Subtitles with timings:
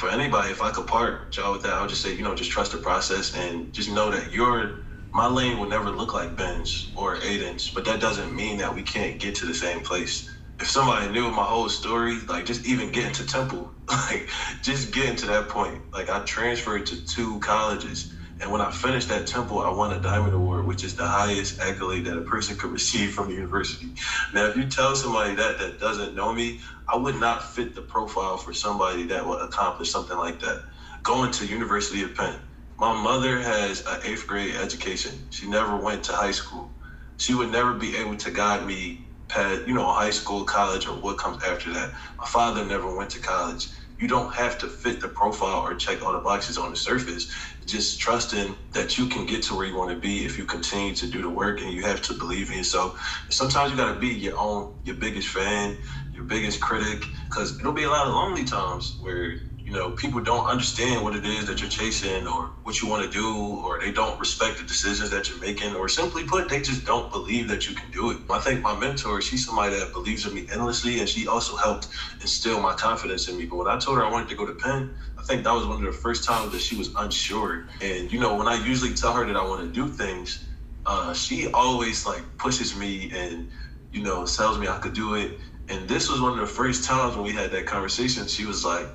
[0.00, 2.34] for anybody, if I could part y'all with that, I would just say, you know,
[2.34, 4.80] just trust the process and just know that your
[5.14, 8.82] my lane will never look like Ben's or Aiden's, but that doesn't mean that we
[8.82, 10.28] can't get to the same place.
[10.60, 14.28] If somebody knew my whole story, like just even getting to Temple, like
[14.64, 15.82] just getting to that point.
[15.94, 19.98] Like I transferred to two colleges and when I finished that temple, I won a
[19.98, 23.94] Diamond Award, which is the highest accolade that a person could receive from the university.
[24.32, 26.58] Now, if you tell somebody that that doesn't know me,
[26.92, 30.60] I would not fit the profile for somebody that would accomplish something like that.
[31.04, 32.40] Going to University of Penn.
[32.78, 35.26] My mother has an eighth grade education.
[35.30, 36.72] She never went to high school.
[37.18, 40.94] She would never be able to guide me past, you know, high school, college, or
[40.96, 41.92] what comes after that.
[42.20, 43.68] My father never went to college
[44.00, 47.30] you don't have to fit the profile or check all the boxes on the surface.
[47.66, 50.94] Just trusting that you can get to where you want to be if you continue
[50.94, 52.98] to do the work and you have to believe in yourself.
[53.28, 55.76] Sometimes you got to be your own, your biggest fan,
[56.14, 59.36] your biggest critic, because it'll be a lot of lonely times where
[59.70, 63.04] you know, people don't understand what it is that you're chasing or what you want
[63.04, 66.60] to do, or they don't respect the decisions that you're making, or simply put, they
[66.60, 68.18] just don't believe that you can do it.
[68.28, 71.86] I think my mentor, she's somebody that believes in me endlessly, and she also helped
[72.20, 73.46] instill my confidence in me.
[73.46, 75.66] But when I told her I wanted to go to Penn, I think that was
[75.66, 77.62] one of the first times that she was unsure.
[77.80, 80.40] And, you know, when I usually tell her that I want to do things,
[80.84, 83.46] uh, she always like pushes me and,
[83.92, 85.32] you know, tells me I could do it.
[85.68, 88.26] And this was one of the first times when we had that conversation.
[88.26, 88.90] She was like,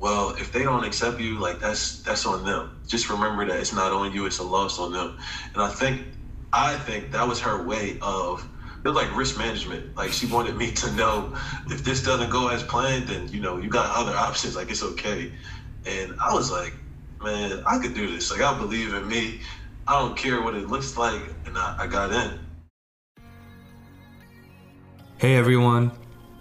[0.00, 2.80] well, if they don't accept you, like that's that's on them.
[2.86, 5.18] Just remember that it's not on you; it's a loss on them.
[5.52, 6.06] And I think,
[6.54, 8.48] I think that was her way of
[8.82, 9.94] it was like risk management.
[9.94, 13.58] Like she wanted me to know if this doesn't go as planned, then you know
[13.58, 14.56] you got other options.
[14.56, 15.32] Like it's okay.
[15.84, 16.72] And I was like,
[17.22, 18.30] man, I could do this.
[18.30, 19.40] Like I believe in me.
[19.86, 22.38] I don't care what it looks like, and I, I got in.
[25.18, 25.90] Hey everyone,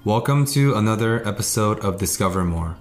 [0.05, 2.77] welcome to another episode of Discover More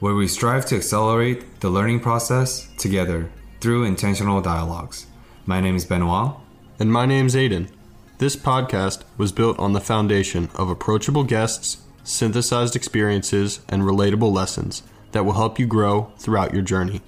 [0.00, 5.06] where we strive to accelerate the learning process together through intentional dialogues.
[5.44, 6.32] My name is Benoit.
[6.78, 7.68] And my name is Aiden.
[8.16, 14.82] This podcast was built on the foundation of approachable guests, synthesized experiences, and relatable lessons
[15.12, 17.02] that will help you grow throughout your journey.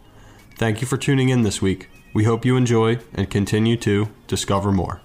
[0.59, 1.89] Thank you for tuning in this week.
[2.13, 5.01] We hope you enjoy and continue to discover more.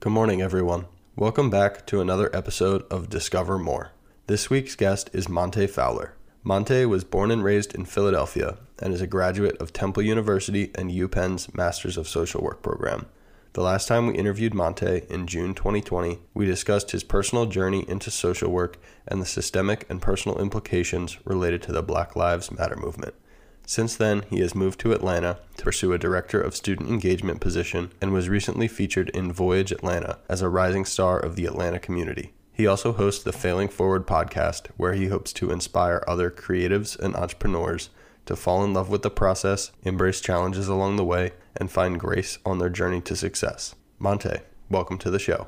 [0.00, 0.86] Good morning, everyone.
[1.14, 3.90] Welcome back to another episode of Discover More.
[4.28, 6.14] This week's guest is Monte Fowler.
[6.42, 10.90] Monte was born and raised in Philadelphia and is a graduate of Temple University and
[10.90, 13.08] UPenn's Masters of Social Work program.
[13.52, 18.10] The last time we interviewed Monte in June 2020, we discussed his personal journey into
[18.10, 23.14] social work and the systemic and personal implications related to the Black Lives Matter movement.
[23.70, 27.92] Since then, he has moved to Atlanta to pursue a Director of Student Engagement position
[28.00, 32.32] and was recently featured in Voyage Atlanta as a rising star of the Atlanta community.
[32.52, 37.14] He also hosts the Failing Forward podcast, where he hopes to inspire other creatives and
[37.14, 37.90] entrepreneurs
[38.26, 42.38] to fall in love with the process, embrace challenges along the way, and find grace
[42.44, 43.76] on their journey to success.
[44.00, 44.38] Monte,
[44.68, 45.46] welcome to the show.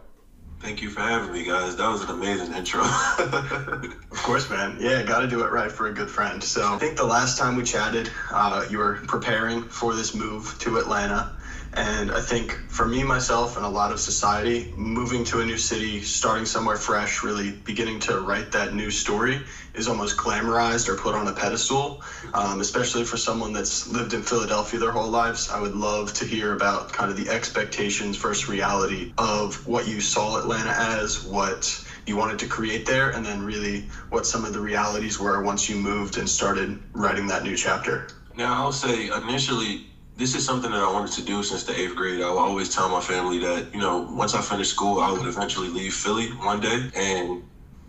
[0.62, 1.74] Thank you for having me, guys.
[1.76, 2.82] That was an amazing intro.
[3.18, 4.76] of course, man.
[4.78, 6.42] Yeah, got to do it right for a good friend.
[6.42, 10.54] So I think the last time we chatted, uh, you were preparing for this move
[10.60, 11.28] to Atlanta.
[11.74, 15.56] And I think for me, myself, and a lot of society, moving to a new
[15.56, 19.40] city, starting somewhere fresh, really beginning to write that new story
[19.74, 22.02] is almost glamorized or put on a pedestal,
[22.34, 25.48] um, especially for someone that's lived in Philadelphia their whole lives.
[25.48, 30.00] I would love to hear about kind of the expectations versus reality of what you
[30.00, 34.52] saw Atlanta as, what you wanted to create there, and then really what some of
[34.52, 38.08] the realities were once you moved and started writing that new chapter.
[38.34, 39.86] Now, I'll say initially,
[40.16, 42.22] this is something that I wanted to do since the eighth grade.
[42.22, 45.26] I would always tell my family that, you know, once I finished school, I would
[45.26, 46.88] eventually leave Philly one day.
[46.94, 47.42] And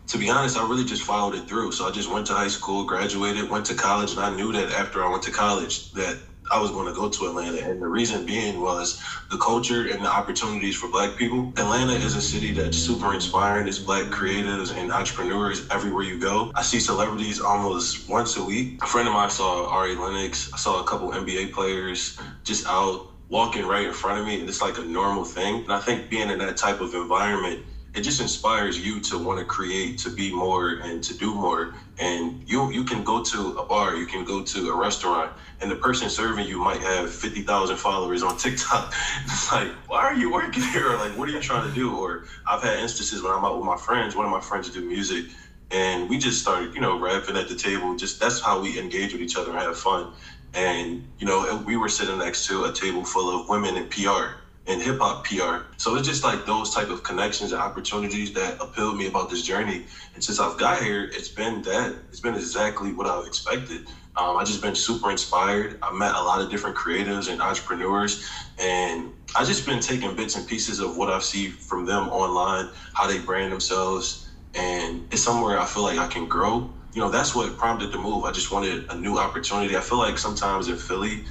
[0.08, 1.72] to be honest, I really just followed it through.
[1.72, 4.72] So I just went to high school, graduated, went to college, and I knew that
[4.72, 6.18] after I went to college that
[6.54, 7.68] I was going to go to Atlanta.
[7.68, 11.52] And the reason being was the culture and the opportunities for black people.
[11.58, 13.68] Atlanta is a city that's super inspiring.
[13.68, 16.52] It's black creatives and entrepreneurs everywhere you go.
[16.54, 18.84] I see celebrities almost once a week.
[18.84, 20.54] A friend of mine saw Ari Lennox.
[20.54, 24.40] I saw a couple NBA players just out walking right in front of me.
[24.40, 25.64] And it's like a normal thing.
[25.64, 29.40] And I think being in that type of environment it just inspires you to want
[29.40, 31.76] to create, to be more, and to do more.
[32.00, 35.32] And you you can go to a bar, you can go to a restaurant,
[35.62, 38.94] and the person serving you might have fifty thousand followers on TikTok.
[39.26, 40.92] It's like, why are you working here?
[40.92, 41.96] Or like, what are you trying to do?
[41.96, 44.16] Or I've had instances when I'm out with my friends.
[44.16, 45.26] One of my friends do music,
[45.70, 47.96] and we just started, you know, rapping at the table.
[47.96, 50.14] Just that's how we engage with each other and have fun.
[50.56, 54.43] And you know, we were sitting next to a table full of women in PR
[54.66, 55.66] in hip hop PR.
[55.78, 59.42] So it's just like those type of connections and opportunities that appealed me about this
[59.42, 59.84] journey.
[60.14, 61.96] And since I've got here, it's been that.
[62.10, 63.88] It's been exactly what I've expected.
[64.16, 65.78] Um, I just been super inspired.
[65.82, 68.24] I met a lot of different creatives and entrepreneurs,
[68.60, 72.70] and I just been taking bits and pieces of what I see from them online,
[72.94, 76.70] how they brand themselves, and it's somewhere I feel like I can grow.
[76.94, 78.24] You know, that's what prompted the move.
[78.24, 79.76] I just wanted a new opportunity.
[79.76, 81.24] I feel like sometimes in Philly,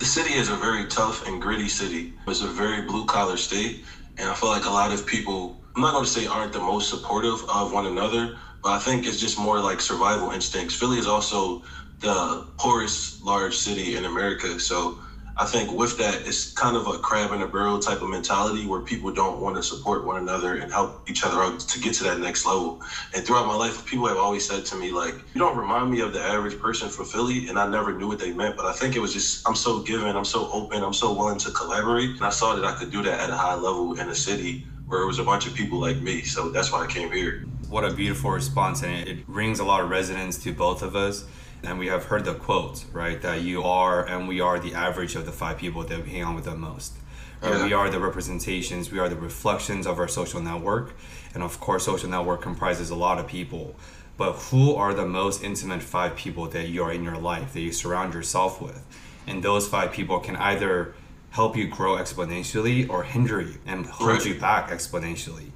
[0.00, 2.12] the city is a very tough and gritty city.
[2.28, 3.84] It's a very blue collar state,
[4.18, 6.60] and I feel like a lot of people, I'm not going to say aren't the
[6.60, 10.74] most supportive of one another, but I think it's just more like survival instincts.
[10.74, 11.62] Philly is also
[12.00, 14.58] the poorest large city in America.
[14.60, 14.98] So
[15.36, 18.66] I think with that, it's kind of a crab in a barrel type of mentality
[18.66, 21.94] where people don't want to support one another and help each other out to get
[21.94, 22.82] to that next level.
[23.14, 26.00] And throughout my life, people have always said to me, like, you don't remind me
[26.00, 27.48] of the average person from Philly.
[27.48, 28.56] And I never knew what they meant.
[28.56, 31.38] But I think it was just, I'm so giving, I'm so open, I'm so willing
[31.38, 32.10] to collaborate.
[32.10, 34.66] And I saw that I could do that at a high level in a city
[34.86, 36.22] where it was a bunch of people like me.
[36.22, 37.46] So that's why I came here.
[37.68, 38.82] What a beautiful response.
[38.82, 41.24] And it rings a lot of resonance to both of us
[41.62, 45.14] and we have heard the quote, right, that you are and we are the average
[45.14, 46.94] of the five people that we hang on with the most.
[47.42, 47.64] Right?
[47.64, 50.94] We are the representations, we are the reflections of our social network.
[51.32, 53.76] And of course, social network comprises a lot of people.
[54.16, 57.60] But who are the most intimate five people that you are in your life, that
[57.60, 58.84] you surround yourself with?
[59.26, 60.94] And those five people can either
[61.30, 64.26] help you grow exponentially or hinder you and hold right.
[64.26, 65.50] you back exponentially.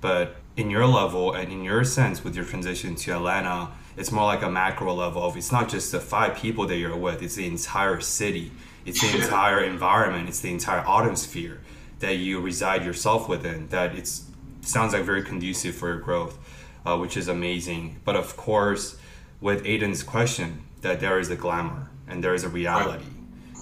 [0.00, 3.70] But in your level and in your sense with your transition to Atlanta,
[4.00, 6.96] it's more like a macro level of it's not just the five people that you're
[6.96, 8.50] with, it's the entire city,
[8.86, 11.60] it's the entire environment, it's the entire atmosphere
[11.98, 13.68] that you reside yourself within.
[13.68, 14.24] That it's
[14.62, 16.38] sounds like very conducive for your growth,
[16.86, 18.00] uh, which is amazing.
[18.06, 18.96] But of course,
[19.38, 23.04] with Aiden's question, that there is a glamour and there is a reality.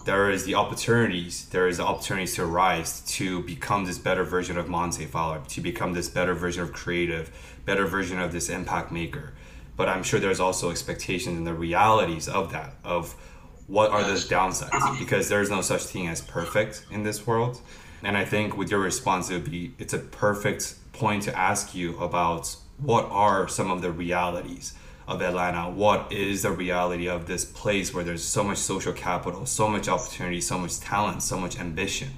[0.05, 1.47] There is the opportunities.
[1.47, 5.61] There is the opportunities to rise to become this better version of Monte Fowler, to
[5.61, 7.33] become this better version of creative,
[7.65, 9.33] better version of this impact maker
[9.79, 13.15] but I'm sure there's also expectations and the realities of that of
[13.69, 17.61] what are those downsides because there's no such thing as perfect in this world.
[18.03, 21.75] And I think with your response, it would be it's a perfect point to ask
[21.77, 24.75] you about what are some of the realities
[25.07, 25.71] of Atlanta?
[25.71, 29.89] What is the reality of this place where there's so much social capital, so much
[29.89, 32.11] opportunity, so much talent, so much ambition,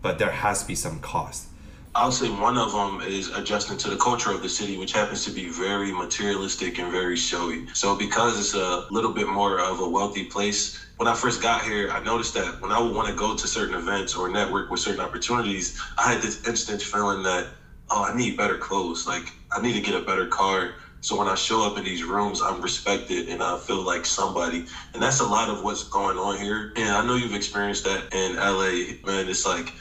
[0.00, 1.48] but there has to be some cost.
[1.94, 5.24] I'll say one of them is adjusting to the culture of the city, which happens
[5.26, 7.66] to be very materialistic and very showy.
[7.74, 11.62] So, because it's a little bit more of a wealthy place, when I first got
[11.62, 14.70] here, I noticed that when I would want to go to certain events or network
[14.70, 17.48] with certain opportunities, I had this instant feeling that,
[17.90, 19.06] oh, I need better clothes.
[19.06, 20.72] Like, I need to get a better car.
[21.02, 24.64] So when I show up in these rooms, I'm respected and I feel like somebody.
[24.94, 26.72] And that's a lot of what's going on here.
[26.76, 29.28] And I know you've experienced that in LA, man.
[29.28, 29.74] It's like,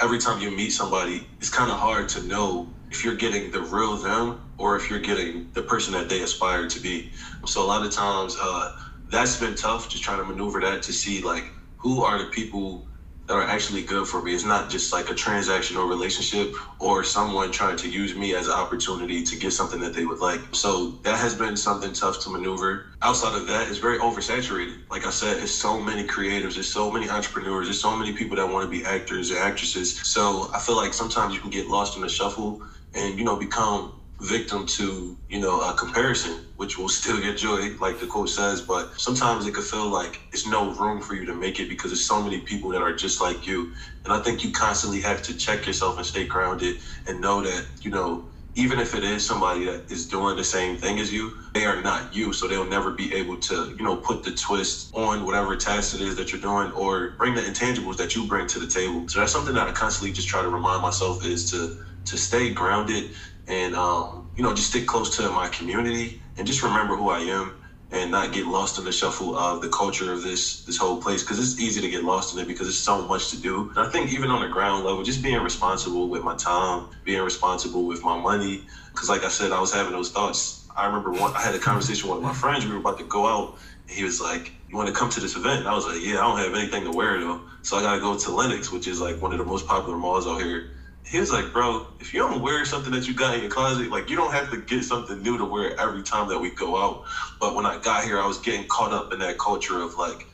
[0.00, 3.60] every time you meet somebody, it's kind of hard to know if you're getting the
[3.60, 7.10] real them or if you're getting the person that they aspire to be.
[7.46, 8.70] So a lot of times, uh,
[9.08, 12.86] that's been tough, just trying to maneuver that to see like who are the people
[13.26, 14.34] that are actually good for me.
[14.34, 18.52] It's not just like a transactional relationship or someone trying to use me as an
[18.54, 20.40] opportunity to get something that they would like.
[20.54, 22.86] So that has been something tough to maneuver.
[23.02, 24.76] Outside of that, it's very oversaturated.
[24.90, 28.36] Like I said, it's so many creatives, there's so many entrepreneurs, there's so many people
[28.36, 30.00] that want to be actors and actresses.
[30.02, 32.60] So I feel like sometimes you can get lost in the shuffle
[32.94, 37.70] and, you know, become victim to you know a comparison which will still get joy
[37.80, 41.26] like the quote says but sometimes it could feel like it's no room for you
[41.26, 43.70] to make it because there's so many people that are just like you.
[44.04, 47.66] And i think you constantly have to check yourself and stay grounded and know that
[47.82, 48.24] you know
[48.56, 51.76] even if it is somebody that is doing the same thing as you they are
[51.76, 52.32] not you.
[52.32, 56.00] So they'll never be able to you know put the twist on whatever task it
[56.00, 59.06] is that you're doing or bring the intangibles that you bring to the table.
[59.08, 61.72] So that's something that i constantly just try to remind myself is to
[62.06, 63.04] to stay grounded
[63.46, 67.20] and um, you know just stick close to my community and just remember who I
[67.20, 67.54] am
[67.90, 71.22] and not get lost in the shuffle of the culture of this this whole place
[71.22, 73.70] because it's easy to get lost in it because there's so much to do.
[73.76, 77.22] And I think even on the ground level, just being responsible with my time, being
[77.22, 80.60] responsible with my money, because like I said, I was having those thoughts.
[80.76, 82.66] I remember one, I had a conversation with one of my friends.
[82.66, 83.52] We were about to go out.
[83.86, 86.00] And he was like, "You want to come to this event?" And I was like,
[86.00, 88.88] "Yeah, I don't have anything to wear though, so I gotta go to Lenox, which
[88.88, 90.64] is like one of the most popular malls out here."
[91.06, 93.90] He was like, bro, if you don't wear something that you got in your closet,
[93.90, 96.76] like you don't have to get something new to wear every time that we go
[96.76, 97.00] out.
[97.40, 100.26] But when I got here, I was getting caught up in that culture of like,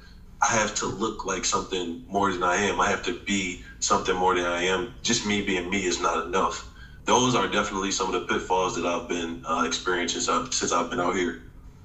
[0.43, 2.81] I have to look like something more than I am.
[2.81, 4.91] I have to be something more than I am.
[5.03, 6.65] Just me being me is not enough.
[7.07, 11.01] Those are definitely some of the pitfalls that I've been uh, experiencing since I've been
[11.01, 11.39] out here.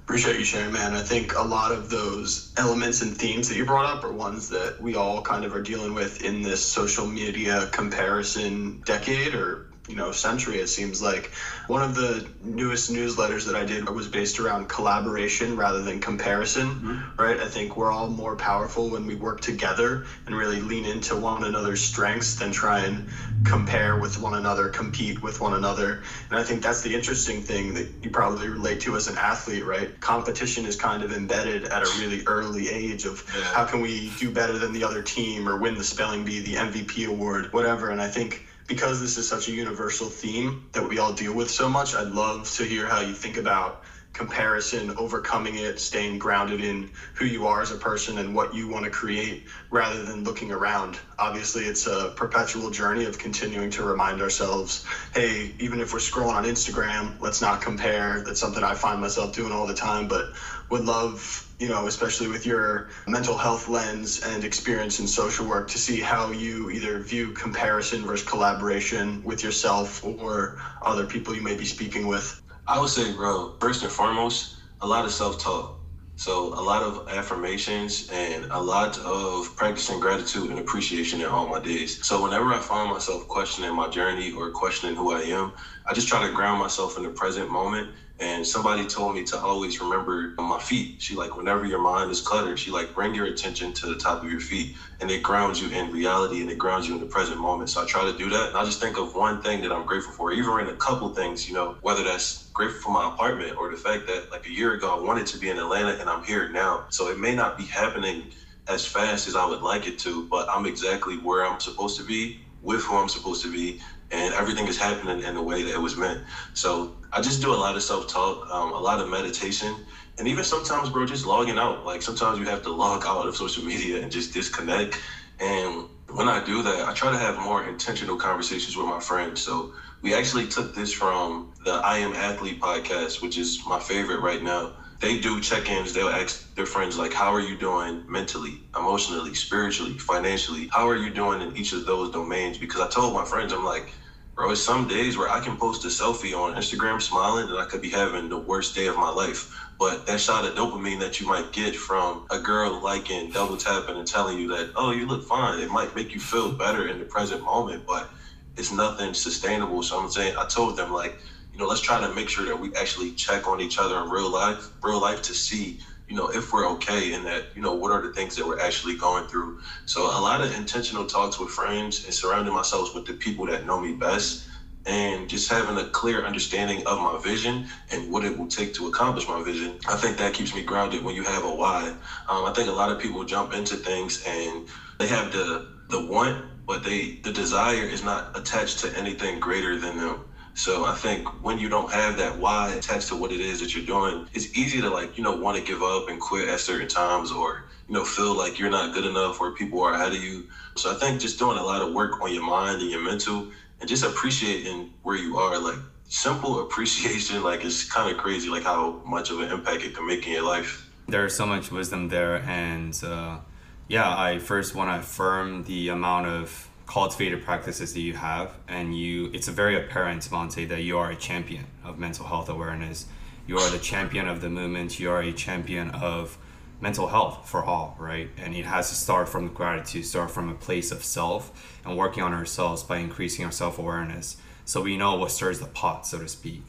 [0.06, 0.94] Appreciate you sharing, man.
[0.94, 4.48] I think a lot of those elements and themes that you brought up are ones
[4.50, 9.65] that we all kind of are dealing with in this social media comparison decade or
[9.88, 11.30] you know century it seems like.
[11.66, 16.68] One of the newest newsletters that i did was based around collaboration rather than comparison
[16.68, 17.22] mm-hmm.
[17.22, 17.38] right?
[17.40, 21.44] I think we're all more powerful when we work together and really lean into one
[21.44, 23.08] another's strengths than try and
[23.44, 26.02] compare with one another compete with one another.
[26.30, 29.64] And i think that's the interesting thing that you probably relate to as an athlete
[29.64, 29.98] right?
[30.00, 33.44] Competition is kind of embedded at a really early age of yeah.
[33.44, 36.54] how can we do better than the other team or win the spelling bee the
[36.54, 37.90] mvp award whatever.
[37.90, 41.50] And i think because this is such a universal theme that we all deal with
[41.50, 43.76] so much, I'd love to hear how you think about
[44.12, 48.66] comparison, overcoming it, staying grounded in who you are as a person and what you
[48.66, 50.98] want to create rather than looking around.
[51.18, 54.82] Obviously, it's a perpetual journey of continuing to remind ourselves
[55.12, 58.22] hey, even if we're scrolling on Instagram, let's not compare.
[58.22, 60.26] That's something I find myself doing all the time, but
[60.70, 65.68] would love you know, especially with your mental health lens and experience in social work,
[65.68, 71.40] to see how you either view comparison versus collaboration with yourself or other people you
[71.42, 72.42] may be speaking with.
[72.66, 75.72] I would say, bro, first and foremost, a lot of self talk.
[76.18, 81.46] So, a lot of affirmations and a lot of practicing gratitude and appreciation in all
[81.46, 82.04] my days.
[82.06, 85.52] So, whenever I find myself questioning my journey or questioning who I am,
[85.86, 89.40] I just try to ground myself in the present moment and somebody told me to
[89.40, 90.96] always remember my feet.
[91.02, 94.22] She like, whenever your mind is cluttered, she like, bring your attention to the top
[94.24, 97.06] of your feet, and it grounds you in reality and it grounds you in the
[97.06, 97.70] present moment.
[97.70, 99.86] So I try to do that, and I just think of one thing that I'm
[99.86, 103.56] grateful for, even in a couple things, you know, whether that's grateful for my apartment
[103.58, 106.08] or the fact that like a year ago I wanted to be in Atlanta and
[106.10, 106.86] I'm here now.
[106.90, 108.24] So it may not be happening
[108.68, 112.04] as fast as I would like it to, but I'm exactly where I'm supposed to
[112.04, 115.72] be with who I'm supposed to be and everything is happening in the way that
[115.72, 116.20] it was meant.
[116.54, 119.84] So I just do a lot of self talk, um, a lot of meditation,
[120.18, 121.84] and even sometimes, bro, just logging out.
[121.84, 124.98] Like sometimes you have to log out of social media and just disconnect.
[125.38, 129.40] And when I do that, I try to have more intentional conversations with my friends.
[129.42, 129.70] So
[130.00, 134.42] we actually took this from the I Am Athlete podcast, which is my favorite right
[134.42, 134.72] now.
[135.00, 135.92] They do check-ins.
[135.92, 140.68] They'll ask their friends like, "How are you doing mentally, emotionally, spiritually, financially?
[140.72, 143.64] How are you doing in each of those domains?" Because I told my friends, I'm
[143.64, 143.92] like,
[144.34, 147.64] bro, it's some days where I can post a selfie on Instagram smiling and I
[147.64, 149.54] could be having the worst day of my life.
[149.78, 153.96] But that shot of dopamine that you might get from a girl liking, double tapping,
[153.96, 156.98] and telling you that, oh, you look fine, it might make you feel better in
[156.98, 158.08] the present moment, but
[158.56, 159.82] it's nothing sustainable.
[159.82, 161.18] So I'm saying, I told them, like,
[161.56, 164.10] you know, let's try to make sure that we actually check on each other in
[164.10, 167.72] real life, real life to see you know, if we're okay and that, you know,
[167.72, 169.56] what are the things that we're actually going through.
[169.86, 173.64] So a lot of intentional talks with friends and surrounding myself with the people that
[173.64, 174.44] know me best
[174.86, 178.86] and just having a clear understanding of my vision and what it will take to
[178.86, 179.78] accomplish my vision.
[179.88, 181.94] I think that keeps me grounded when you have a why.
[182.28, 184.64] Um, I think a lot of people jump into things and
[184.98, 186.36] they have the the want,
[186.66, 190.20] but they the desire is not attached to anything greater than them.
[190.56, 193.74] So I think when you don't have that why attached to what it is that
[193.74, 196.60] you're doing, it's easy to like, you know, want to give up and quit at
[196.60, 200.12] certain times or, you know, feel like you're not good enough or people are ahead
[200.12, 200.48] of you.
[200.74, 203.48] So I think just doing a lot of work on your mind and your mental
[203.80, 208.62] and just appreciating where you are, like simple appreciation, like it's kind of crazy, like
[208.62, 210.88] how much of an impact it can make in your life.
[211.06, 212.36] There's so much wisdom there.
[212.36, 213.40] And uh,
[213.88, 218.96] yeah, I first want to affirm the amount of cultivated practices that you have and
[218.96, 223.06] you it's a very apparent monte that you are a champion of mental health awareness.
[223.46, 224.98] You are the champion of the movement.
[224.98, 226.38] You are a champion of
[226.80, 228.30] mental health for all right?
[228.36, 232.22] And it has to start from gratitude start from a place of self and working
[232.22, 234.36] on ourselves by increasing our self-awareness.
[234.64, 236.62] So we know what stirs the pot so to speak.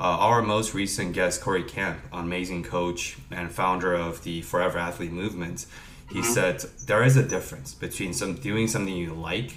[0.00, 5.12] Uh, our most recent guest corey camp amazing coach and founder of the forever athlete
[5.12, 5.66] movement
[6.08, 6.32] he mm-hmm.
[6.32, 9.52] said there is a difference between some doing something you like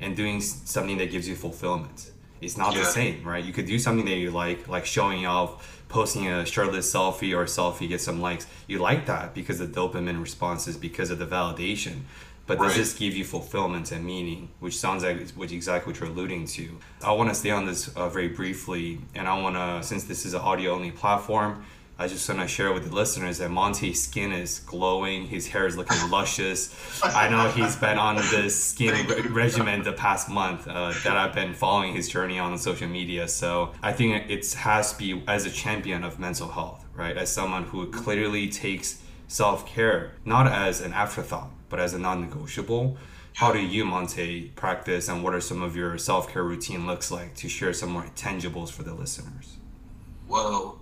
[0.00, 2.10] and doing something that gives you fulfillment.
[2.40, 2.80] It's not yeah.
[2.80, 3.42] the same, right?
[3.42, 7.42] You could do something that you like, like showing off, posting a shirtless selfie or
[7.42, 8.46] a selfie, get some likes.
[8.66, 12.02] You like that because the dopamine response is because of the validation.
[12.46, 12.76] But does right.
[12.76, 14.50] this give you fulfillment and meaning?
[14.60, 16.78] Which sounds like which exactly what you're alluding to.
[17.02, 20.26] I want to stay on this uh, very briefly, and I want to, since this
[20.26, 21.64] is an audio only platform,
[21.96, 25.28] I just want to share with the listeners that Monte's skin is glowing.
[25.28, 26.74] His hair is looking luscious.
[27.04, 31.34] I know he's been on this skin re- regimen the past month uh, that I've
[31.34, 33.28] been following his journey on social media.
[33.28, 37.16] So I think it has to be as a champion of mental health, right?
[37.16, 42.20] As someone who clearly takes self care not as an afterthought, but as a non
[42.20, 42.96] negotiable.
[43.34, 47.12] How do you, Monte, practice and what are some of your self care routine looks
[47.12, 49.58] like to share some more tangibles for the listeners?
[50.26, 50.80] Well,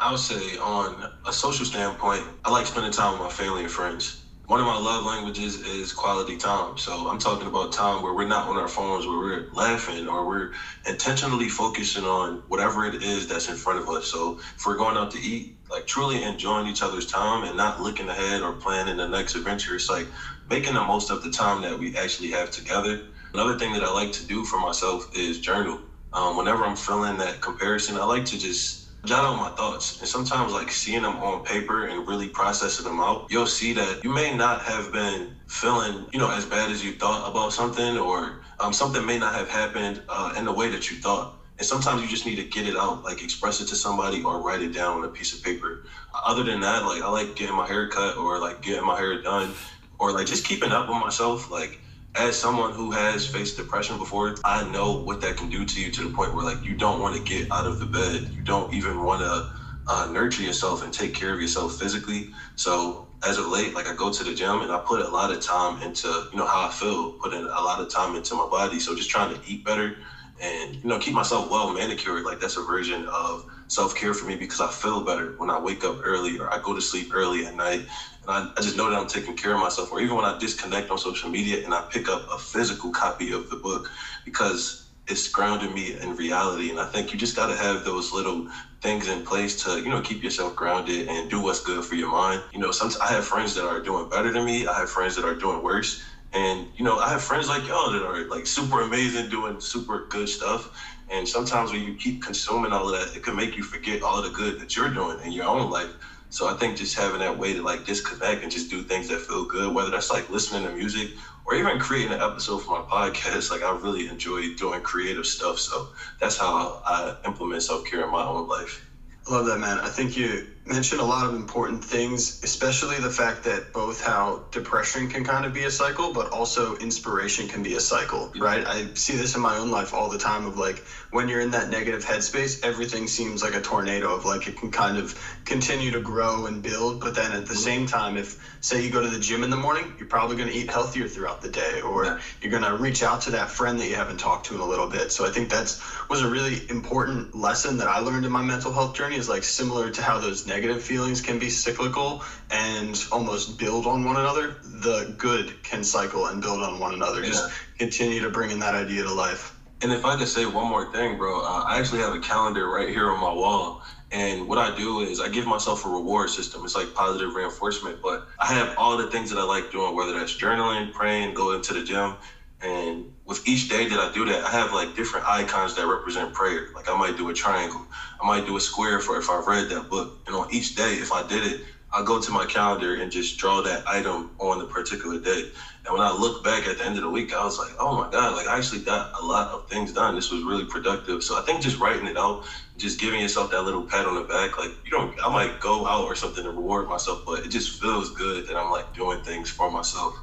[0.00, 3.72] I would say, on a social standpoint, I like spending time with my family and
[3.72, 4.22] friends.
[4.46, 6.76] One of my love languages is quality time.
[6.78, 10.26] So I'm talking about time where we're not on our phones, where we're laughing or
[10.26, 10.50] we're
[10.86, 14.06] intentionally focusing on whatever it is that's in front of us.
[14.06, 17.80] So if we're going out to eat, like truly enjoying each other's time and not
[17.80, 19.74] looking ahead or planning the next adventure.
[19.74, 20.06] It's like
[20.48, 23.00] making the most of the time that we actually have together.
[23.34, 25.80] Another thing that I like to do for myself is journal.
[26.12, 29.98] Um, whenever I'm feeling that comparison, I like to just jot out my thoughts.
[30.00, 34.02] And sometimes, like seeing them on paper and really processing them out, you'll see that
[34.04, 37.96] you may not have been feeling, you know, as bad as you thought about something,
[37.98, 41.36] or um, something may not have happened uh, in the way that you thought.
[41.56, 44.40] And sometimes you just need to get it out, like express it to somebody or
[44.40, 45.84] write it down on a piece of paper.
[46.24, 49.22] Other than that, like I like getting my hair cut or like getting my hair
[49.22, 49.54] done
[49.98, 51.50] or like just keeping up with myself.
[51.50, 51.78] Like
[52.14, 55.90] as someone who has faced depression before, I know what that can do to you
[55.90, 58.28] to the point where like you don't want to get out of the bed.
[58.32, 59.46] You don't even want to
[59.88, 62.28] uh, nurture yourself and take care of yourself physically.
[62.54, 65.30] So as of late, like I go to the gym and I put a lot
[65.30, 68.34] of time into you know how I feel, put in a lot of time into
[68.34, 68.78] my body.
[68.78, 69.96] So just trying to eat better
[70.40, 72.24] and you know keep myself well manicured.
[72.24, 75.58] Like that's a version of self care for me because I feel better when I
[75.58, 77.84] wake up early or I go to sleep early at night
[78.28, 79.92] and I, I just know that I'm taking care of myself.
[79.92, 83.32] Or even when I disconnect on social media and I pick up a physical copy
[83.32, 83.90] of the book
[84.24, 84.76] because
[85.08, 86.70] it's grounded me in reality.
[86.70, 88.44] And I think you just got to have those little
[88.82, 92.08] things in place to, you know, keep yourself grounded and do what's good for your
[92.08, 92.42] mind.
[92.52, 94.66] You know, sometimes I have friends that are doing better than me.
[94.66, 95.96] I have friends that are doing worse.
[96.32, 100.00] And, you know, I have friends like y'all that are like super amazing, doing super
[100.08, 100.68] good stuff.
[101.08, 104.16] And sometimes when you keep consuming all of that, it can make you forget all
[104.18, 105.94] of the good that you're doing in your own life.
[106.34, 109.20] So I think just having that way to like disconnect and just do things that
[109.20, 111.10] feel good, whether that's like listening to music
[111.44, 115.60] or even creating an episode for my podcast, like I really enjoy doing creative stuff.
[115.60, 115.88] So
[116.18, 118.82] that's how I implement self care in my own life.
[119.28, 119.78] I love that, man.
[119.78, 124.42] I think you mentioned a lot of important things, especially the fact that both how
[124.50, 128.66] depression can kind of be a cycle, but also inspiration can be a cycle, right?
[128.66, 131.50] I see this in my own life all the time of like when you're in
[131.50, 135.90] that negative headspace, everything seems like a tornado of like it can kind of continue
[135.90, 136.98] to grow and build.
[136.98, 137.62] But then at the mm-hmm.
[137.62, 140.48] same time, if say you go to the gym in the morning, you're probably going
[140.48, 143.78] to eat healthier throughout the day, or you're going to reach out to that friend
[143.80, 145.12] that you haven't talked to in a little bit.
[145.12, 148.72] So I think that's was a really important lesson that I learned in my mental
[148.72, 153.58] health journey is like similar to how those negative feelings can be cyclical and almost
[153.58, 157.20] build on one another, the good can cycle and build on one another.
[157.22, 157.30] Yeah.
[157.30, 159.52] Just continue to bring in that idea to life.
[159.82, 162.68] And if I could say one more thing, bro, uh, I actually have a calendar
[162.68, 163.82] right here on my wall.
[164.12, 166.64] And what I do is I give myself a reward system.
[166.64, 170.16] It's like positive reinforcement, but I have all the things that I like doing, whether
[170.16, 172.14] that's journaling, praying, going to the gym.
[172.60, 176.32] And with each day that I do that, I have like different icons that represent
[176.32, 176.68] prayer.
[176.74, 177.86] Like I might do a triangle,
[178.20, 180.12] I might do a square for if I've read that book.
[180.26, 181.60] And on each day, if I did it,
[181.92, 185.44] I go to my calendar and just draw that item on the particular day.
[185.84, 187.94] And when I look back at the end of the week, I was like, oh
[187.96, 190.14] my God, like I actually got a lot of things done.
[190.14, 191.22] This was really productive.
[191.22, 192.42] So I think just writing it out,
[192.76, 195.86] just giving yourself that little pat on the back, like you don't, I might go
[195.86, 199.20] out or something to reward myself, but it just feels good that I'm like doing
[199.20, 200.14] things for myself.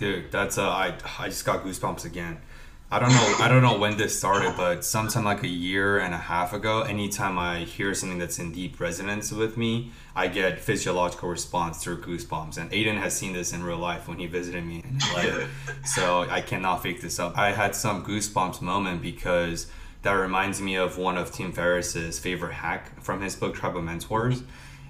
[0.00, 2.38] Dude, that's uh, I I just got goosebumps again.
[2.90, 6.14] I don't know I don't know when this started, but sometime like a year and
[6.14, 10.58] a half ago, anytime I hear something that's in deep resonance with me, I get
[10.58, 12.56] physiological response through goosebumps.
[12.56, 15.48] And Aiden has seen this in real life when he visited me in LA.
[15.84, 17.36] so I cannot fake this up.
[17.36, 19.66] I had some goosebumps moment because
[20.00, 23.84] that reminds me of one of Tim Ferriss's favorite hack from his book Tribe of
[23.84, 24.44] Mentors.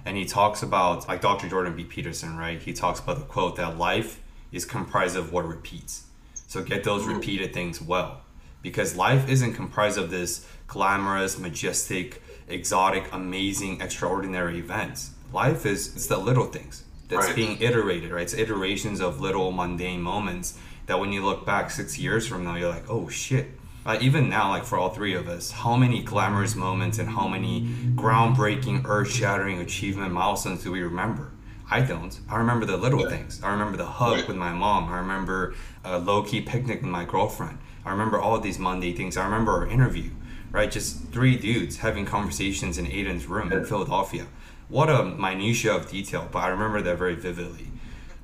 [0.05, 1.49] And he talks about like Dr.
[1.49, 1.83] Jordan B.
[1.83, 2.61] Peterson, right?
[2.61, 6.05] He talks about the quote that life is comprised of what repeats.
[6.47, 8.21] So get those repeated things well.
[8.61, 15.11] Because life isn't comprised of this glamorous, majestic, exotic, amazing, extraordinary events.
[15.33, 17.35] Life is it's the little things that's right.
[17.35, 18.23] being iterated, right?
[18.23, 22.55] It's iterations of little mundane moments that when you look back six years from now,
[22.55, 23.47] you're like, oh shit.
[23.83, 27.27] Uh, even now, like for all three of us, how many glamorous moments and how
[27.27, 27.63] many
[27.95, 31.31] groundbreaking, earth shattering achievement milestones do we remember?
[31.71, 32.19] I don't.
[32.29, 33.09] I remember the little yeah.
[33.09, 33.41] things.
[33.41, 34.27] I remember the hug right.
[34.27, 34.89] with my mom.
[34.89, 35.55] I remember
[35.85, 37.59] a low key picnic with my girlfriend.
[37.85, 39.15] I remember all these Monday things.
[39.15, 40.11] I remember our interview,
[40.51, 40.69] right?
[40.69, 44.27] Just three dudes having conversations in Aiden's room in Philadelphia.
[44.67, 47.67] What a minutia of detail, but I remember that very vividly.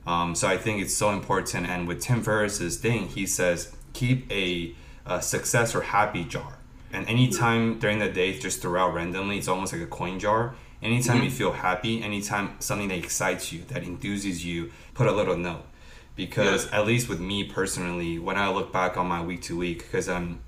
[0.05, 1.67] Um, so I think it's so important.
[1.67, 6.60] And with Tim Ferriss's thing, he says keep a, a success or happy jar.
[6.91, 10.55] And anytime during the day, just throw out randomly, it's almost like a coin jar
[10.81, 11.25] Anytime mm-hmm.
[11.25, 15.63] you feel happy, anytime something that excites you, that enthuses you, put a little note.
[16.15, 16.79] Because yeah.
[16.79, 20.07] at least with me personally, when I look back on my week to week, because
[20.07, 20.39] I'm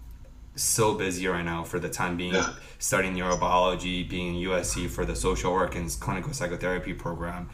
[0.55, 2.53] so busy right now for the time being, Yeah.
[2.79, 7.49] studying neurobiology, being in USC for the social work and clinical psychotherapy program.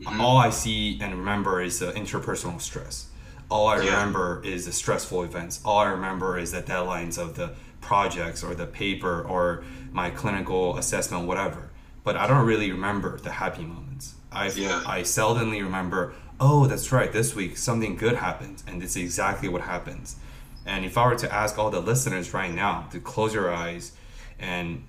[0.00, 0.20] Mm-hmm.
[0.20, 3.06] All I see and remember is the interpersonal stress.
[3.50, 3.94] All I Yeah.
[3.94, 5.60] remember is the stressful events.
[5.64, 10.76] All I remember is the deadlines of the projects or the paper or my clinical
[10.76, 11.69] assessment, whatever.
[12.04, 14.14] But I don't really remember the happy moments.
[14.32, 14.82] I Yeah.
[14.86, 16.14] I seldomly remember.
[16.38, 17.12] Oh, that's right.
[17.12, 20.16] This week something good happened, and it's exactly what happens.
[20.64, 23.92] And if I were to ask all the listeners right now to close your eyes
[24.38, 24.84] and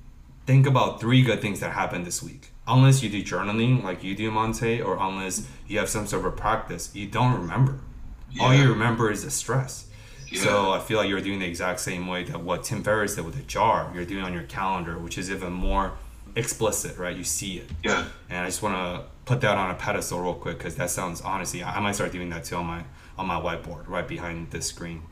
[0.45, 2.49] think about three good things that happened this week.
[2.67, 6.35] Unless you do journaling like you do, Monte, or unless you have some sort of
[6.35, 7.79] practice, you don't remember.
[8.39, 9.87] All you remember is the stress.
[10.29, 10.41] Yeah.
[10.41, 13.25] So I feel like you're doing the exact same way that what Tim Ferriss did
[13.25, 15.93] with the jar, you're doing on your calendar, which is even more
[16.35, 17.15] explicit, right?
[17.15, 17.69] You see it.
[17.83, 18.05] Yeah.
[18.29, 21.21] And I just want to put that on a pedestal real quick because that sounds
[21.21, 22.83] honestly, I I might start doing that too on my
[23.17, 25.03] on my whiteboard right behind this screen.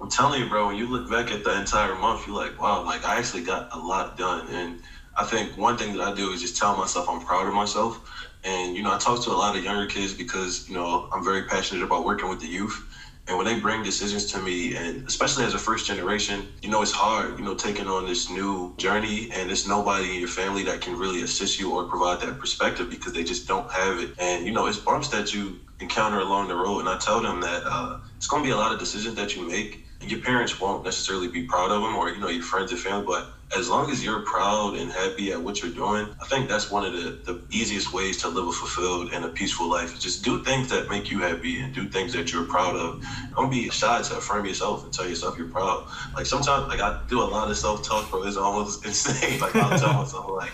[0.00, 2.84] I'm telling you, bro, when you look back at the entire month, you're like, wow,
[2.84, 4.46] like I actually got a lot done.
[4.50, 4.80] And
[5.16, 8.28] I think one thing that I do is just tell myself I'm proud of myself.
[8.44, 11.24] And, you know, I talk to a lot of younger kids because, you know, I'm
[11.24, 12.84] very passionate about working with the youth.
[13.28, 16.82] And when they bring decisions to me, and especially as a first generation, you know,
[16.82, 20.62] it's hard, you know, taking on this new journey, and there's nobody in your family
[20.64, 24.12] that can really assist you or provide that perspective because they just don't have it.
[24.18, 26.80] And, you know, it's bumps that you encounter along the road.
[26.80, 29.34] And I tell them that uh, it's going to be a lot of decisions that
[29.34, 29.82] you make.
[30.08, 33.04] Your parents won't necessarily be proud of them, or, you know, your friends and family,
[33.06, 36.70] but as long as you're proud and happy at what you're doing, I think that's
[36.70, 39.98] one of the, the easiest ways to live a fulfilled and a peaceful life.
[40.00, 43.04] Just do things that make you happy and do things that you're proud of.
[43.36, 45.86] Don't be shy to affirm yourself and tell yourself you're proud.
[46.14, 48.24] Like sometimes, like I do a lot of self talk, bro.
[48.24, 49.38] It's almost insane.
[49.40, 50.50] Like I'll tell myself, like,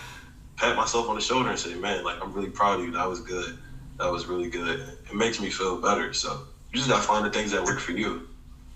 [0.57, 2.93] pat myself on the shoulder and say, man, like I'm really proud of you.
[2.93, 3.59] That was good.
[3.99, 4.81] That was really good.
[5.09, 6.12] It makes me feel better.
[6.12, 8.29] So you just gotta find the things that work for you.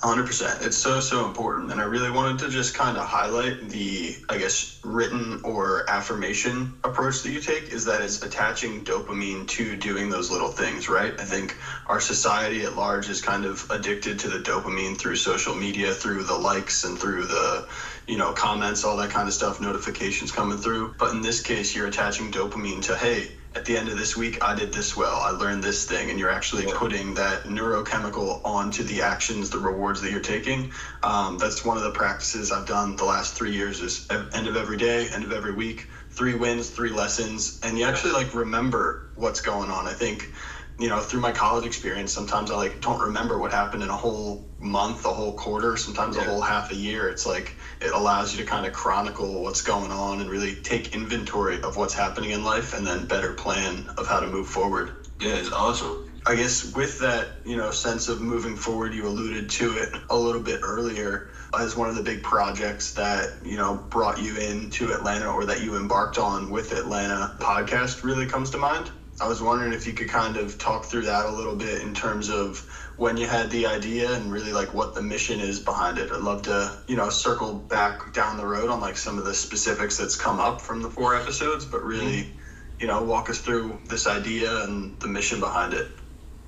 [0.03, 0.63] 100%.
[0.63, 1.71] It's so, so important.
[1.71, 6.71] And I really wanted to just kind of highlight the, I guess, written or affirmation
[6.85, 11.15] approach that you take is that it's attaching dopamine to doing those little things, right?
[11.19, 11.57] I think
[11.87, 16.25] our society at large is kind of addicted to the dopamine through social media, through
[16.25, 17.67] the likes and through the,
[18.07, 20.93] you know, comments, all that kind of stuff, notifications coming through.
[20.99, 24.45] But in this case, you're attaching dopamine to, hey, at the end of this week,
[24.45, 25.16] I did this well.
[25.23, 30.03] I learned this thing, and you're actually putting that neurochemical onto the actions, the rewards
[30.03, 30.71] that you're taking.
[31.03, 33.81] Um, that's one of the practices I've done the last three years.
[33.81, 37.87] Is end of every day, end of every week, three wins, three lessons, and you
[37.87, 39.87] actually like remember what's going on.
[39.87, 40.31] I think
[40.79, 43.97] you know, through my college experience, sometimes I like don't remember what happened in a
[43.97, 47.09] whole month, a whole quarter, sometimes a whole half a year.
[47.09, 50.95] It's like it allows you to kind of chronicle what's going on and really take
[50.95, 54.92] inventory of what's happening in life and then better plan of how to move forward.
[55.21, 56.03] Yeah, it's awesome.
[56.27, 60.16] I guess with that, you know, sense of moving forward, you alluded to it a
[60.16, 64.92] little bit earlier as one of the big projects that, you know, brought you into
[64.92, 68.90] Atlanta or that you embarked on with Atlanta podcast really comes to mind.
[69.21, 71.95] I was wondering if you could kind of talk through that a little bit in
[71.95, 72.66] terms of
[72.97, 76.11] when you had the idea and really like what the mission is behind it.
[76.11, 79.35] I'd love to, you know, circle back down the road on like some of the
[79.35, 82.81] specifics that's come up from the four episodes, but really, mm-hmm.
[82.81, 85.89] you know, walk us through this idea and the mission behind it.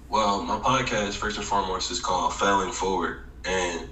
[0.08, 3.24] Well, my podcast, first and foremost, is called Failing Forward.
[3.44, 3.90] And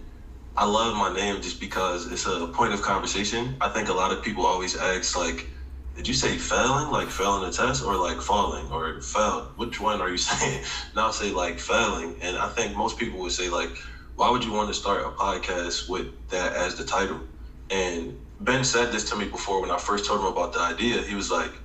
[0.57, 3.55] I love my name just because it's a point of conversation.
[3.61, 5.47] I think a lot of people always ask, like,
[5.97, 9.49] did you say failing, like failing a test, or like falling, or failed?
[9.57, 10.63] Which one are you saying?
[10.95, 12.17] now say like failing.
[12.23, 13.71] And I think most people would say, like,
[14.17, 17.23] why would you want to start a podcast with that as the title?
[17.71, 21.03] And Ben said this to me before when I first told him about the idea.
[21.03, 21.63] He was like,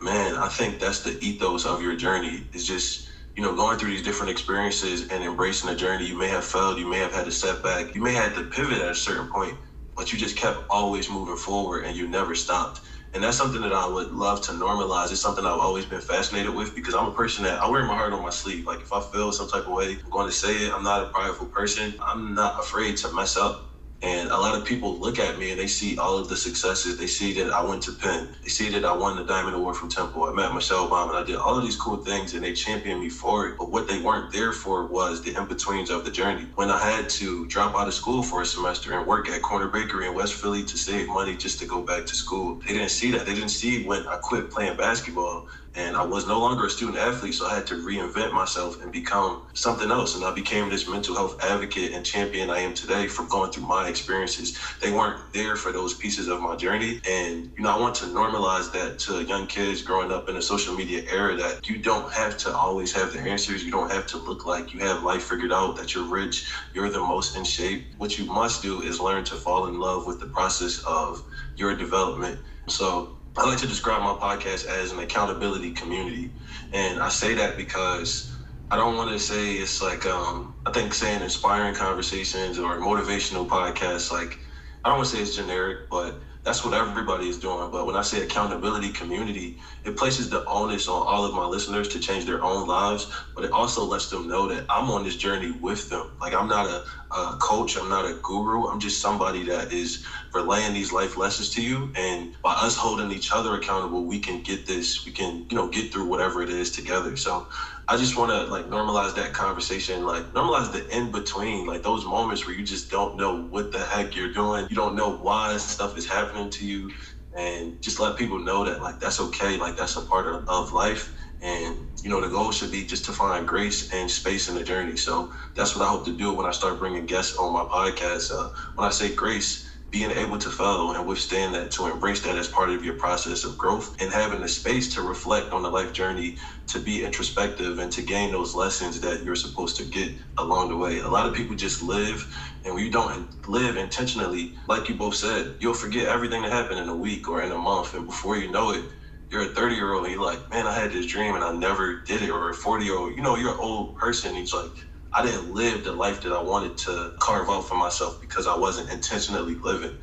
[0.00, 2.44] man, I think that's the ethos of your journey.
[2.52, 3.02] It's just,
[3.36, 6.06] you know, going through these different experiences and embracing the journey.
[6.06, 8.44] You may have failed, you may have had a setback, you may have had to
[8.44, 9.58] pivot at a certain point,
[9.96, 12.80] but you just kept always moving forward and you never stopped.
[13.14, 15.12] And that's something that I would love to normalize.
[15.12, 17.96] It's something I've always been fascinated with because I'm a person that I wear my
[17.96, 18.66] heart on my sleeve.
[18.66, 20.72] Like if I feel some type of way, I'm going to say it.
[20.72, 21.96] I'm not a prideful person.
[22.06, 23.73] I'm not afraid to mess up.
[24.02, 26.98] And a lot of people look at me and they see all of the successes.
[26.98, 28.28] They see that I went to Penn.
[28.42, 30.24] They see that I won the Diamond Award from Temple.
[30.24, 31.08] I met Michelle Obama.
[31.10, 33.56] And I did all of these cool things and they championed me for it.
[33.58, 36.46] But what they weren't there for was the in-betweens of the journey.
[36.54, 39.68] When I had to drop out of school for a semester and work at Corner
[39.68, 42.90] Bakery in West Philly to save money just to go back to school, they didn't
[42.90, 43.26] see that.
[43.26, 46.98] They didn't see when I quit playing basketball and I was no longer a student
[46.98, 50.14] athlete, so I had to reinvent myself and become something else.
[50.14, 53.66] And I became this mental health advocate and champion I am today from going through
[53.66, 54.56] my experiences.
[54.80, 57.00] They weren't there for those pieces of my journey.
[57.08, 60.42] And, you know, I want to normalize that to young kids growing up in a
[60.42, 63.64] social media era that you don't have to always have the answers.
[63.64, 66.90] You don't have to look like you have life figured out, that you're rich, you're
[66.90, 67.86] the most in shape.
[67.98, 71.24] What you must do is learn to fall in love with the process of
[71.56, 72.38] your development.
[72.68, 76.30] So I like to describe my podcast as an accountability community.
[76.72, 78.30] And I say that because
[78.70, 83.46] I don't want to say it's like um, I think saying inspiring conversations or motivational
[83.46, 84.10] podcasts.
[84.10, 84.38] Like
[84.84, 87.70] I don't want to say it's generic, but that's what everybody is doing.
[87.70, 91.88] But when I say accountability community, it places the onus on all of my listeners
[91.88, 95.16] to change their own lives, but it also lets them know that I'm on this
[95.16, 96.12] journey with them.
[96.20, 96.82] Like I'm not a,
[97.14, 101.50] a coach, I'm not a guru, I'm just somebody that is relaying these life lessons
[101.50, 101.92] to you.
[101.96, 105.68] And by us holding each other accountable, we can get this, we can, you know,
[105.68, 107.16] get through whatever it is together.
[107.16, 107.46] So
[107.88, 112.04] I just want to like normalize that conversation, like normalize the in between, like those
[112.06, 114.66] moments where you just don't know what the heck you're doing.
[114.70, 116.90] You don't know why stuff is happening to you.
[117.36, 120.72] And just let people know that like that's okay, like that's a part of, of
[120.72, 121.12] life.
[121.44, 124.64] And you know, the goal should be just to find grace and space in the
[124.64, 124.96] journey.
[124.96, 128.32] So that's what I hope to do when I start bringing guests on my podcast.
[128.32, 132.36] Uh, when I say grace, being able to follow and withstand that, to embrace that
[132.36, 135.70] as part of your process of growth, and having the space to reflect on the
[135.70, 136.36] life journey,
[136.68, 140.76] to be introspective, and to gain those lessons that you're supposed to get along the
[140.76, 140.98] way.
[140.98, 142.26] A lot of people just live,
[142.64, 146.80] and when you don't live intentionally, like you both said, you'll forget everything that happened
[146.80, 148.84] in a week or in a month, and before you know it,
[149.34, 151.52] you're a 30 year old and you're like, man, I had this dream and I
[151.52, 152.30] never did it.
[152.30, 154.34] Or a 40 year old, you know, you're an old person.
[154.36, 154.72] He's like,
[155.14, 158.56] I didn't live the life that I wanted to carve out for myself because I
[158.56, 159.94] wasn't intentionally living.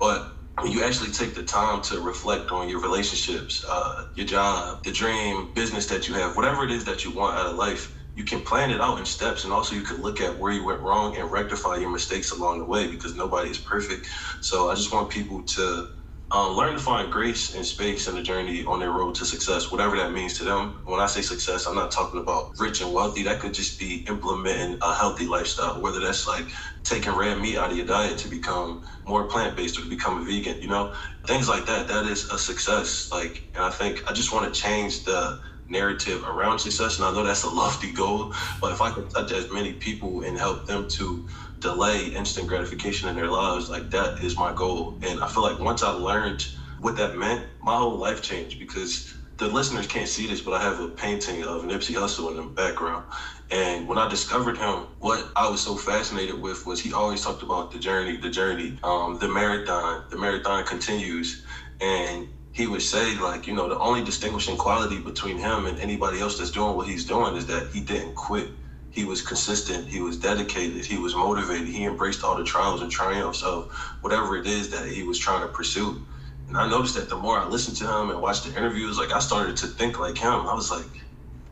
[0.00, 0.26] But
[0.60, 4.92] when you actually take the time to reflect on your relationships, uh, your job, the
[4.92, 8.24] dream, business that you have, whatever it is that you want out of life, you
[8.24, 10.80] can plan it out in steps and also you can look at where you went
[10.80, 14.08] wrong and rectify your mistakes along the way because nobody is perfect.
[14.40, 15.88] So I just want people to
[16.32, 19.70] um, learn to find grace and space in the journey on their road to success,
[19.70, 20.76] whatever that means to them.
[20.84, 23.24] When I say success, I'm not talking about rich and wealthy.
[23.24, 26.50] That could just be implementing a healthy lifestyle, whether that's like
[26.84, 30.18] taking red meat out of your diet to become more plant based or to become
[30.18, 30.90] a vegan, you know,
[31.26, 31.88] things like that.
[31.88, 33.08] That is a success.
[33.12, 36.98] Like, and I think I just want to change the narrative around success.
[36.98, 40.22] And I know that's a lofty goal, but if I could touch as many people
[40.22, 41.24] and help them to
[41.62, 44.94] delay instant gratification in their lives, like that is my goal.
[45.02, 46.48] And I feel like once I learned
[46.80, 50.60] what that meant, my whole life changed because the listeners can't see this, but I
[50.60, 53.04] have a painting of Nipsey Hussle in the background.
[53.50, 57.42] And when I discovered him, what I was so fascinated with was he always talked
[57.42, 60.02] about the journey, the journey, um, the marathon.
[60.10, 61.38] The marathon continues.
[61.80, 66.20] And he would say, like, you know, the only distinguishing quality between him and anybody
[66.20, 68.48] else that's doing what he's doing is that he didn't quit
[68.92, 72.90] he was consistent, he was dedicated, he was motivated, he embraced all the trials and
[72.90, 76.06] triumphs of whatever it is that he was trying to pursue.
[76.48, 79.12] And I noticed that the more I listened to him and watched the interviews, like
[79.12, 80.46] I started to think like him.
[80.46, 80.84] I was like,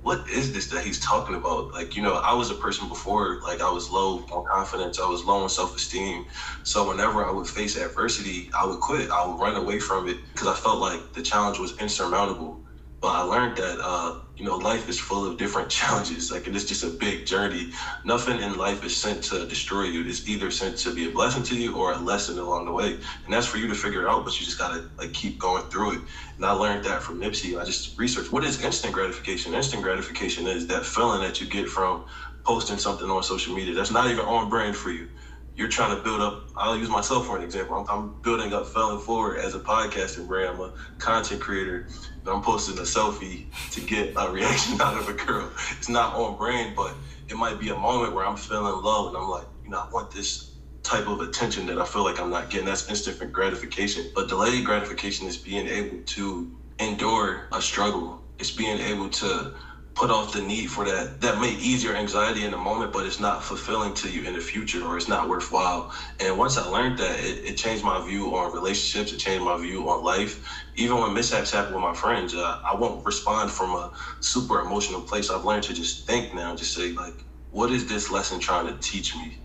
[0.03, 1.73] what is this that he's talking about?
[1.73, 5.07] Like, you know, I was a person before, like I was low on confidence, I
[5.07, 6.27] was low on self-esteem.
[6.65, 9.11] So whenever I would face adversity, I would quit.
[9.11, 12.61] I would run away from it because I felt like the challenge was insurmountable.
[13.01, 16.33] But I learned that uh, you know life is full of different challenges.
[16.33, 17.71] Like it's just a big journey.
[18.05, 20.05] Nothing in life is sent to destroy you.
[20.07, 22.99] It's either sent to be a blessing to you or a lesson along the way.
[23.25, 24.25] And that's for you to figure out.
[24.25, 26.03] But you just gotta like keep going through it.
[26.39, 27.61] And I learned that from Nipsey.
[27.61, 29.55] I just researched what is instant gratification.
[29.55, 32.03] Instant gratification is that feeling that you get from
[32.47, 35.09] posting something on social media that's not even on brand for you
[35.57, 36.41] you're trying to build up.
[36.57, 37.77] I'll use myself for an example.
[37.77, 40.51] I'm, I'm building up Failing Forward as a podcasting brand.
[40.51, 41.87] I'm a content creator.
[42.27, 45.51] I'm posting a selfie to get a reaction out of a girl.
[45.79, 46.95] It's not on brand, but
[47.29, 49.89] it might be a moment where I'm feeling low and I'm like, you know, I
[49.93, 52.67] want this type of attention that I feel like I'm not getting.
[52.67, 54.11] That's instant gratification.
[54.15, 58.23] But delayed gratification is being able to endure a struggle.
[58.39, 59.55] It's being able to
[59.95, 61.21] put off the need for that.
[61.21, 64.35] That may ease your anxiety in the moment but it's not fulfilling to you in
[64.35, 65.91] the future or it's not worthwhile.
[66.21, 69.13] And once i learned that it, it changed my view on relationships.
[69.13, 70.41] It changed my view on life.
[70.75, 75.03] Even when mishaps happen with my friends uh, i won't respond from a super emotional
[75.03, 75.31] place.
[75.31, 78.75] I've learned to just think now just say like what is this lesson trying to
[78.75, 79.39] teach me?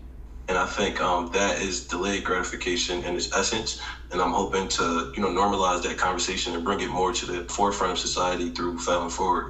[0.48, 3.76] And I think um, that is delayed gratification in its essence.
[4.10, 7.44] And I'm hoping to, you know, normalize that conversation and bring it more to the
[7.48, 9.46] forefront of society through Failing Forward.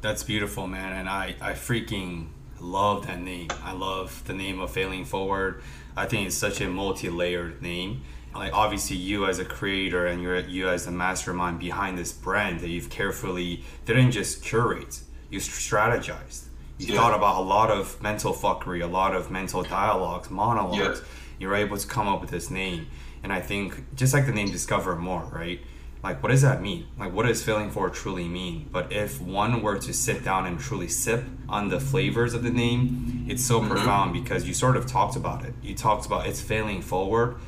[0.00, 0.92] That's beautiful, man.
[0.92, 2.28] And I, I freaking
[2.60, 3.48] love that name.
[3.62, 5.62] I love the name of Failing Forward.
[5.96, 8.02] I think it's such a multi layered name.
[8.34, 12.60] Like, obviously, you as a creator and you're, you as the mastermind behind this brand
[12.60, 16.44] that you've carefully didn't just curate, you strategized.
[16.76, 17.00] You yeah.
[17.00, 21.00] thought about a lot of mental fuckery, a lot of mental dialogues, monologues.
[21.00, 21.06] Yeah
[21.38, 22.86] you're able to come up with this name.
[23.22, 25.60] And I think just like the name Discover More, right?
[26.06, 26.86] Like, what does that mean?
[26.96, 28.68] Like, what does failing forward truly mean?
[28.70, 32.50] But if one were to sit down and truly sip on the flavors of the
[32.50, 33.70] name, it's so mm-hmm.
[33.70, 35.52] profound because you sort of talked about it.
[35.64, 37.38] You talked about it's failing forward,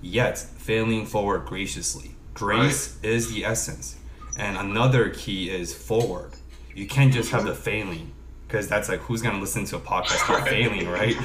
[0.00, 2.14] yet failing forward graciously.
[2.34, 3.10] Grace right.
[3.10, 3.96] is the essence.
[4.38, 6.34] And another key is forward.
[6.72, 8.12] You can't just have the failing
[8.46, 11.16] because that's like who's gonna listen to a podcast about failing, right?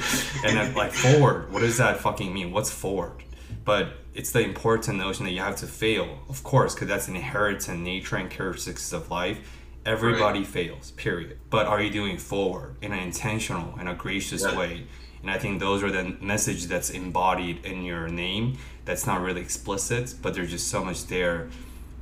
[0.44, 2.50] And then like forward, what does that fucking mean?
[2.50, 3.22] What's forward?
[3.64, 7.16] But it's the important notion that you have to fail, of course, because that's an
[7.16, 9.38] inherent nature and characteristics of life.
[9.86, 10.48] Everybody right.
[10.48, 11.38] fails, period.
[11.48, 14.58] But are you doing forward in an intentional and a gracious yeah.
[14.58, 14.86] way?
[15.22, 18.58] And I think those are the message that's embodied in your name.
[18.84, 21.48] That's not really explicit, but there's just so much there.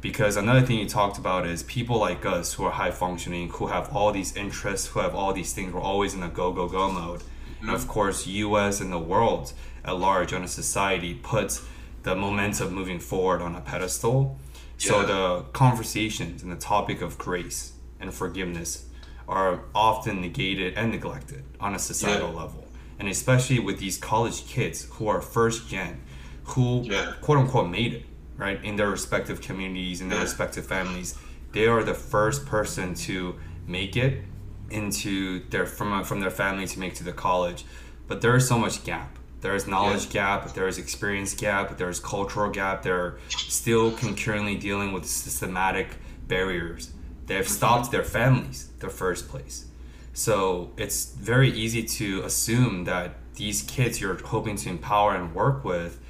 [0.01, 3.67] Because another thing you talked about is people like us who are high functioning, who
[3.67, 5.73] have all these interests, who have all these things.
[5.73, 7.21] We're always in a go go go mode.
[7.21, 7.67] Mm-hmm.
[7.67, 8.81] And of course, U.S.
[8.81, 9.53] and the world
[9.85, 11.67] at large on a society puts
[12.03, 14.39] the momentum moving forward on a pedestal.
[14.79, 14.89] Yeah.
[14.89, 18.87] So the conversations and the topic of grace and forgiveness
[19.27, 22.41] are often negated and neglected on a societal yeah.
[22.43, 22.65] level.
[22.99, 26.01] And especially with these college kids who are first gen,
[26.45, 27.15] who yeah.
[27.21, 28.05] quote unquote made it,
[28.37, 31.17] right, in their respective communities, in their respective families.
[31.53, 34.23] They are the first person to make it
[34.71, 37.65] into their from from their family to make to the college.
[38.07, 40.41] But there is so much gap there is knowledge yeah.
[40.41, 42.83] gap, there is experience gap, there is cultural gap.
[42.83, 45.97] They're still concurrently dealing with systematic
[46.27, 46.93] barriers.
[47.27, 47.53] They've mm-hmm.
[47.53, 49.67] stopped their families the first place.
[50.13, 55.65] So it's very easy to assume that these kids you're hoping to empower and work
[55.65, 56.01] with,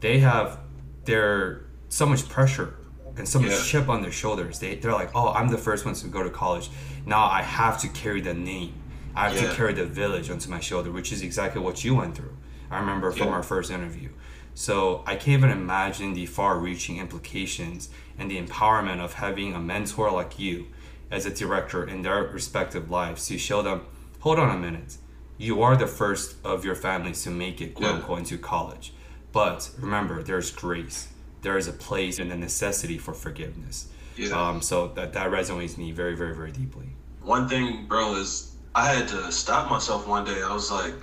[0.00, 0.60] they have
[1.04, 2.74] their so much pressure
[3.16, 3.62] and so much yeah.
[3.64, 4.60] chip on their shoulders.
[4.60, 6.70] They they're like, oh, I'm the first one to go to college.
[7.04, 8.74] Now I have to carry the name.
[9.16, 9.48] I have yeah.
[9.48, 12.36] to carry the village onto my shoulder, which is exactly what you went through.
[12.70, 13.34] I remember from yeah.
[13.34, 14.10] our first interview.
[14.54, 19.60] So I can't even imagine the far reaching implications and the empowerment of having a
[19.60, 20.68] mentor like you
[21.10, 23.82] as a director in their respective lives to show them,
[24.20, 24.96] hold on a minute,
[25.38, 28.92] you are the first of your families to make it quote unquote into college.
[29.32, 31.08] But remember, there's grace.
[31.42, 33.88] There is a place and a necessity for forgiveness.
[34.16, 34.30] Yeah.
[34.30, 36.86] Um, so that, that resonates me very, very, very deeply.
[37.22, 40.42] One thing, bro, is I had to stop myself one day.
[40.42, 40.94] I was like,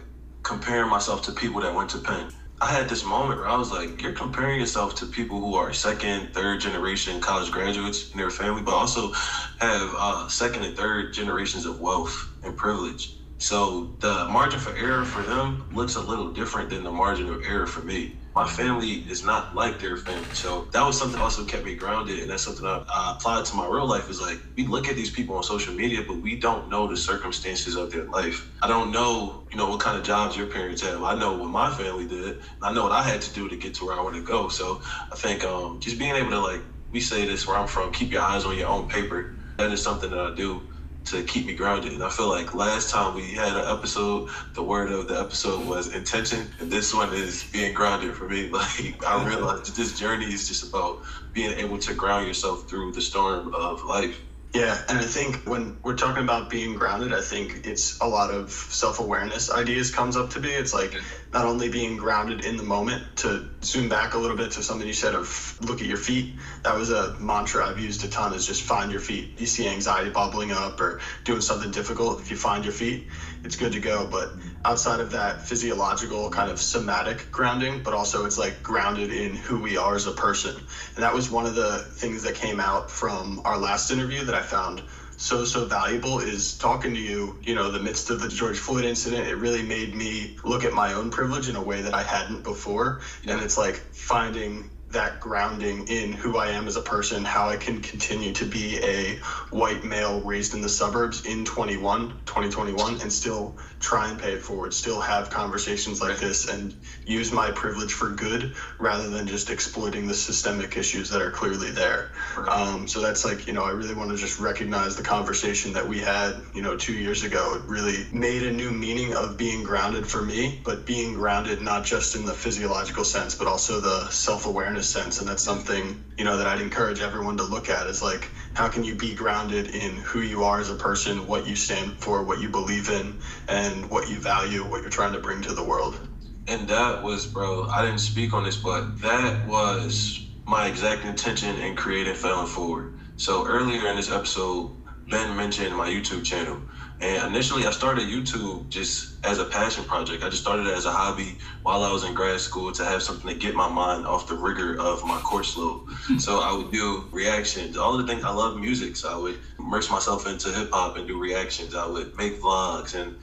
[0.43, 2.29] comparing myself to people that went to Penn.
[2.61, 5.73] I had this moment where I was like, you're comparing yourself to people who are
[5.73, 9.11] second, third generation college graduates in their family, but also
[9.59, 13.17] have uh, second and third generations of wealth and privilege.
[13.37, 17.41] So the margin for error for them looks a little different than the margin of
[17.43, 20.33] error for me my family is not like their family.
[20.33, 22.19] So that was something also kept me grounded.
[22.19, 24.95] And that's something I, I applied to my real life is like, we look at
[24.95, 28.49] these people on social media, but we don't know the circumstances of their life.
[28.61, 31.03] I don't know, you know, what kind of jobs your parents have.
[31.03, 32.39] I know what my family did.
[32.61, 34.49] I know what I had to do to get to where I want to go.
[34.49, 37.91] So I think um, just being able to like, we say this where I'm from,
[37.91, 39.35] keep your eyes on your own paper.
[39.59, 40.63] That is something that I do
[41.05, 41.93] to keep me grounded.
[41.93, 45.65] And I feel like last time we had an episode, the word of the episode
[45.67, 48.49] was intention, and this one is being grounded for me.
[48.63, 51.01] Like I realized this journey is just about
[51.33, 54.19] being able to ground yourself through the storm of life.
[54.53, 58.29] Yeah, and I think when we're talking about being grounded, I think it's a lot
[58.29, 60.53] of self-awareness ideas comes up to be.
[60.53, 60.95] It's like
[61.33, 64.85] not only being grounded in the moment to zoom back a little bit to something
[64.85, 66.27] you said of look at your feet.
[66.63, 69.27] That was a mantra I've used a ton is just find your feet.
[69.37, 73.01] You see anxiety bubbling up or doing something difficult, if you find your feet,
[73.43, 74.05] it's good to go.
[74.05, 74.29] But
[74.65, 79.59] outside of that physiological kind of somatic grounding, but also it's like grounded in who
[79.59, 80.55] we are as a person.
[80.95, 84.35] And that was one of the things that came out from our last interview that
[84.35, 84.81] I found
[85.15, 88.83] so so valuable is talking to you you know the midst of the george floyd
[88.83, 92.01] incident it really made me look at my own privilege in a way that i
[92.01, 97.25] hadn't before and it's like finding that grounding in who I am as a person,
[97.25, 99.15] how I can continue to be a
[99.51, 104.41] white male raised in the suburbs in 21, 2021, and still try and pay it
[104.41, 106.75] forward, still have conversations like this and
[107.05, 111.71] use my privilege for good rather than just exploiting the systemic issues that are clearly
[111.71, 112.09] there.
[112.49, 115.85] Um, so that's like, you know, I really want to just recognize the conversation that
[115.87, 117.53] we had, you know, two years ago.
[117.55, 121.83] It really made a new meaning of being grounded for me, but being grounded not
[121.83, 126.23] just in the physiological sense, but also the self awareness sense and that's something you
[126.23, 129.67] know that i'd encourage everyone to look at is like how can you be grounded
[129.75, 133.17] in who you are as a person what you stand for what you believe in
[133.47, 135.99] and what you value what you're trying to bring to the world?
[136.47, 141.57] And that was bro i didn't speak on this but that was my exact intention
[141.57, 142.93] in creating failing forward.
[143.15, 144.71] So earlier in this episode
[145.09, 146.61] ben mentioned my youtube channel
[147.01, 150.23] And initially, I started YouTube just as a passion project.
[150.23, 153.03] I just started it as a hobby while I was in grad school to have
[153.03, 155.85] something to get my mind off the rigor of my course load.
[155.87, 156.17] Hmm.
[156.17, 158.23] so I would do reactions, all the things.
[158.23, 161.75] I love music, so I would immerse myself into hip hop and do reactions.
[161.75, 163.17] I would make vlogs and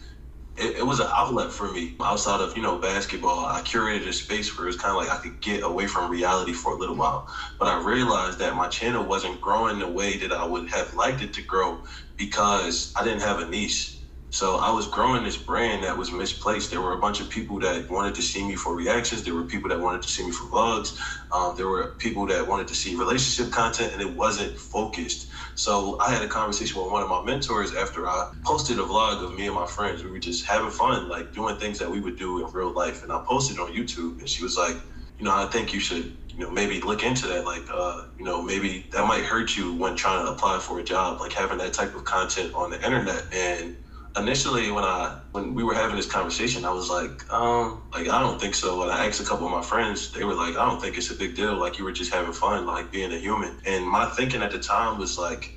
[0.56, 3.46] it, it, was an outlet for me outside of you know basketball.
[3.46, 6.10] I curated a space where it was kind of like I could get away from
[6.10, 7.26] reality for a little while.
[7.58, 11.22] But I realized that my channel wasn't growing the way that I would have liked
[11.22, 11.82] it to grow
[12.16, 13.99] because I didn't have a niche.
[14.30, 16.70] So I was growing this brand that was misplaced.
[16.70, 19.24] There were a bunch of people that wanted to see me for reactions.
[19.24, 20.96] There were people that wanted to see me for vlogs.
[21.32, 25.28] Um, there were people that wanted to see relationship content, and it wasn't focused.
[25.56, 29.24] So I had a conversation with one of my mentors after I posted a vlog
[29.24, 30.04] of me and my friends.
[30.04, 33.02] We were just having fun, like doing things that we would do in real life.
[33.02, 34.76] And I posted on YouTube, and she was like,
[35.18, 37.44] you know, I think you should, you know, maybe look into that.
[37.44, 40.84] Like, uh, you know, maybe that might hurt you when trying to apply for a
[40.84, 43.24] job, like having that type of content on the internet.
[43.32, 43.76] And
[44.16, 48.20] initially when I when we were having this conversation, I was like, um, like I
[48.20, 48.82] don't think so.
[48.82, 51.10] And I asked a couple of my friends, they were like, I don't think it's
[51.10, 51.56] a big deal.
[51.56, 53.58] Like you were just having fun, like being a human.
[53.64, 55.52] And my thinking at the time was like,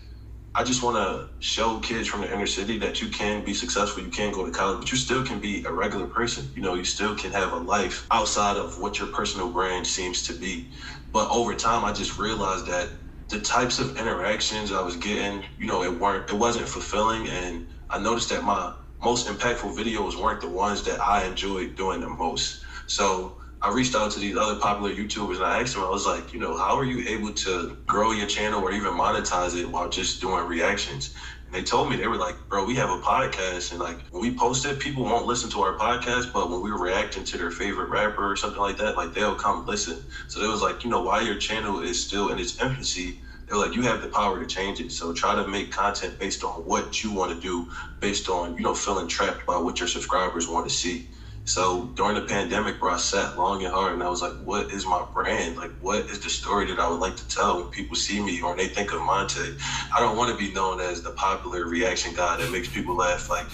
[0.55, 4.03] I just want to show kids from the inner city that you can be successful,
[4.03, 6.51] you can go to college, but you still can be a regular person.
[6.55, 10.23] You know, you still can have a life outside of what your personal brand seems
[10.23, 10.69] to be.
[11.11, 12.91] But over time, I just realized that
[13.29, 17.65] the types of interactions I was getting, you know, it weren't, it wasn't fulfilling, and
[17.93, 22.09] I noticed that my most impactful videos weren't the ones that I enjoyed doing the
[22.09, 22.63] most.
[22.87, 26.05] So I reached out to these other popular YouTubers and I asked them, I was
[26.05, 29.71] like, you know, how are you able to grow your channel or even monetize it
[29.71, 31.11] while just doing reactions?
[31.45, 34.21] And they told me, they were like, bro, we have a podcast and like when
[34.21, 37.37] we post it, people won't listen to our podcast, but when we are reacting to
[37.37, 40.03] their favorite rapper or something like that, like they'll come listen.
[40.27, 43.57] So it was like, you know, while your channel is still in its infancy, they're
[43.57, 44.91] like, you have the power to change it.
[44.91, 48.63] So try to make content based on what you want to do, based on, you
[48.63, 51.07] know, feeling trapped by what your subscribers want to see.
[51.45, 54.71] So during the pandemic, bro, I sat long and hard and I was like, what
[54.71, 55.57] is my brand?
[55.57, 58.41] Like, what is the story that I would like to tell when people see me
[58.41, 59.57] or they think of Monte?
[59.93, 63.29] I don't want to be known as the popular reaction guy that makes people laugh.
[63.29, 63.45] Like,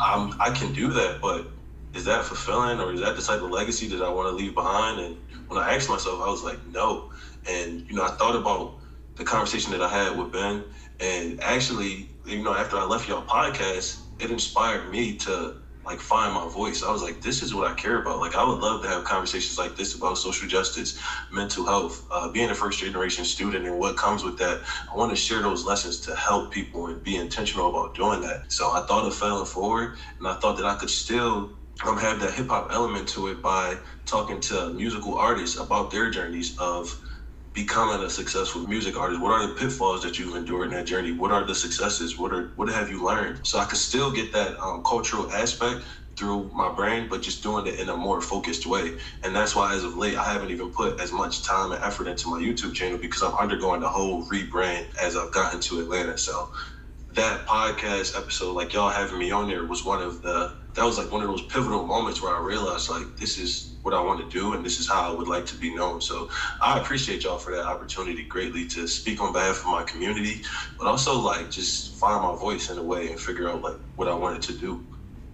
[0.00, 1.46] I'm, I can do that, but
[1.94, 4.54] is that fulfilling or is that the type of legacy that I want to leave
[4.54, 5.00] behind?
[5.00, 5.16] And
[5.46, 7.12] when I asked myself, I was like, no.
[7.48, 8.74] And, you know, I thought about
[9.16, 10.64] the conversation that I had with Ben.
[11.00, 16.34] And actually, you know, after I left y'all podcast, it inspired me to like find
[16.34, 16.82] my voice.
[16.82, 18.18] I was like, this is what I care about.
[18.18, 20.94] Like, I would love to have conversations like this about social justice,
[21.30, 24.60] mental health, uh, being a first generation student, and what comes with that.
[24.92, 28.40] I want to share those lessons to help people and be intentional about doing that.
[28.48, 31.48] So I thought of failing forward, and I thought that I could still
[31.86, 36.08] um, have that hip hop element to it by talking to musical artists about their
[36.10, 36.96] journeys of
[37.56, 39.20] becoming a successful music artist?
[39.22, 41.12] What are the pitfalls that you've endured in that journey?
[41.12, 42.18] What are the successes?
[42.18, 43.40] What are what have you learned?
[43.44, 45.84] So I could still get that um, cultural aspect
[46.18, 48.98] through my brain, but just doing it in a more focused way.
[49.24, 52.08] And that's why, as of late, I haven't even put as much time and effort
[52.08, 56.18] into my YouTube channel because I'm undergoing the whole rebrand as I've gotten to Atlanta.
[56.18, 56.50] So
[57.16, 60.98] that podcast episode, like y'all having me on there, was one of the that was
[60.98, 64.20] like one of those pivotal moments where I realized like this is what I want
[64.20, 66.02] to do and this is how I would like to be known.
[66.02, 66.28] So
[66.60, 70.42] I appreciate y'all for that opportunity greatly to speak on behalf of my community,
[70.76, 74.06] but also like just find my voice in a way and figure out like what
[74.06, 74.84] I wanted to do.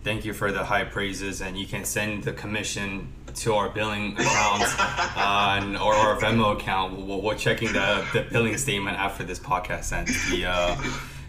[0.04, 4.14] Thank you for the high praises, and you can send the commission to our billing
[4.14, 4.64] account
[5.16, 7.00] uh, or our Venmo account.
[7.00, 10.28] We're, checking the, the billing statement after this podcast ends.
[10.28, 10.76] The, uh,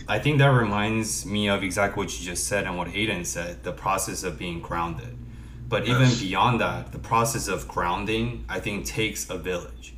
[0.07, 3.63] I think that reminds me of exactly what you just said and what Aiden said
[3.63, 5.17] the process of being grounded.
[5.69, 9.95] But even beyond that, the process of grounding, I think, takes a village.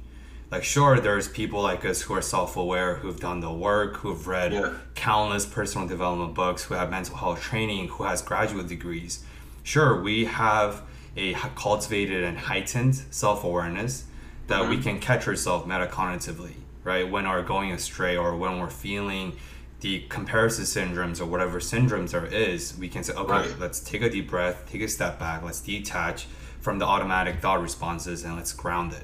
[0.52, 4.26] Like, sure, there's people like us who are self aware, who've done the work, who've
[4.28, 4.74] read yeah.
[4.94, 9.24] countless personal development books, who have mental health training, who has graduate degrees.
[9.64, 10.84] Sure, we have
[11.18, 14.06] a cultivated and heightened self awareness
[14.48, 14.70] that mm-hmm.
[14.70, 16.54] we can catch ourselves metacognitively,
[16.84, 17.10] right?
[17.10, 19.34] When we're going astray or when we're feeling
[19.82, 23.60] the comparison syndromes or whatever syndromes there is, we can say, okay, right.
[23.60, 26.28] let's take a deep breath, take a step back, let's detach
[26.60, 29.04] from the automatic thought responses and let's ground it.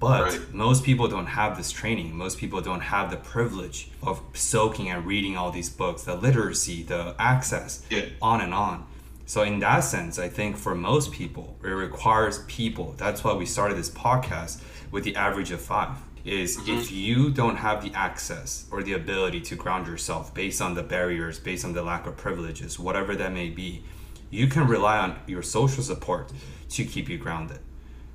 [0.00, 0.54] But right.
[0.54, 2.16] most people don't have this training.
[2.16, 6.82] Most people don't have the privilege of soaking and reading all these books, the literacy,
[6.82, 8.06] the access, yeah.
[8.20, 8.86] on and on.
[9.26, 12.94] So, in that sense, I think for most people, it requires people.
[12.98, 14.60] That's why we started this podcast
[14.90, 16.78] with the average of five is mm-hmm.
[16.78, 20.82] if you don't have the access or the ability to ground yourself based on the
[20.82, 23.84] barriers, based on the lack of privileges, whatever that may be,
[24.30, 26.32] you can rely on your social support
[26.70, 27.58] to keep you grounded.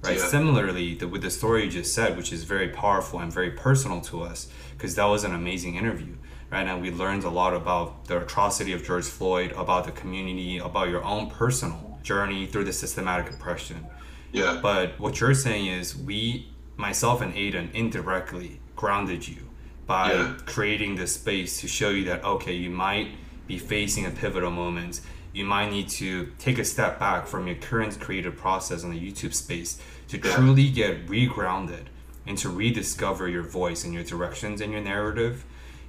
[0.04, 0.18] Right.
[0.18, 0.28] Yeah.
[0.28, 4.02] Similarly, the, with the story you just said, which is very powerful and very personal
[4.02, 6.16] to us, because that was an amazing interview.
[6.52, 6.68] right?
[6.68, 10.90] And we learned a lot about the atrocity of George Floyd, about the community, about
[10.90, 13.86] your own personal journey through the systematic oppression.
[14.32, 14.60] Yeah.
[14.62, 19.50] But what you're saying is we, myself and Aiden, indirectly grounded you
[19.86, 20.34] by Yeah.
[20.46, 23.10] creating this space to show you that okay, you might
[23.48, 25.02] be facing a pivotal moment.
[25.34, 29.00] You might need to take a step back from your current creative process on the
[29.00, 29.78] YouTube space
[30.08, 30.34] to Yeah.
[30.36, 31.86] truly get regrounded
[32.26, 35.44] and to rediscover your voice and your directions and your narrative.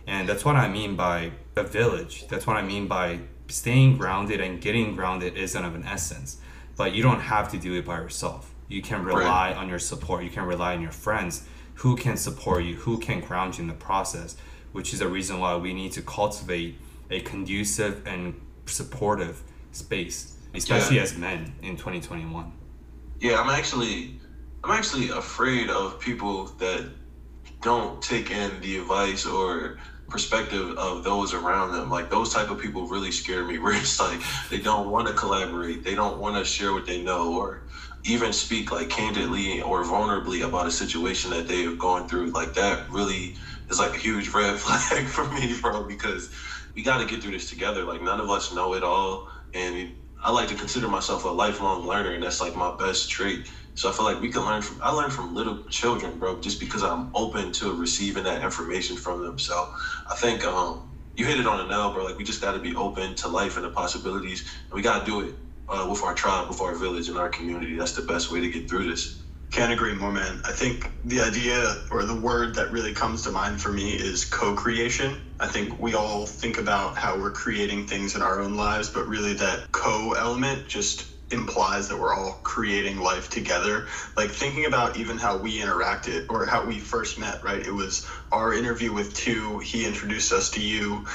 [0.06, 2.26] And that's what I mean by the village.
[2.28, 6.38] That's what I mean by staying grounded and getting grounded isn't of an essence.
[6.76, 8.49] But you don't have to do it by yourself.
[8.70, 10.22] You can rely on your support.
[10.22, 11.44] You can rely on your friends
[11.74, 14.36] who can support you, who can ground you in the process,
[14.70, 16.78] which is the reason why we need to cultivate
[17.10, 19.42] a conducive and supportive
[19.72, 21.02] space, especially Yeah.
[21.02, 22.52] as men in 2021.
[23.18, 24.20] Yeah, I'm actually
[24.62, 26.84] I'm actually afraid of people that
[27.62, 31.90] don't take in the advice or perspective of those around them.
[31.90, 35.14] Like those type of people really scare me where it's like they don't want to
[35.14, 37.62] collaborate, they don't want to share what they know or
[38.04, 42.30] even speak like candidly or vulnerably about a situation that they have gone through.
[42.30, 43.34] Like that really
[43.68, 46.30] is like a huge red flag for me, bro, because
[46.74, 47.84] we got to get through this together.
[47.84, 49.92] Like none of us know it all and
[50.22, 53.48] I like to consider myself a lifelong learner, and that's like my best trait.
[53.74, 54.78] So I feel like we can learn from.
[54.82, 59.22] I learn from little children, bro, just because I'm open to receiving that information from
[59.22, 59.38] them.
[59.38, 59.70] So
[60.10, 60.84] I think um,
[61.16, 62.04] you hit it on the nail, bro.
[62.04, 65.00] Like we just got to be open to life and the possibilities, and we got
[65.00, 65.34] to do it
[65.70, 67.76] uh, with our tribe, with our village, and our community.
[67.76, 69.22] That's the best way to get through this.
[69.52, 70.42] Can't agree more, man.
[70.44, 74.24] I think the idea or the word that really comes to mind for me is
[74.26, 75.22] co creation.
[75.40, 79.06] I think we all think about how we're creating things in our own lives, but
[79.08, 83.86] really that co element just implies that we're all creating life together.
[84.16, 87.66] Like thinking about even how we interacted or how we first met, right?
[87.66, 91.06] It was our interview with two, he introduced us to you.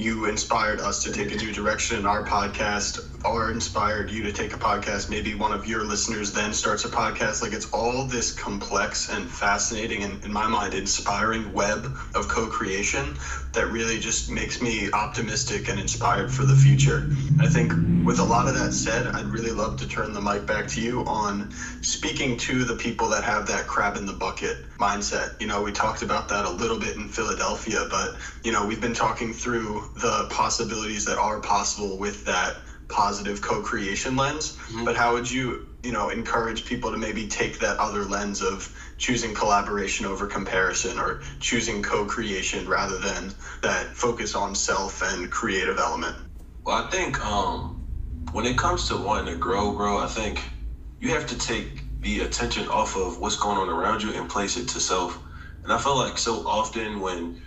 [0.00, 4.32] You inspired us to take a new direction in our podcast, or inspired you to
[4.32, 5.10] take a podcast.
[5.10, 7.42] Maybe one of your listeners then starts a podcast.
[7.42, 11.84] Like it's all this complex and fascinating, and in my mind, inspiring web
[12.14, 13.14] of co creation
[13.52, 17.06] that really just makes me optimistic and inspired for the future.
[17.38, 20.46] I think with a lot of that said, I'd really love to turn the mic
[20.46, 21.50] back to you on
[21.82, 25.38] speaking to the people that have that crab in the bucket mindset.
[25.38, 28.80] You know, we talked about that a little bit in Philadelphia, but, you know, we've
[28.80, 32.56] been talking through the possibilities that are possible with that
[32.88, 34.58] positive co-creation lens.
[34.84, 38.74] But how would you you know encourage people to maybe take that other lens of
[38.98, 43.32] choosing collaboration over comparison or choosing co-creation rather than
[43.62, 46.16] that focus on self and creative element?
[46.64, 47.82] Well, I think um,
[48.32, 50.42] when it comes to wanting to grow, grow I think
[51.00, 54.56] you have to take the attention off of what's going on around you and place
[54.56, 55.18] it to self.
[55.62, 57.40] And I feel like so often when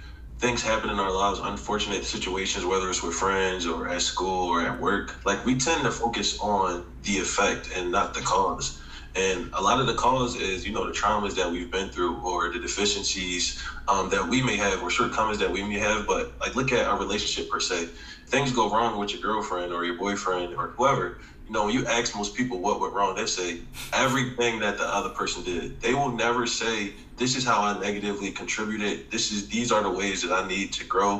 [0.43, 4.59] things happen in our lives, unfortunate situations, whether it's with friends or at school or
[4.59, 8.77] at work, like we tend to focus on the effect and not the cause.
[9.15, 12.17] And a lot of the cause is, you know, the traumas that we've been through
[12.17, 16.05] or the deficiencies um, that we may have or shortcomings that we may have.
[16.05, 17.87] But like, look at our relationship per se.
[18.27, 21.19] Things go wrong with your girlfriend or your boyfriend or whoever.
[21.47, 23.59] You know, when you ask most people what went wrong, they say
[23.93, 25.79] everything that the other person did.
[25.79, 26.93] They will never say,
[27.23, 28.95] "This is how I negatively contributed.
[29.13, 31.13] This is these are the ways that I need to grow."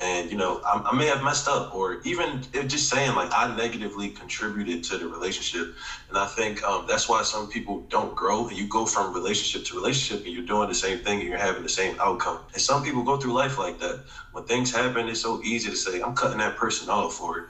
[0.00, 2.42] And you know, I, I may have messed up, or even
[2.74, 5.66] just saying like I negatively contributed to the relationship.
[6.08, 8.46] And I think um, that's why some people don't grow.
[8.48, 11.46] And you go from relationship to relationship, and you're doing the same thing, and you're
[11.48, 12.38] having the same outcome.
[12.54, 13.96] And some people go through life like that.
[14.32, 17.46] When things happen, it's so easy to say, "I'm cutting that person off," or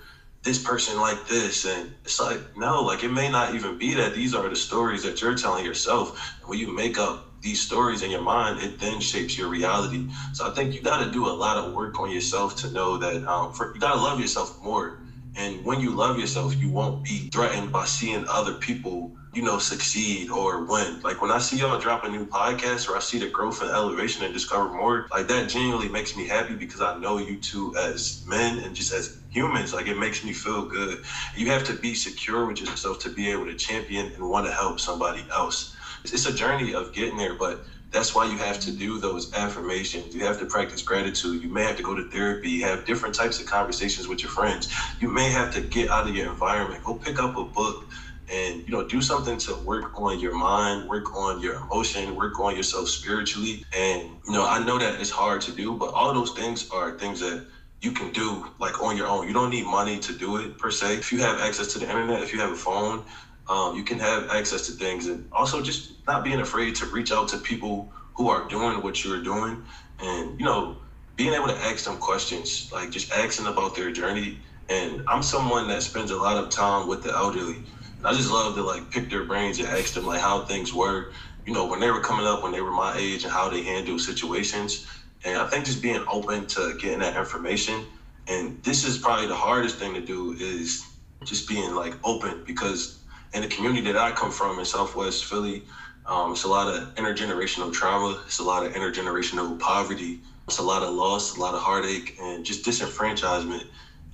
[0.49, 4.15] this person like this and it's like no like it may not even be that
[4.15, 6.07] these are the stories that you're telling yourself.
[6.47, 10.07] When you make up these stories in your mind it then shapes your reality.
[10.33, 12.99] So i think you got to do a lot of work on yourself to know
[12.99, 14.95] that um, for, you got to love yourself more.
[15.37, 19.59] And when you love yourself you won't be threatened by seeing other people you know
[19.59, 21.01] succeed or win.
[21.03, 23.71] Like when i see y'all drop a new podcast or i see the growth and
[23.71, 27.73] elevation and discover more like that genuinely makes me happy because i know you two
[27.79, 29.73] as men and just as humans.
[29.73, 30.99] Like it makes me feel good.
[31.35, 34.53] You have to be secure with yourself to be able to champion and want to
[34.53, 35.67] help somebody else.
[36.03, 37.59] It's, it's a journey of getting there but
[37.91, 40.15] that's why you have to do those affirmations.
[40.15, 41.41] You have to practice gratitude.
[41.43, 44.69] You may have to go to therapy have different types of conversations with your friends.
[44.99, 46.83] You may have to get out of your environment.
[46.83, 47.87] Go pick up a book
[48.31, 52.39] and you know do something to work on your mind work on your emotion work
[52.41, 53.65] on yourself spiritually.
[53.77, 56.93] And you know i know that it's hard to do but all those things are
[56.93, 57.45] things that
[57.81, 59.27] you can do like on your own.
[59.29, 60.97] You don't need money to do it per se.
[60.97, 63.05] If you have access to the internet if you have a phone
[63.49, 65.07] um, you can have access to things.
[65.07, 69.05] And also just not being afraid to reach out to people who are doing what
[69.05, 69.65] you're doing.
[70.01, 70.77] And you know
[71.17, 74.39] being able to ask them questions, like just asking about their journey.
[74.69, 77.65] And I'm someone that spends a lot of time with the elderly.
[78.05, 81.13] I just love to like pick their brains and ask them like how things were,
[81.47, 83.63] you know, when they were coming up, when they were my age and how they
[83.63, 84.87] handle situations.
[85.25, 87.85] And I think just being open to getting that information.
[88.29, 90.85] And this is probably the hardest thing to do is
[91.25, 93.01] just being like open because
[93.35, 95.65] in the community that I come from in Southwest Philly,
[96.07, 98.23] um, it's a lot of intergenerational trauma.
[98.27, 100.21] It's a lot of intergenerational poverty.
[100.47, 103.65] It's a lot of loss, a lot of heartache, and just disenfranchisement.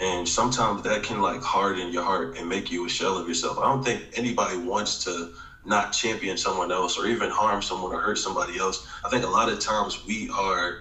[0.01, 3.59] And sometimes that can like harden your heart and make you a shell of yourself.
[3.59, 5.31] I don't think anybody wants to
[5.65, 8.87] not champion someone else or even harm someone or hurt somebody else.
[9.05, 10.81] I think a lot of times we are,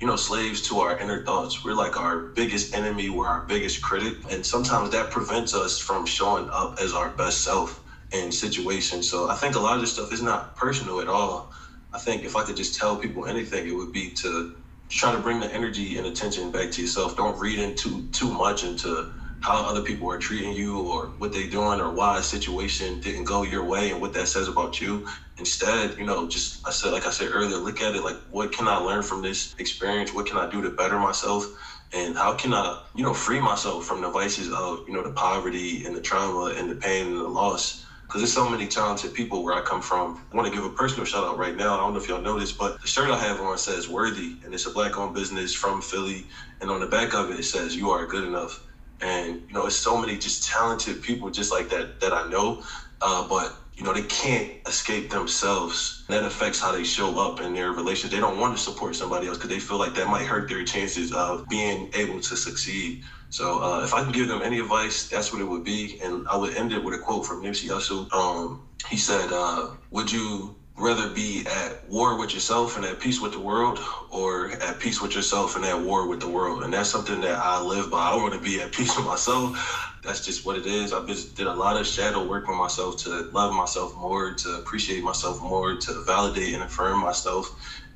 [0.00, 1.64] you know, slaves to our inner thoughts.
[1.64, 4.16] We're like our biggest enemy, we're our biggest critic.
[4.30, 7.80] And sometimes that prevents us from showing up as our best self
[8.12, 9.08] in situations.
[9.08, 11.50] So I think a lot of this stuff is not personal at all.
[11.92, 14.52] I think if I could just tell people anything, it would be to
[14.90, 17.16] try to bring the energy and attention back to yourself.
[17.16, 19.10] Don't read into too much into
[19.40, 23.24] how other people are treating you or what they're doing or why a situation didn't
[23.24, 25.06] go your way and what that says about you.
[25.38, 28.52] Instead, you know, just I said like I said earlier, look at it like what
[28.52, 30.12] can I learn from this experience?
[30.12, 31.46] What can I do to better myself?
[31.92, 35.12] And how can I, you know, free myself from the vices of, you know, the
[35.12, 39.14] poverty and the trauma and the pain and the loss because there's so many talented
[39.14, 40.20] people where I come from.
[40.32, 41.74] I want to give a personal shout out right now.
[41.74, 44.52] I don't know if y'all this, but the shirt I have on says Worthy, and
[44.52, 46.26] it's a black owned business from Philly.
[46.60, 48.60] And on the back of it, it says, You are good enough.
[49.00, 52.62] And, you know, it's so many just talented people just like that that I know.
[53.00, 56.04] Uh, but, you know, they can't escape themselves.
[56.08, 58.12] That affects how they show up in their relationship.
[58.12, 60.64] They don't want to support somebody else because they feel like that might hurt their
[60.64, 63.02] chances of being able to succeed.
[63.30, 65.98] So uh, if I can give them any advice, that's what it would be.
[66.00, 68.12] And I would end it with a quote from Nipsey Hussle.
[68.12, 73.20] Um, he said, uh, "Would you rather be at war with yourself and at peace
[73.20, 76.72] with the world, or at peace with yourself and at war with the world?" And
[76.74, 78.10] that's something that I live by.
[78.10, 79.58] I want to be at peace with myself.
[80.02, 80.92] That's just what it is.
[80.92, 84.54] I've just did a lot of shadow work with myself to love myself more, to
[84.56, 87.46] appreciate myself more, to validate and affirm myself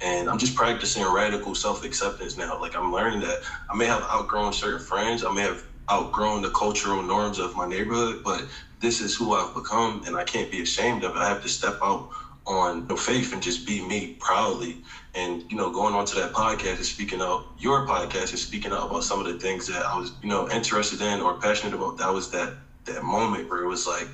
[0.01, 2.59] and I'm just practicing radical self acceptance now.
[2.59, 3.39] Like I'm learning that
[3.71, 7.65] I may have outgrown certain friends, I may have outgrown the cultural norms of my
[7.65, 8.45] neighborhood, but
[8.81, 11.21] this is who I've become, and I can't be ashamed of it.
[11.21, 12.05] I have to step out
[12.49, 14.79] on know, faith and just be me proudly.
[15.15, 18.73] And you know, going on to that podcast and speaking out your podcast and speaking
[18.73, 21.75] out about some of the things that I was you know interested in or passionate
[21.75, 21.99] about.
[21.99, 22.55] That was that
[22.87, 24.09] that moment where it was like,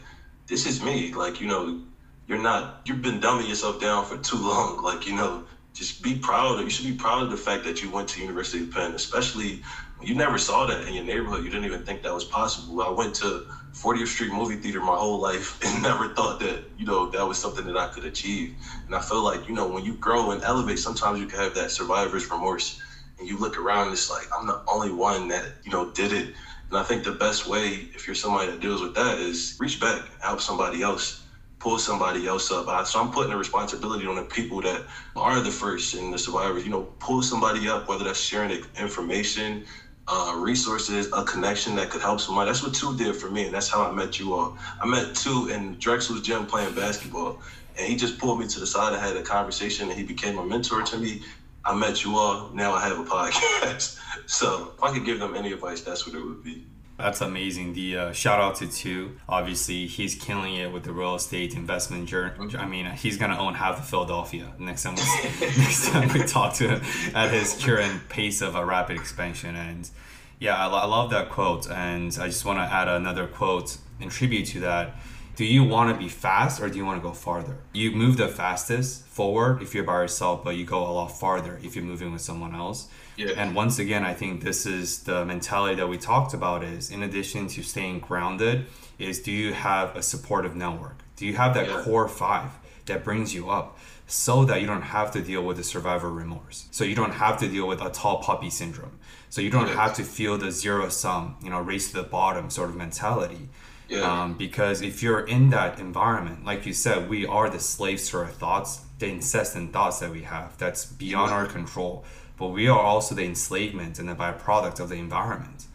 [0.48, 1.12] this is me.
[1.12, 1.80] Like you know,
[2.26, 4.82] you're not you've been dumbing yourself down for too long.
[4.82, 6.58] Like you know just be proud.
[6.58, 8.92] Of, you should be proud of the fact that you went to University of Penn,
[8.94, 9.60] especially
[10.02, 11.44] you never saw that in your neighborhood.
[11.44, 12.80] You didn't even think that was possible.
[12.80, 13.44] I went to
[13.74, 17.38] 40th Street movie theater my whole life and never thought that you know that was
[17.38, 18.52] something that I could achieve.
[18.86, 21.54] And I feel like you know when you grow and elevate, sometimes you can have
[21.54, 22.74] that survivor's remorse,
[23.18, 26.12] and you look around and it's like I'm the only one that you know did
[26.12, 26.28] it.
[26.70, 29.80] And I think the best way, if you're somebody that deals with that, is reach
[29.80, 31.14] back, help somebody else
[31.60, 32.66] pull somebody else up.
[32.86, 34.82] So I'm putting the responsibility on the people that
[35.16, 36.64] are the first and the survivors.
[36.64, 39.62] You know, pull somebody up, whether that's sharing information,
[40.08, 42.46] uh, resources, a connection that could help someone.
[42.46, 44.56] That's what Two did for me, and that's how I met you all.
[44.80, 47.40] I met Two in Drexel's gym playing basketball,
[47.78, 48.92] and he just pulled me to the side.
[48.92, 51.22] I had a conversation, and he became a mentor to me.
[51.64, 52.50] I met you all.
[52.52, 53.98] Now I have a podcast.
[54.26, 56.66] so if I could give them any advice, that's what it would be.
[56.96, 57.72] That's amazing.
[57.72, 59.16] The uh, shout out to Two.
[59.28, 62.56] Obviously, he's killing it with the real estate investment journey.
[62.56, 64.94] I mean, he's gonna own half of Philadelphia next time.
[64.94, 65.02] We,
[65.40, 69.56] next time we talk to him at his current pace of a rapid expansion.
[69.56, 69.90] And
[70.38, 71.68] yeah, I, I love that quote.
[71.68, 74.94] And I just want to add another quote in tribute to that.
[75.34, 77.56] Do you want to be fast or do you want to go farther?
[77.72, 81.58] You move the fastest forward if you're by yourself, but you go a lot farther
[81.60, 82.86] if you're moving with someone else.
[83.16, 83.32] Yeah.
[83.36, 87.02] And once again, I think this is the mentality that we talked about is in
[87.02, 88.66] addition to staying grounded,
[88.98, 90.98] is do you have a supportive network?
[91.16, 91.82] Do you have that yeah.
[91.82, 92.50] core five
[92.86, 96.66] that brings you up so that you don't have to deal with the survivor remorse?
[96.70, 98.98] So you don't have to deal with a tall poppy syndrome.
[99.30, 99.74] So you don't yeah.
[99.74, 103.48] have to feel the zero sum, you know, race to the bottom sort of mentality.
[103.88, 104.00] Yeah.
[104.00, 108.18] Um, because if you're in that environment, like you said, we are the slaves to
[108.18, 112.04] our thoughts, the incessant thoughts that we have that's beyond our control
[112.36, 115.66] but we are also the enslavement and the byproduct of the environment.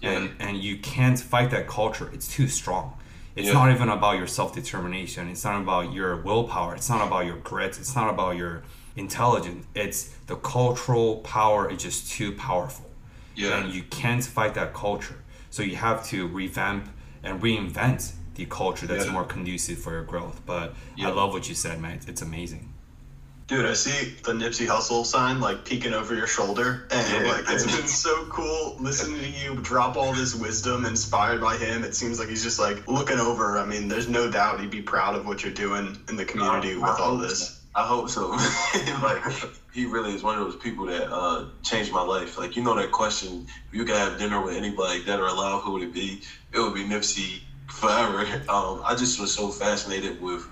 [0.00, 0.12] Yeah.
[0.12, 2.10] And and you can't fight that culture.
[2.12, 2.98] It's too strong.
[3.34, 3.52] It's yeah.
[3.52, 5.28] not even about your self determination.
[5.28, 6.74] It's not about your willpower.
[6.74, 7.78] It's not about your grit.
[7.78, 8.62] It's not about your
[8.96, 9.66] intelligence.
[9.74, 12.90] It's the cultural power is just too powerful.
[13.34, 13.58] Yeah.
[13.58, 15.22] And you can't fight that culture.
[15.50, 16.88] So you have to revamp
[17.22, 19.12] and reinvent the culture that's yeah.
[19.12, 20.40] more conducive for your growth.
[20.46, 22.00] But I love what you said, man.
[22.06, 22.72] It's amazing.
[23.46, 27.64] Dude, I see the Nipsey Hussle sign like peeking over your shoulder, and like it's
[27.64, 31.84] been so cool listening to you drop all this wisdom inspired by him.
[31.84, 33.56] It seems like he's just like looking over.
[33.56, 36.72] I mean, there's no doubt he'd be proud of what you're doing in the community
[36.74, 37.52] I- with all this.
[37.76, 38.30] I hope so.
[39.02, 39.22] like
[39.72, 42.38] he really is one of those people that uh, changed my life.
[42.38, 45.60] Like you know that question, if you could have dinner with anybody dead or alive,
[45.60, 46.18] who would it be?
[46.52, 48.24] It would be Nipsey forever.
[48.48, 50.48] Um, I just was so fascinated with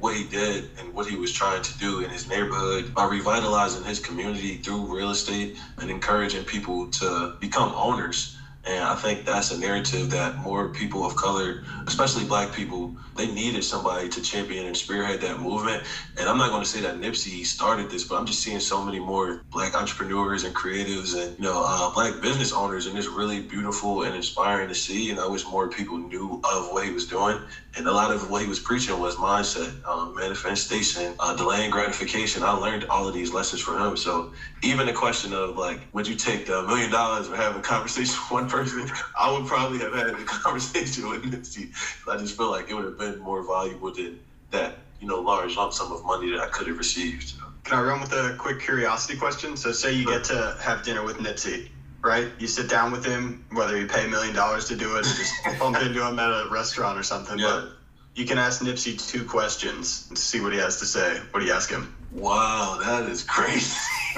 [0.00, 3.84] what he did and what he was trying to do in his neighborhood by revitalizing
[3.84, 8.36] his community through real estate and encouraging people to become owners.
[8.64, 13.26] And I think that's a narrative that more people of color, especially black people, they
[13.26, 15.84] needed somebody to champion and spearhead that movement.
[16.18, 18.84] And I'm not going to say that Nipsey started this, but I'm just seeing so
[18.84, 23.06] many more black entrepreneurs and creatives and you know uh, black business owners, and it's
[23.08, 25.10] really beautiful and inspiring to see.
[25.10, 27.40] And I wish more people knew of what he was doing.
[27.78, 32.42] And a lot of what he was preaching was mindset, um, manifestation, uh, delaying gratification.
[32.42, 33.96] I learned all of these lessons from him.
[33.96, 37.60] So even the question of like, would you take the million dollars or have a
[37.60, 38.90] conversation with one person?
[39.16, 41.70] I would probably have had a conversation with Nipsey.
[42.10, 44.18] I just feel like it would have been more valuable than
[44.50, 47.34] that, you know, large lump sum of money that I could have received.
[47.62, 49.56] Can I run with a quick curiosity question?
[49.56, 51.68] So, say you get to have dinner with Nipsey,
[52.08, 52.28] right?
[52.38, 55.02] You sit down with him, whether you pay a million dollars to do it or
[55.02, 57.38] just bump into him at a restaurant or something.
[57.38, 57.64] Yeah.
[57.66, 57.72] But
[58.14, 61.18] you can ask Nipsey two questions and see what he has to say.
[61.30, 61.94] What do you ask him?
[62.10, 63.76] Wow, that is crazy.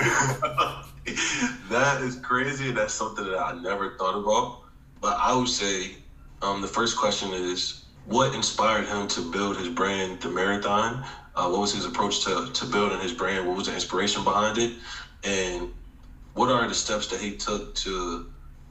[1.69, 2.71] that is crazy.
[2.71, 4.63] That's something that I never thought about.
[5.01, 5.97] But I would say
[6.43, 11.05] um, the first question is what inspired him to build his brand, The Marathon?
[11.35, 13.47] Uh, what was his approach to, to building his brand?
[13.47, 14.75] What was the inspiration behind it?
[15.25, 15.73] And
[16.35, 18.27] what are the steps that he took to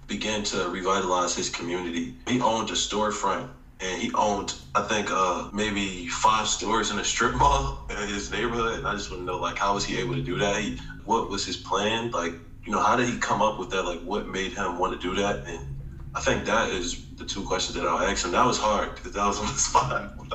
[0.07, 2.15] begin to revitalize his community?
[2.27, 3.49] He owned a storefront
[3.81, 8.31] and he owned, I think, uh, maybe five stores in a strip mall in his
[8.31, 8.79] neighborhood.
[8.79, 10.59] And I just want to know, like, how was he able to do that?
[10.59, 12.11] He, what was his plan?
[12.11, 12.33] Like,
[12.65, 13.83] you know, how did he come up with that?
[13.83, 15.45] Like, what made him want to do that?
[15.47, 15.65] And
[16.13, 18.31] I think that is the two questions that I'll ask him.
[18.31, 20.29] That was hard because that was on the spot.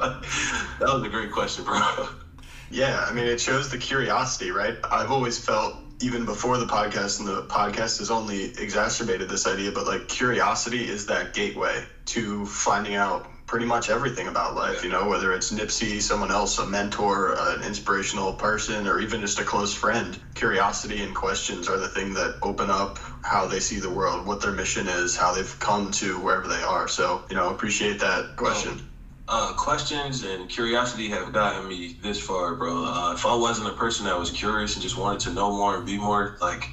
[0.78, 1.80] that was a great question, bro.
[2.70, 4.74] Yeah, I mean, it shows the curiosity, right?
[4.90, 9.72] I've always felt, even before the podcast, and the podcast has only exacerbated this idea,
[9.72, 14.88] but like curiosity is that gateway to finding out pretty much everything about life, you
[14.88, 19.44] know, whether it's Nipsey, someone else, a mentor, an inspirational person, or even just a
[19.44, 20.18] close friend.
[20.34, 24.40] Curiosity and questions are the thing that open up how they see the world, what
[24.40, 26.88] their mission is, how they've come to wherever they are.
[26.88, 28.80] So, you know, appreciate that question.
[29.26, 32.84] Uh, questions and curiosity have gotten me this far, bro.
[32.84, 35.76] Uh, if I wasn't a person that was curious and just wanted to know more
[35.76, 36.68] and be more, like,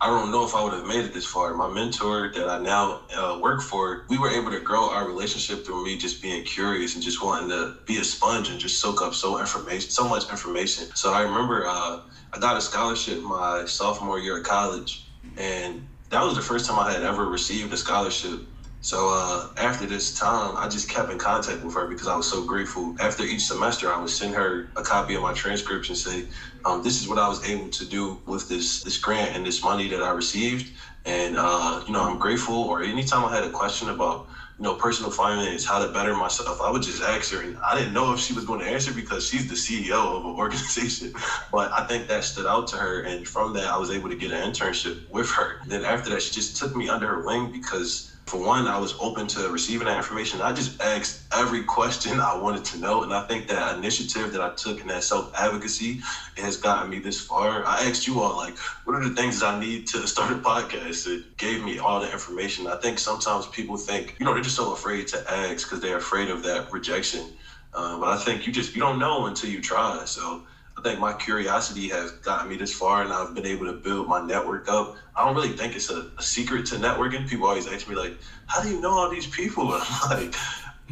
[0.00, 1.54] I don't know if I would have made it this far.
[1.54, 5.64] My mentor that I now uh, work for, we were able to grow our relationship
[5.64, 9.00] through me just being curious and just wanting to be a sponge and just soak
[9.00, 10.88] up so information, so much information.
[10.94, 11.98] So I remember uh,
[12.32, 15.00] I got a scholarship my sophomore year of college,
[15.36, 18.40] and that was the first time I had ever received a scholarship.
[18.82, 22.28] So uh, after this time, I just kept in contact with her because I was
[22.30, 22.94] so grateful.
[23.00, 26.26] After each semester, I would send her a copy of my transcripts and say,
[26.64, 29.64] um, "This is what I was able to do with this this grant and this
[29.64, 30.72] money that I received,
[31.06, 34.24] and uh, you know I'm grateful." Or anytime I had a question about
[34.58, 37.74] you know personal finance, how to better myself, I would just ask her, and I
[37.76, 41.12] didn't know if she was going to answer because she's the CEO of an organization.
[41.52, 44.16] But I think that stood out to her, and from that, I was able to
[44.16, 45.58] get an internship with her.
[45.66, 48.94] Then after that, she just took me under her wing because for one, I was
[48.98, 50.40] open to receiving that information.
[50.40, 53.02] I just asked every question I wanted to know.
[53.02, 56.00] And I think that initiative that I took and that self advocacy
[56.38, 57.66] has gotten me this far.
[57.66, 60.36] I asked you all, like, what are the things that I need to start a
[60.36, 61.06] podcast?
[61.06, 62.66] It gave me all the information.
[62.68, 65.96] I think sometimes people think, you know, they're just so afraid to ask because they're
[65.96, 67.30] afraid of that rejection.
[67.74, 70.04] Uh, but I think you just, you don't know until you try.
[70.06, 70.42] So,
[70.82, 74.08] I think my curiosity has gotten me this far, and I've been able to build
[74.08, 74.96] my network up.
[75.14, 77.28] I don't really think it's a, a secret to networking.
[77.28, 80.34] People always ask me like, "How do you know all these people?" And I'm like,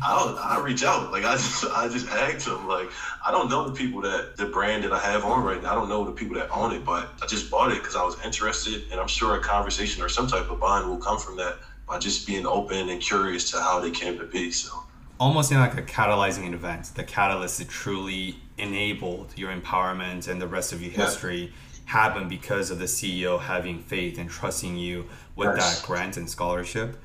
[0.00, 0.38] I don't.
[0.38, 1.10] I reach out.
[1.10, 2.68] Like I just, I just ask them.
[2.68, 2.88] Like
[3.26, 5.72] I don't know the people that the brand that I have on right now.
[5.72, 8.04] I don't know the people that own it, but I just bought it because I
[8.04, 11.36] was interested, and I'm sure a conversation or some type of bond will come from
[11.38, 14.52] that by just being open and curious to how they came to be.
[14.52, 14.84] So
[15.20, 20.46] almost in like a catalyzing event, the catalyst that truly enabled your empowerment and the
[20.48, 21.52] rest of your history
[21.84, 25.04] happened because of the CEO having faith and trusting you
[25.36, 25.80] with Yes.
[25.80, 26.96] that grant and scholarship.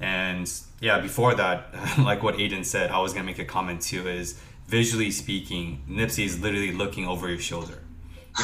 [0.00, 0.50] And
[0.80, 4.08] yeah, before that, like what Aiden said, I was gonna make a comment too.
[4.08, 7.78] Is visually speaking, Nipsey is literally looking over your shoulder.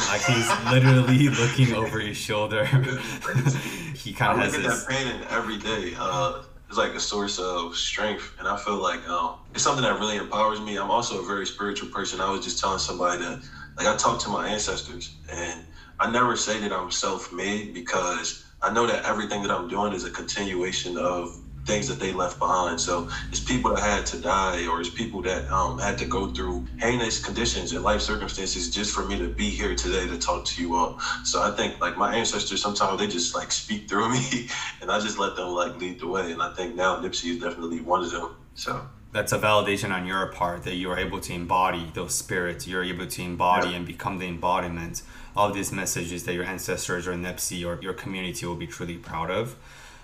[0.08, 2.64] Like he's literally looking over your shoulder.
[3.94, 4.84] he kind of has this.
[4.84, 5.94] that painting every day.
[5.98, 9.98] Uh, it's like a source of strength, and I feel like um, it's something that
[9.98, 10.76] really empowers me.
[10.76, 12.20] I'm also a very spiritual person.
[12.20, 13.40] I was just telling somebody that
[13.78, 15.64] like I talk to my ancestors, and
[16.00, 20.04] I never say that I'm self-made because I know that everything that I'm doing is
[20.04, 21.30] a continuation of
[21.68, 22.80] things that they left behind.
[22.80, 26.32] So it's people that had to die, or it's people that um, had to go
[26.32, 30.44] through heinous conditions and life circumstances just for me to be here today to talk
[30.46, 30.98] to you all.
[31.24, 34.48] So I think like my ancestors sometimes they just like speak through me,
[34.80, 36.32] and I just let them like lead the way.
[36.32, 38.34] And I think now Nipsey is definitely one of them.
[38.54, 42.66] So that's a validation on your part that you are able to embody those spirits.
[42.66, 43.76] You're able to embody yeah.
[43.76, 45.02] and become the embodiment
[45.36, 49.30] of these messages that your ancestors or Nipsey or your community will be truly proud
[49.30, 49.56] of.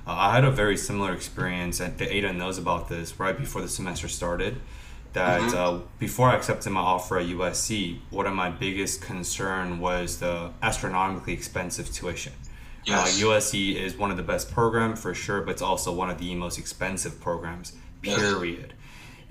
[0.07, 3.63] Uh, I had a very similar experience, and the Ada knows about this right before
[3.63, 4.61] the semester started.
[5.15, 5.57] That mm-hmm.
[5.57, 10.51] uh, before I accepted my offer at USC, one of my biggest concern was the
[10.61, 12.33] astronomically expensive tuition.
[12.87, 13.23] Uh, yes.
[13.23, 16.19] Uh, USC is one of the best programs for sure, but it's also one of
[16.19, 17.73] the most expensive programs.
[18.03, 18.75] Period.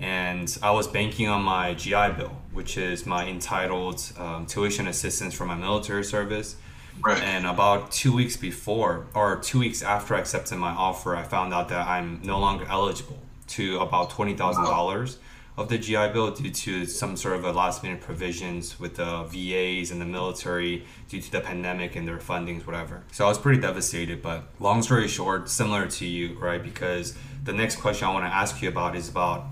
[0.00, 5.34] And I was banking on my GI Bill, which is my entitled um, tuition assistance
[5.34, 6.56] for my military service
[7.00, 7.22] Right.
[7.22, 11.52] And about two weeks before, or two weeks after I accepted my offer, I found
[11.52, 13.18] out that I'm no longer eligible
[13.48, 15.18] to about twenty thousand dollars
[15.56, 19.22] of the GI Bill due to some sort of a last minute provisions with the
[19.24, 23.04] VAs and the military due to the pandemic and their fundings, whatever.
[23.12, 24.20] So I was pretty devastated.
[24.20, 26.62] But long story short, similar to you, right?
[26.62, 29.46] Because the next question I want to ask you about is about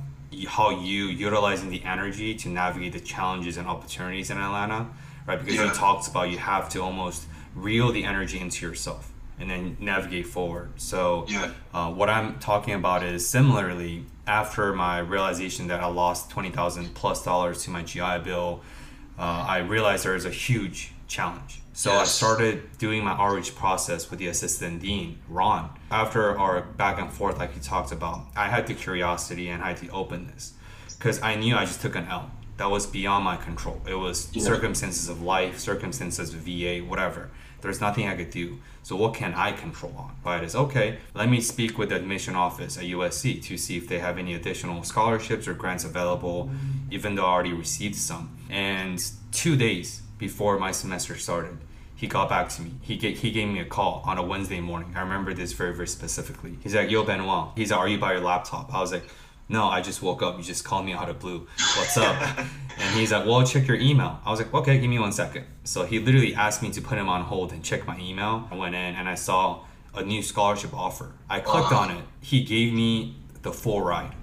[0.49, 4.89] how you utilizing the energy to navigate the challenges and opportunities in Atlanta,
[5.27, 5.39] right?
[5.39, 5.67] Because yeah.
[5.67, 10.27] you talked about you have to almost reel the energy into yourself and then navigate
[10.27, 10.71] forward.
[10.77, 11.51] So, yeah.
[11.75, 16.95] uh, what I'm talking about is similarly after my realization that I lost twenty thousand
[16.95, 18.61] plus dollars to my GI Bill,
[19.19, 21.61] uh, I realized there is a huge challenge.
[21.75, 22.01] So yes.
[22.01, 25.71] I started doing my outreach process with the assistant dean, Ron.
[25.91, 29.69] After our back and forth, like you talked about, I had the curiosity and I
[29.69, 30.53] had the openness
[30.99, 33.81] because I knew I just took an L that was beyond my control.
[33.89, 34.45] It was yeah.
[34.45, 37.31] circumstances of life, circumstances of VA, whatever.
[37.63, 38.59] There's nothing I could do.
[38.83, 40.17] So what can I control on?
[40.25, 40.43] Right?
[40.43, 40.99] it's okay.
[41.15, 44.35] Let me speak with the admission office at USC to see if they have any
[44.35, 46.51] additional scholarships or grants available,
[46.91, 48.37] even though I already received some.
[48.51, 51.57] And two days before my semester started,
[51.95, 52.73] he got back to me.
[52.81, 54.93] He gave, he gave me a call on a Wednesday morning.
[54.97, 56.59] I remember this very, very specifically.
[56.61, 57.51] He's like, Yo, Benoit.
[57.55, 58.75] He's like, Are you by your laptop?
[58.75, 59.05] I was like,
[59.53, 60.39] no, I just woke up.
[60.39, 61.47] You just called me out of blue.
[61.77, 62.17] What's up?
[62.79, 64.19] and he's like, well, check your email.
[64.25, 65.45] I was like, okay, give me one second.
[65.65, 68.49] So he literally asked me to put him on hold and check my email.
[68.51, 71.13] I went in and I saw a new scholarship offer.
[71.29, 72.05] I clicked on it.
[72.23, 74.15] He gave me the full ride,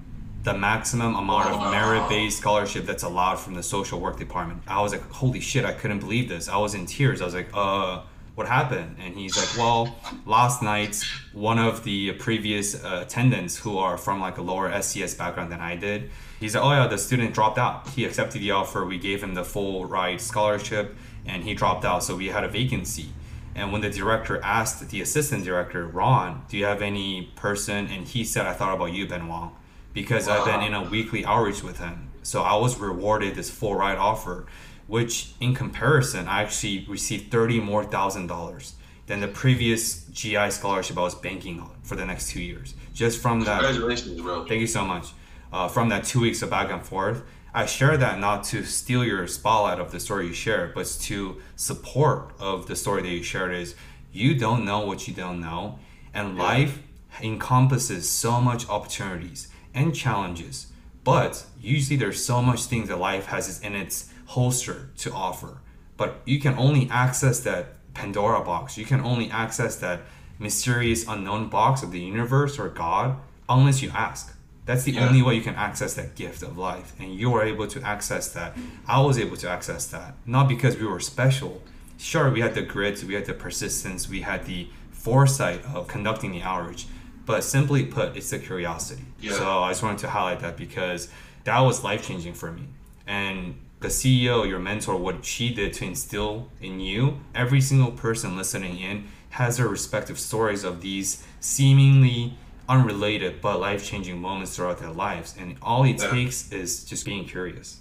[0.43, 4.63] the maximum amount of merit-based scholarship that's allowed from the social work department.
[4.67, 6.49] I was like, holy shit, I couldn't believe this.
[6.49, 7.21] I was in tears.
[7.21, 8.01] I was like, uh
[8.39, 8.95] what happened?
[9.03, 9.93] And he's like, well,
[10.25, 15.13] last night, one of the previous uh, attendants who are from like a lower SES
[15.13, 16.09] background than I did,
[16.39, 17.89] he's like, oh yeah, the student dropped out.
[17.89, 18.85] He accepted the offer.
[18.85, 22.01] We gave him the full ride scholarship and he dropped out.
[22.01, 23.09] So we had a vacancy.
[23.55, 27.87] And when the director asked the assistant director, Ron, do you have any person?
[27.87, 29.49] And he said, I thought about you, Ben Benoit,
[29.91, 30.39] because wow.
[30.39, 32.09] I've been in a weekly outreach with him.
[32.23, 34.45] So I was rewarded this full ride offer
[34.89, 38.73] which in comparison, I actually received thirty more thousand dollars
[39.05, 42.73] than the previous GI scholarship I was banking on for the next two years.
[42.93, 43.61] Just from that.
[43.61, 44.45] Congratulations, bro.
[44.45, 45.13] Thank you so much.
[45.53, 47.23] Uh, from that two weeks of back and forth,
[47.53, 51.41] I share that not to steal your spotlight of the story you share, but to
[51.55, 53.75] support of the story that you shared is
[54.11, 55.79] you don't know what you don't know,
[56.13, 56.43] and yeah.
[56.43, 56.79] life
[57.21, 60.67] encompasses so much opportunities and challenges.
[61.03, 65.57] But usually there's so much things that life has in its holster to offer.
[65.97, 68.77] But you can only access that Pandora box.
[68.77, 70.01] You can only access that
[70.37, 73.17] mysterious unknown box of the universe or God
[73.49, 74.35] unless you ask.
[74.65, 75.07] That's the yeah.
[75.07, 76.93] only way you can access that gift of life.
[76.99, 78.55] And you were able to access that.
[78.87, 80.13] I was able to access that.
[80.27, 81.63] Not because we were special.
[81.97, 86.31] Sure, we had the grit, we had the persistence, we had the foresight of conducting
[86.31, 86.85] the outreach.
[87.25, 89.05] But simply put, it's the curiosity.
[89.19, 89.33] Yeah.
[89.33, 91.09] So I just wanted to highlight that because
[91.45, 92.65] that was life changing for me.
[93.07, 98.35] And the CEO, your mentor, what she did to instill in you, every single person
[98.35, 102.33] listening in has their respective stories of these seemingly
[102.67, 105.35] unrelated but life changing moments throughout their lives.
[105.37, 106.11] And all it yeah.
[106.11, 107.79] takes is just being curious.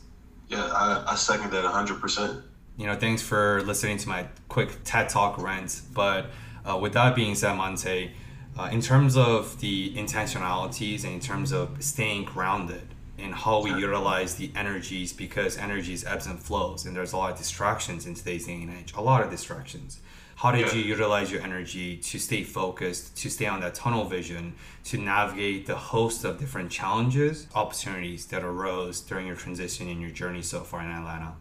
[0.49, 2.43] Yeah, I, I second that 100%.
[2.77, 5.83] You know, thanks for listening to my quick TED Talk rant.
[5.93, 6.27] But
[6.65, 8.13] uh, with that being said, Monte,
[8.59, 13.71] uh, in terms of the intentionalities and in terms of staying grounded, in how we
[13.71, 18.15] utilize the energies because energies ebbs and flows and there's a lot of distractions in
[18.15, 20.01] today's day and age a lot of distractions
[20.37, 24.55] how did you utilize your energy to stay focused to stay on that tunnel vision
[24.85, 30.11] to navigate the host of different challenges opportunities that arose during your transition and your
[30.11, 31.35] journey so far in atlanta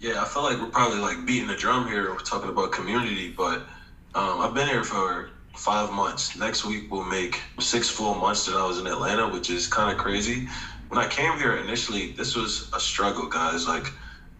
[0.00, 2.10] Yeah, I feel like we're probably like beating the drum here.
[2.10, 3.58] We're talking about community, but
[4.14, 6.36] um, I've been here for five months.
[6.38, 9.92] Next week will make six full months that I was in Atlanta, which is kind
[9.92, 10.48] of crazy.
[10.90, 13.68] When I came here initially, this was a struggle, guys.
[13.68, 13.86] Like,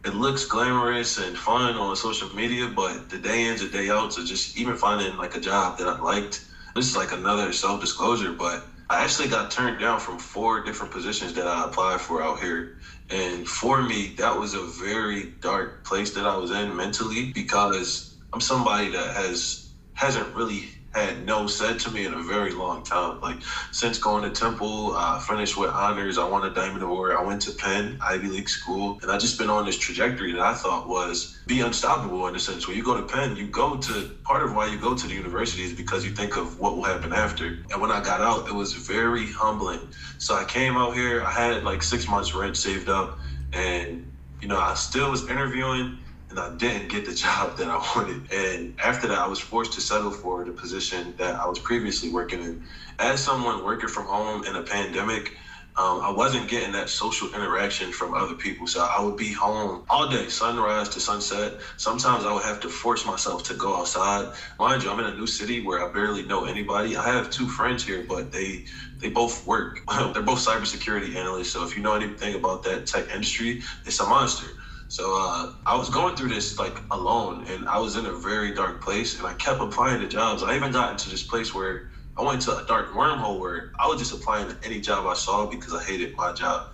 [0.04, 4.18] it looks glamorous and fun on social media, but the day ins and day outs
[4.18, 6.44] of just even finding like a job that I liked.
[6.74, 10.90] This is like another self disclosure, but I actually got turned down from four different
[10.90, 12.78] positions that I applied for out here.
[13.10, 18.16] And for me, that was a very dark place that I was in mentally because
[18.32, 22.82] I'm somebody that has hasn't really had no said to me in a very long
[22.82, 23.20] time.
[23.20, 26.18] Like since going to Temple, uh, finished with honors.
[26.18, 27.12] I won a Diamond Award.
[27.12, 30.40] I went to Penn, Ivy League school, and I just been on this trajectory that
[30.40, 32.66] I thought was be unstoppable in a sense.
[32.66, 35.14] When you go to Penn, you go to part of why you go to the
[35.14, 37.58] university is because you think of what will happen after.
[37.70, 39.88] And when I got out, it was very humbling.
[40.18, 41.22] So I came out here.
[41.22, 43.16] I had like six months rent saved up,
[43.52, 44.04] and
[44.40, 45.98] you know I still was interviewing
[46.30, 48.32] and I didn't get the job that I wanted.
[48.32, 52.10] And after that, I was forced to settle for the position that I was previously
[52.10, 52.62] working in.
[52.98, 55.32] As someone working from home in a pandemic,
[55.76, 58.66] um, I wasn't getting that social interaction from other people.
[58.66, 61.54] So I would be home all day, sunrise to sunset.
[61.76, 64.26] Sometimes I would have to force myself to go outside.
[64.58, 66.96] Mind you, I'm in a new city where I barely know anybody.
[66.96, 68.64] I have two friends here, but they
[68.98, 69.80] they both work.
[70.12, 71.50] They're both cybersecurity analysts.
[71.50, 74.48] So if you know anything about that tech industry, it's a monster.
[74.90, 78.52] So uh, I was going through this like alone, and I was in a very
[78.52, 80.42] dark place, and I kept applying to jobs.
[80.42, 81.84] I even got into this place where
[82.18, 85.14] I went to a dark wormhole where I was just applying to any job I
[85.14, 86.66] saw because I hated my job.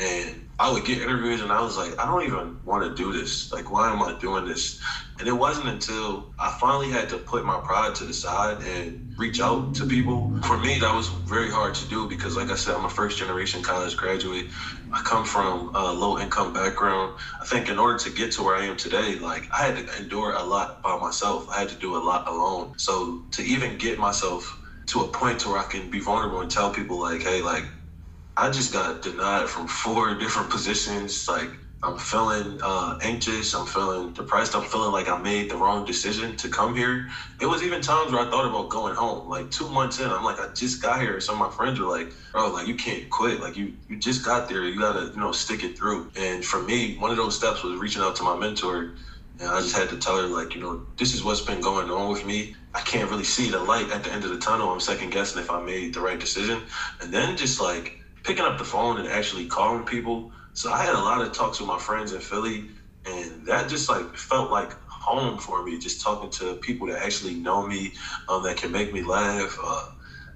[0.00, 3.12] And I would get interviews, and I was like, I don't even want to do
[3.12, 3.52] this.
[3.52, 4.80] Like, why am I doing this?
[5.20, 9.14] And it wasn't until I finally had to put my pride to the side and
[9.18, 10.40] reach out to people.
[10.44, 13.18] For me, that was very hard to do because, like I said, I'm a first
[13.18, 14.46] generation college graduate.
[14.92, 17.18] I come from a low income background.
[17.40, 19.96] I think in order to get to where I am today, like I had to
[19.98, 21.48] endure a lot by myself.
[21.50, 22.74] I had to do a lot alone.
[22.78, 26.50] So to even get myself to a point to where I can be vulnerable and
[26.50, 27.64] tell people like, hey, like
[28.40, 31.28] I just got denied from four different positions.
[31.28, 31.52] Like
[31.84, 33.54] I'm feeling uh, anxious.
[33.54, 34.56] I'm feeling depressed.
[34.56, 37.08] I'm feeling like I made the wrong decision to come here.
[37.40, 39.28] It was even times where I thought about going home.
[39.30, 41.20] Like two months in, I'm like, I just got here.
[41.20, 43.40] Some of my friends were like, "Bro, like you can't quit.
[43.40, 44.64] Like you, you just got there.
[44.64, 47.78] You gotta, you know, stick it through." And for me, one of those steps was
[47.78, 48.94] reaching out to my mentor.
[49.40, 51.90] And I just had to tell her, like, you know, this is what's been going
[51.90, 52.54] on with me.
[52.74, 54.70] I can't really see the light at the end of the tunnel.
[54.70, 56.64] I'm second guessing if I made the right decision.
[57.00, 60.30] And then just like picking up the phone and actually calling people.
[60.54, 62.66] So I had a lot of talks with my friends in Philly,
[63.06, 65.78] and that just like felt like home for me.
[65.78, 67.92] Just talking to people that actually know me,
[68.28, 69.58] um, that can make me laugh.
[69.62, 69.82] Uh,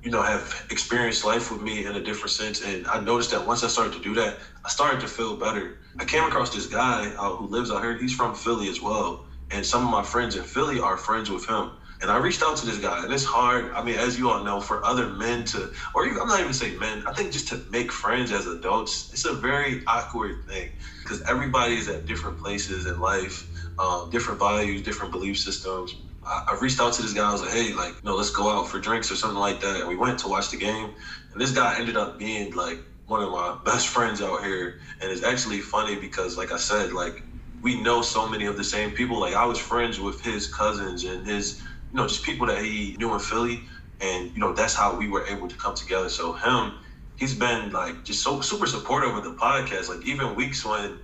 [0.03, 2.61] you know, have experienced life with me in a different sense.
[2.61, 5.75] And I noticed that once I started to do that, I started to feel better.
[5.99, 7.95] I came across this guy uh, who lives out here.
[7.97, 9.21] He's from Philly as well.
[9.51, 11.71] And some of my friends in Philly are friends with him.
[12.05, 13.73] And I reached out to this guy, and it's hard.
[13.73, 16.79] I mean, as you all know, for other men to, or I'm not even saying
[16.79, 21.23] men, I think just to make friends as adults, it's a very awkward thing because
[21.23, 23.49] everybody is at different places in life,
[23.79, 25.95] um, different values, different belief systems.
[26.27, 27.27] I, I, reached out to this guy.
[27.27, 29.63] I was like, hey, like, you know, let's go out for drinks or something like
[29.63, 29.81] that.
[29.81, 30.91] And we went to watch the game.
[31.33, 34.79] And this guy ended up being like one of my best friends out here.
[35.01, 37.23] And it's actually funny because, like I said, like,
[37.63, 39.19] we know so many of the same people.
[39.19, 41.63] Like, I was friends with his cousins and his
[41.95, 43.61] you know, just people that he knew in Philly,
[44.01, 46.09] and you know that's how we were able to come together.
[46.09, 46.73] So him,
[47.17, 49.89] he's been like just so super supportive of the podcast.
[49.89, 50.99] Like even weeks when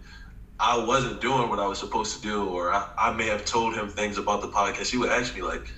[0.58, 3.74] I wasn't doing what I was supposed to do, or I, I may have told
[3.74, 5.70] him things about the podcast, he would ask me like,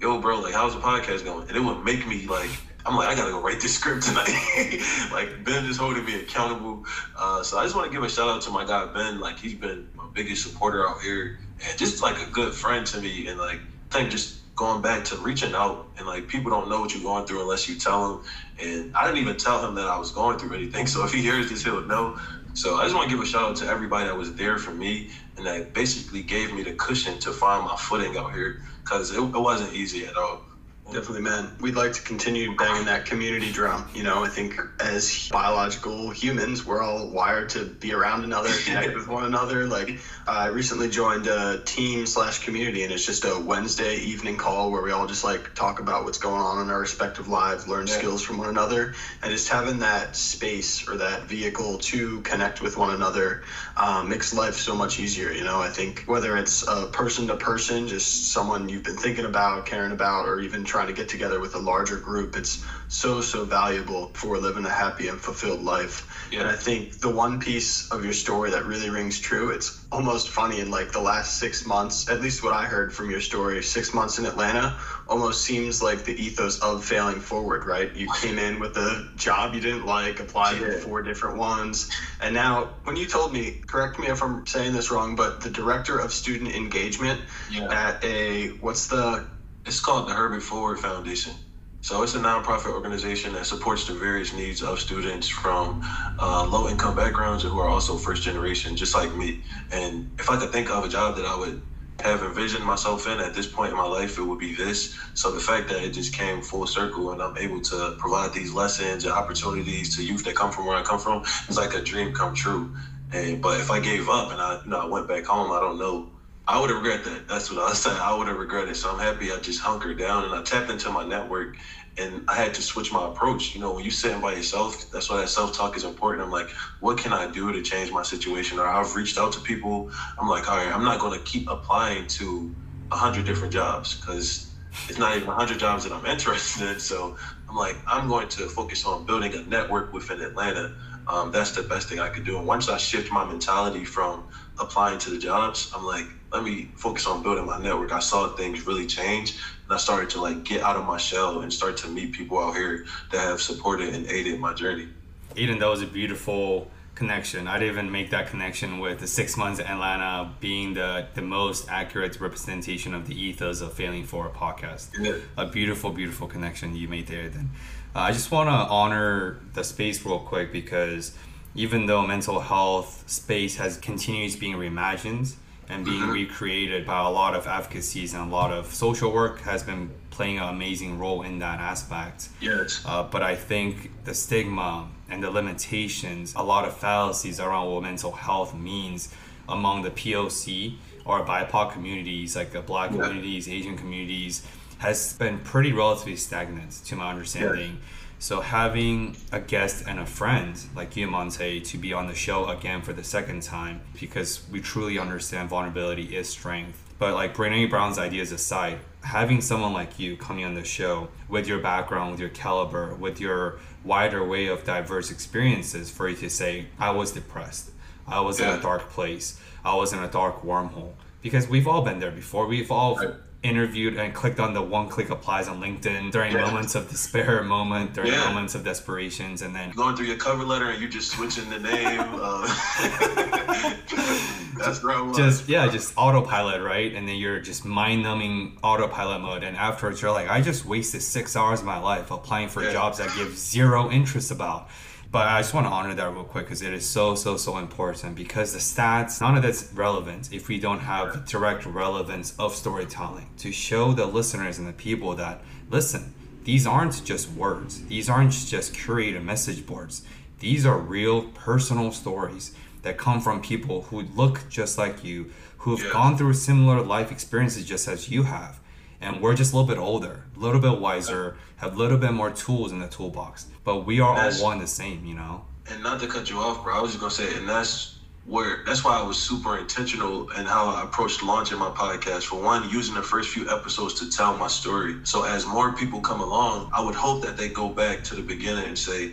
[0.00, 2.50] "Yo, bro, like how's the podcast going?" And it would make me like.
[2.84, 4.28] I'm like, I gotta go write this script tonight.
[5.12, 6.84] like Ben is holding me accountable.
[7.18, 9.18] Uh, so I just want to give a shout out to my guy Ben.
[9.18, 13.00] Like he's been my biggest supporter out here, and just like a good friend to
[13.00, 13.26] me.
[13.26, 13.58] And like
[13.90, 17.02] I think just going back to reaching out and like people don't know what you're
[17.02, 18.22] going through unless you tell them.
[18.60, 20.86] And I didn't even tell him that I was going through anything.
[20.96, 22.16] So if he hears this, he'll know.
[22.54, 24.72] So I just want to give a shout out to everybody that was there for
[24.72, 29.10] me and that basically gave me the cushion to find my footing out here because
[29.12, 30.42] it, it wasn't easy at all.
[30.86, 31.50] Definitely, man.
[31.60, 33.88] We'd like to continue banging that community drum.
[33.92, 38.94] You know, I think as biological humans, we're all wired to be around another, connect
[38.94, 39.66] with one another.
[39.66, 44.70] Like, I recently joined a team slash community, and it's just a Wednesday evening call
[44.70, 47.88] where we all just like talk about what's going on in our respective lives, learn
[47.88, 47.94] yeah.
[47.94, 52.76] skills from one another, and just having that space or that vehicle to connect with
[52.76, 53.42] one another
[53.76, 55.32] um, makes life so much easier.
[55.32, 59.24] You know, I think whether it's a person to person, just someone you've been thinking
[59.24, 62.36] about, caring about, or even trying trying to get together with a larger group.
[62.36, 66.28] It's so, so valuable for living a happy and fulfilled life.
[66.30, 66.40] Yeah.
[66.40, 70.28] And I think the one piece of your story that really rings true, it's almost
[70.28, 73.62] funny in like the last six months, at least what I heard from your story,
[73.62, 74.76] six months in Atlanta
[75.08, 77.94] almost seems like the ethos of failing forward, right?
[77.96, 80.72] You came in with a job you didn't like, applied yeah.
[80.72, 81.90] for four different ones.
[82.20, 85.48] And now, when you told me, correct me if I'm saying this wrong, but the
[85.48, 87.72] director of student engagement yeah.
[87.72, 89.26] at a, what's the.
[89.66, 91.34] It's called the Herbert Ford Foundation.
[91.82, 95.82] So it's a nonprofit organization that supports the various needs of students from
[96.20, 99.38] uh, low income backgrounds who are also first generation, just like me.
[99.72, 101.60] And if I could think of a job that I would
[102.04, 104.90] have envisioned myself in at this point in my life, it would be this.
[105.14, 108.52] So the fact that it just came full circle and I'm able to provide these
[108.52, 111.80] lessons and opportunities to youth that come from where I come from, it's like a
[111.80, 112.68] dream come true.
[113.12, 115.60] And but if I gave up and I, you know, I went back home, I
[115.60, 116.04] don't know
[116.46, 117.26] I would have regret that.
[117.26, 117.96] That's what I was saying.
[117.98, 118.76] I would have regretted.
[118.76, 121.56] So I'm happy I just hunkered down and I tapped into my network
[121.96, 123.54] and I had to switch my approach.
[123.54, 126.22] You know, when you're sitting by yourself, that's why that self talk is important.
[126.22, 128.58] I'm like, what can I do to change my situation?
[128.58, 129.88] Or I've reached out to people.
[130.18, 132.52] I'm like, all right, I'm not going to keep applying to
[132.92, 134.46] a hundred different jobs because
[134.86, 136.78] it's not even a hundred jobs that I'm interested in.
[136.78, 137.16] So
[137.48, 140.74] I'm like, I'm going to focus on building a network within Atlanta.
[141.08, 142.36] Um, that's the best thing I could do.
[142.38, 144.22] And once I shift my mentality from
[144.58, 147.92] applying to the jobs, I'm like, let me focus on building my network.
[147.92, 151.40] I saw things really change and I started to like get out of my shell
[151.40, 154.88] and start to meet people out here that have supported and aided my journey.
[155.34, 157.46] Aiden, that was a beautiful connection.
[157.46, 161.22] I didn't even make that connection with the six months in Atlanta being the, the
[161.22, 164.88] most accurate representation of the ethos of Failing Forward podcast.
[164.98, 165.18] Yeah.
[165.36, 167.28] A beautiful, beautiful connection you made there.
[167.28, 167.50] Then
[167.94, 171.14] uh, I just want to honor the space real quick because
[171.56, 175.34] even though mental health space has continues being reimagined
[175.68, 176.12] and being mm-hmm.
[176.12, 180.38] recreated by a lot of advocacies and a lot of social work has been playing
[180.38, 182.28] an amazing role in that aspect.
[182.40, 182.82] Yes.
[182.86, 187.82] Uh, but I think the stigma and the limitations, a lot of fallacies around what
[187.82, 189.12] mental health means
[189.48, 193.02] among the POC or BIPOC communities, like the Black yeah.
[193.02, 194.46] communities, Asian communities,
[194.78, 197.78] has been pretty relatively stagnant to my understanding.
[198.18, 202.48] So having a guest and a friend like you, Monte, to be on the show
[202.48, 206.82] again for the second time, because we truly understand vulnerability is strength.
[206.98, 211.46] But like Brene Brown's ideas aside, having someone like you coming on the show with
[211.46, 216.30] your background, with your caliber, with your wider way of diverse experiences for you to
[216.30, 217.70] say, I was depressed.
[218.06, 218.54] I was yeah.
[218.54, 219.38] in a dark place.
[219.62, 220.92] I was in a dark wormhole.
[221.20, 222.46] Because we've all been there before.
[222.46, 223.14] We've all right
[223.46, 226.44] interviewed and clicked on the one click applies on LinkedIn during yeah.
[226.44, 228.28] moments of despair, moment during yeah.
[228.28, 231.58] moments of desperations, and then going through your cover letter and you just switching the
[231.58, 232.04] name.
[232.26, 232.46] Uh,
[234.58, 235.14] that's wrong.
[235.14, 236.94] Just yeah, just autopilot, right?
[236.94, 241.02] And then you're just mind numbing autopilot mode, and afterwards you're like, I just wasted
[241.02, 242.72] six hours of my life applying for yeah.
[242.72, 244.68] jobs I give zero interest about.
[245.10, 247.58] But I just want to honor that real quick because it is so, so, so
[247.58, 252.54] important because the stats, none of that's relevant if we don't have direct relevance of
[252.54, 256.12] storytelling to show the listeners and the people that, listen,
[256.44, 260.02] these aren't just words, these aren't just curated message boards.
[260.40, 265.82] These are real personal stories that come from people who look just like you, who've
[265.82, 265.92] yeah.
[265.92, 268.60] gone through similar life experiences just as you have
[269.06, 272.12] and we're just a little bit older, a little bit wiser, have a little bit
[272.12, 273.46] more tools in the toolbox.
[273.62, 275.44] But we are all one the same, you know.
[275.70, 278.64] And not to cut you off, bro, I was just gonna say, and that's where
[278.66, 282.24] that's why I was super intentional in how I approached launching my podcast.
[282.24, 284.96] For one, using the first few episodes to tell my story.
[285.04, 288.22] So as more people come along, I would hope that they go back to the
[288.22, 289.12] beginning and say,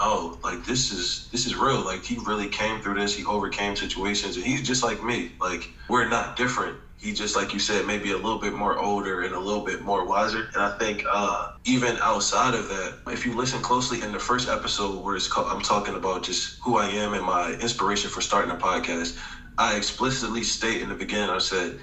[0.00, 3.76] oh like this is this is real like he really came through this he overcame
[3.76, 7.86] situations and he's just like me like we're not different he just like you said
[7.86, 10.48] maybe a little bit more older and a little bit more wiser.
[10.54, 14.48] And i think uh, even outside of that if you listen closely in the first
[14.48, 18.22] episode where it's called, i'm talking about just who i am and my inspiration for
[18.22, 19.18] starting a podcast
[19.58, 21.78] i explicitly state in the beginning i said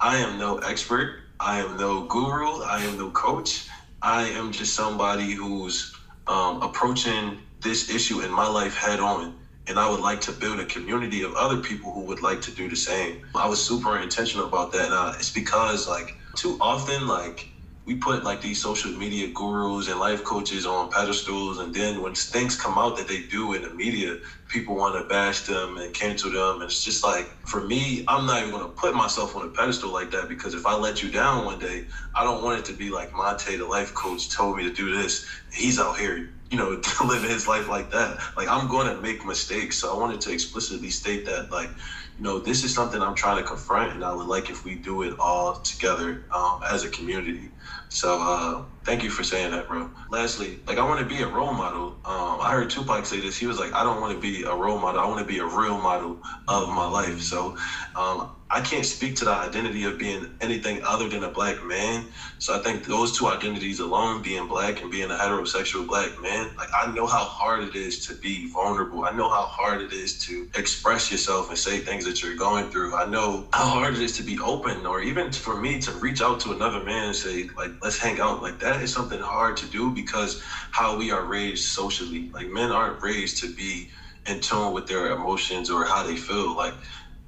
[0.00, 1.18] i am no expert.
[1.40, 2.62] I am no guru.
[2.62, 3.66] I am no coach.
[4.00, 5.92] I am just somebody who's
[6.28, 9.34] um, approaching this issue in my life head on
[9.68, 12.50] and I would like to build a community of other people who would like to
[12.50, 13.22] do the same.
[13.34, 14.86] I was super intentional about that.
[14.86, 17.48] And uh, it's because like too often, like
[17.86, 21.58] we put like these social media gurus and life coaches on pedestals.
[21.58, 24.18] And then when things come out that they do in the media,
[24.48, 26.60] people want to bash them and cancel them.
[26.60, 29.50] And it's just like, for me, I'm not even going to put myself on a
[29.50, 31.86] pedestal like that because if I let you down one day,
[32.16, 34.96] I don't want it to be like Monte, the life coach, told me to do
[34.96, 35.24] this.
[35.52, 38.20] He's out here you know, living his life like that.
[38.36, 39.78] Like I'm going to make mistakes.
[39.78, 41.70] So I wanted to explicitly state that, like,
[42.18, 44.74] you know, this is something I'm trying to confront, and I would like if we
[44.74, 47.50] do it all together um, as a community.
[47.92, 49.90] So uh, thank you for saying that, bro.
[50.10, 51.98] Lastly, like I want to be a role model.
[52.06, 53.38] Um, I heard Tupac say this.
[53.38, 55.00] He was like, I don't want to be a role model.
[55.00, 57.22] I want to be a real model of my life.
[57.22, 57.56] So
[57.96, 62.06] um, I can't speak to the identity of being anything other than a black man.
[62.38, 66.52] So I think those two identities alone, being black and being a heterosexual black man,
[66.58, 69.04] like I know how hard it is to be vulnerable.
[69.04, 72.68] I know how hard it is to express yourself and say things that you're going
[72.68, 72.96] through.
[72.96, 76.22] I know how hard it is to be open or even for me to reach
[76.22, 78.42] out to another man and say, like, let's hang out.
[78.42, 80.40] Like that is something hard to do because
[80.72, 82.30] how we are raised socially.
[82.32, 83.88] Like men aren't raised to be
[84.26, 86.54] in tune with their emotions or how they feel.
[86.56, 86.74] Like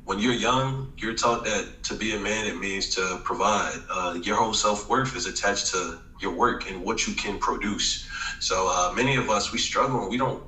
[0.05, 3.79] when you're young, you're taught that to be a man, it means to provide.
[3.91, 8.05] Uh, your whole self worth is attached to your work and what you can produce.
[8.41, 10.43] So uh, many of us, we struggle and we don't,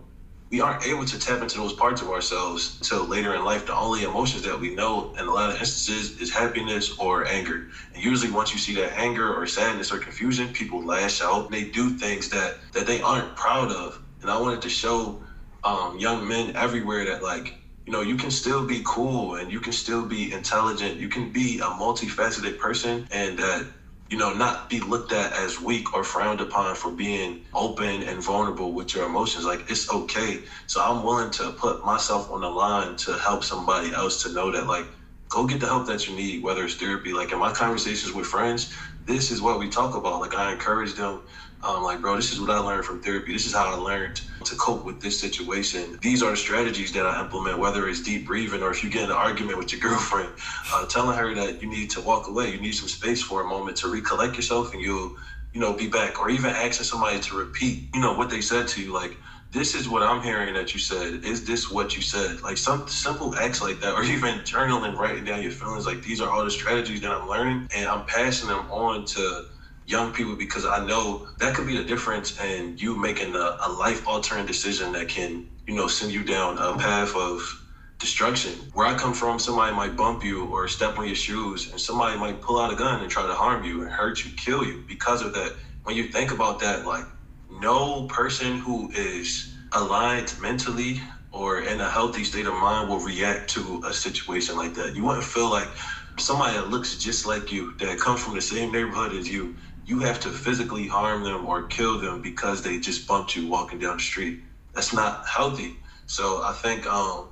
[0.51, 3.67] we aren't able to tap into those parts of ourselves until later in life.
[3.67, 7.69] The only emotions that we know in a lot of instances is happiness or anger.
[7.95, 11.51] And usually, once you see that anger or sadness or confusion, people lash out.
[11.51, 14.01] They do things that that they aren't proud of.
[14.23, 15.21] And I wanted to show
[15.65, 17.55] um, young men everywhere that like
[17.87, 20.97] you know, you can still be cool and you can still be intelligent.
[20.99, 23.65] You can be a multifaceted person and that,
[24.11, 28.23] you know, not be looked at as weak or frowned upon for being open and
[28.23, 29.45] vulnerable with your emotions.
[29.47, 30.41] Like, it's okay.
[30.67, 34.51] So I'm willing to put myself on the line to help somebody else to know
[34.53, 34.89] that, like,
[35.29, 37.13] go get the help that you need, whether it's therapy.
[37.13, 38.69] Like, in my conversations with friends,
[39.01, 40.21] this is what we talk about.
[40.21, 41.23] Like, I encourage them
[41.67, 43.33] um, like, bro, this is what I learned from therapy.
[43.33, 45.99] This is how I learned to cope with this situation.
[46.01, 49.05] These are the strategies that I implement, whether it's deep breathing or if you get
[49.05, 50.31] in an argument with your girlfriend,
[50.73, 53.49] uh, telling her that you need to walk away, you need some space for a
[53.49, 55.17] moment to recollect yourself and you'll,
[55.53, 56.21] you know, be back.
[56.21, 58.93] Or even asking somebody to repeat, you know, what they said to you.
[58.93, 59.17] Like,
[59.53, 61.25] this is what I'm hearing that you said.
[61.25, 62.43] Is this what you said?
[62.43, 65.87] Like some simple acts like that, or even journaling, writing down your feelings.
[65.87, 69.47] Like these are all the strategies that I'm learning, and I'm passing them on to
[69.87, 73.71] young people because I know that could be the difference in you making a, a
[73.71, 77.59] life altering decision that can, you know, send you down a path of
[77.99, 78.53] destruction.
[78.75, 82.17] Where I come from, somebody might bump you or step on your shoes, and somebody
[82.17, 84.83] might pull out a gun and try to harm you and hurt you, kill you
[84.87, 85.53] because of that.
[85.85, 87.07] When you think about that, like,
[87.51, 91.01] no person who is aligned mentally
[91.33, 94.95] or in a healthy state of mind will react to a situation like that.
[94.95, 95.71] You wouldn't feel like
[96.19, 99.53] somebody that looks just like you, that comes from the same neighborhood as you,
[99.87, 103.79] you have to physically harm them or kill them because they just bumped you walking
[103.79, 104.41] down the street.
[104.75, 105.77] That's not healthy.
[106.07, 107.29] So I think um,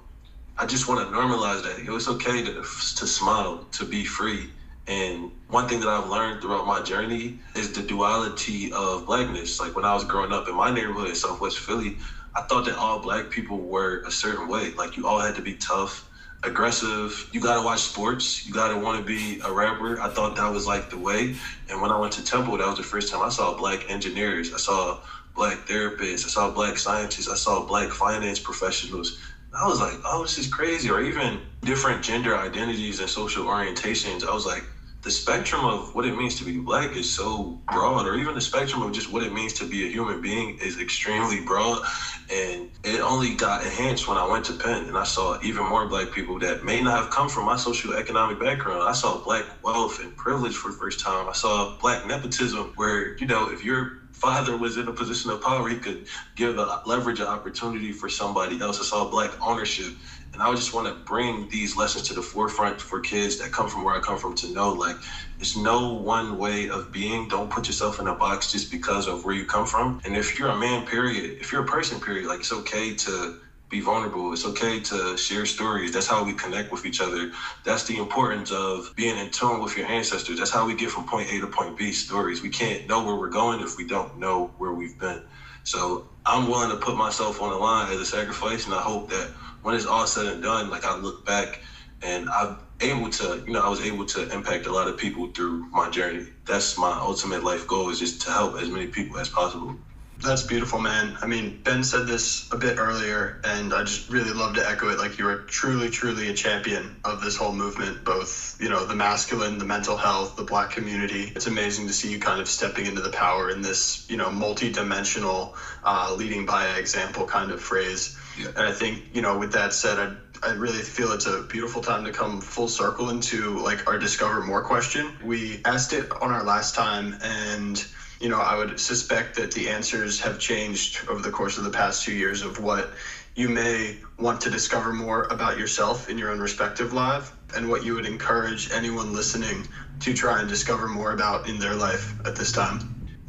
[0.56, 1.81] I just want to normalize that.
[1.81, 4.48] It was okay to, to smile, to be free.
[4.86, 9.60] And one thing that I've learned throughout my journey is the duality of blackness.
[9.60, 11.97] Like when I was growing up in my neighborhood in Southwest Philly,
[12.36, 14.72] I thought that all black people were a certain way.
[14.72, 16.05] Like you all had to be tough
[16.45, 17.29] aggressive.
[17.33, 18.47] You gotta watch sports.
[18.47, 20.01] You gotta want to be a rapper.
[20.01, 21.37] I thought that was like the way.
[21.71, 24.53] And when I went to Temple, that was the first time I saw black engineers.
[24.53, 24.99] I saw
[25.35, 26.25] black therapists.
[26.25, 27.29] I saw black scientists.
[27.29, 29.19] I saw black finance professionals.
[29.59, 30.91] I was like, oh, this is crazy.
[30.91, 34.25] Or even different gender identities and social orientations.
[34.25, 34.65] I was like,
[35.05, 38.43] the spectrum of what it means to be black is so broad, or even the
[38.43, 41.82] spectrum of just what it means to be a human being is extremely broad.
[42.31, 45.86] And it only got enhanced when I went to Penn and I saw even more
[45.86, 48.82] black people that may not have come from my socioeconomic background.
[48.85, 51.28] I saw black wealth and privilege for the first time.
[51.28, 55.40] I saw black nepotism, where, you know, if your father was in a position of
[55.40, 56.06] power, he could
[56.36, 58.81] give a leverage an opportunity for somebody else.
[58.81, 59.94] I saw black ownership
[60.35, 63.69] and I just want to bring these lessons to the forefront for kids that come
[63.69, 64.98] from where I come from to know like
[65.39, 67.28] there's no one way of being.
[67.28, 70.01] Don't put yourself in a box just because of where you come from.
[70.05, 73.36] And if you're a man, period, if you're a person, period, like it's okay to
[73.70, 74.32] be vulnerable.
[74.32, 75.93] It's okay to share stories.
[75.93, 77.31] That's how we connect with each other.
[77.65, 80.39] That's the importance of being in tune with your ancestors.
[80.39, 82.43] That's how we get from point A to point B stories.
[82.43, 85.23] We can't know where we're going if we don't know where we've been.
[85.65, 89.11] So I'm willing to put myself on the line as a sacrifice, and I hope
[89.11, 89.31] that
[89.65, 91.61] when it's all said and done, like I look back
[92.03, 95.28] and I'm able to, you know, I was able to impact a lot of people
[95.28, 96.27] through my journey.
[96.45, 99.74] That's my ultimate life goal is just to help as many people as possible.
[100.20, 101.16] That's beautiful, man.
[101.20, 104.89] I mean, Ben said this a bit earlier, and I just really love to echo
[104.89, 104.99] it.
[104.99, 108.95] Like, you are truly, truly a champion of this whole movement, both, you know, the
[108.95, 111.32] masculine, the mental health, the black community.
[111.35, 114.31] It's amazing to see you kind of stepping into the power in this, you know,
[114.31, 118.11] multi dimensional, uh, leading by example kind of phrase.
[118.39, 118.49] Yeah.
[118.57, 120.09] And I think, you know, with that said, I,
[120.43, 124.41] I really feel it's a beautiful time to come full circle into like our discover
[124.41, 125.15] more question.
[125.23, 127.85] We asked it on our last time and
[128.20, 131.70] you know, I would suspect that the answers have changed over the course of the
[131.70, 132.89] past two years of what
[133.35, 137.82] you may want to discover more about yourself in your own respective life and what
[137.82, 139.66] you would encourage anyone listening
[140.01, 142.78] to try and discover more about in their life at this time?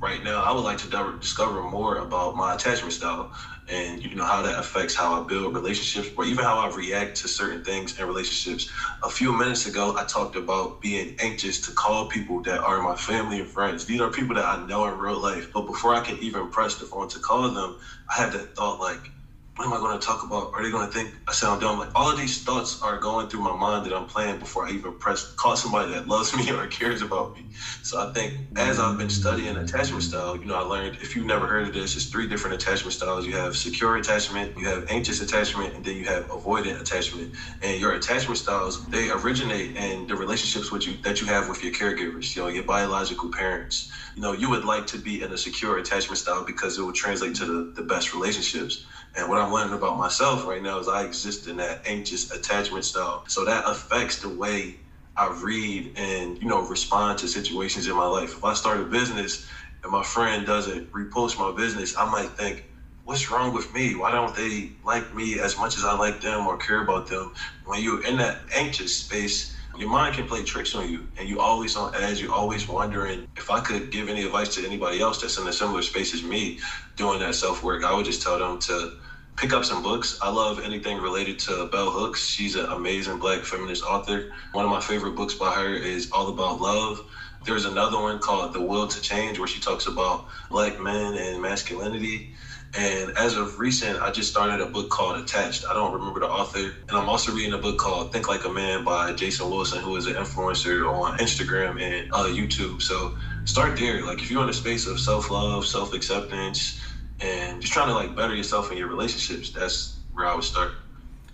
[0.01, 3.31] Right now, I would like to discover more about my attachment style
[3.67, 7.15] and you know how that affects how I build relationships or even how I react
[7.21, 8.67] to certain things in relationships.
[9.03, 12.95] A few minutes ago, I talked about being anxious to call people that are my
[12.95, 13.85] family and friends.
[13.85, 15.47] These are people that I know in real life.
[15.53, 17.75] But before I can even press the phone to call them,
[18.09, 19.11] I had that thought like,
[19.55, 20.51] what am I going to talk about?
[20.53, 21.77] Are they going to think I sound dumb?
[21.77, 24.71] Like all of these thoughts are going through my mind that I'm playing before I
[24.71, 27.45] even press call somebody that loves me or cares about me.
[27.83, 31.25] So I think as I've been studying attachment style, you know, I learned if you've
[31.25, 33.25] never heard of this, it's three different attachment styles.
[33.25, 37.31] You have secure attachment, you have anxious attachment, and then you have avoidant attachment.
[37.61, 41.63] And your attachment styles they originate in the relationships with you that you have with
[41.63, 43.87] your caregivers, you know, your biological parents.
[44.15, 46.93] You know, you would like to be in a secure attachment style because it will
[46.93, 48.79] translate to the, the best relationships.
[49.17, 52.85] And what I'm learning about myself right now is I exist in that anxious attachment
[52.85, 53.23] style.
[53.27, 54.77] So that affects the way
[55.17, 58.35] I read and, you know, respond to situations in my life.
[58.35, 59.47] If I start a business
[59.83, 62.65] and my friend doesn't repost my business, I might think,
[63.05, 63.95] what's wrong with me?
[63.95, 67.31] Why don't they like me as much as I like them or care about them?
[67.65, 71.39] When you're in that anxious space, your mind can play tricks on you and you
[71.39, 75.21] always on edge you're always wondering if i could give any advice to anybody else
[75.21, 76.59] that's in a similar space as me
[76.95, 78.91] doing that self-work i would just tell them to
[79.37, 80.17] pick up some books.
[80.21, 82.25] I love anything related to Bell Hooks.
[82.25, 84.31] She's an amazing black feminist author.
[84.53, 87.01] One of my favorite books by her is All About Love.
[87.43, 91.41] There's another one called The Will to Change where she talks about black men and
[91.41, 92.33] masculinity.
[92.75, 95.65] And as of recent, I just started a book called Attached.
[95.69, 96.75] I don't remember the author.
[96.89, 99.95] And I'm also reading a book called Think Like a Man by Jason Wilson, who
[99.97, 102.81] is an influencer on Instagram and uh, YouTube.
[102.81, 103.13] So
[103.45, 104.03] start there.
[104.03, 106.75] Like if you're in a space of self love, self acceptance,
[107.21, 109.49] and just trying to like better yourself in your relationships.
[109.49, 110.71] That's where I would start.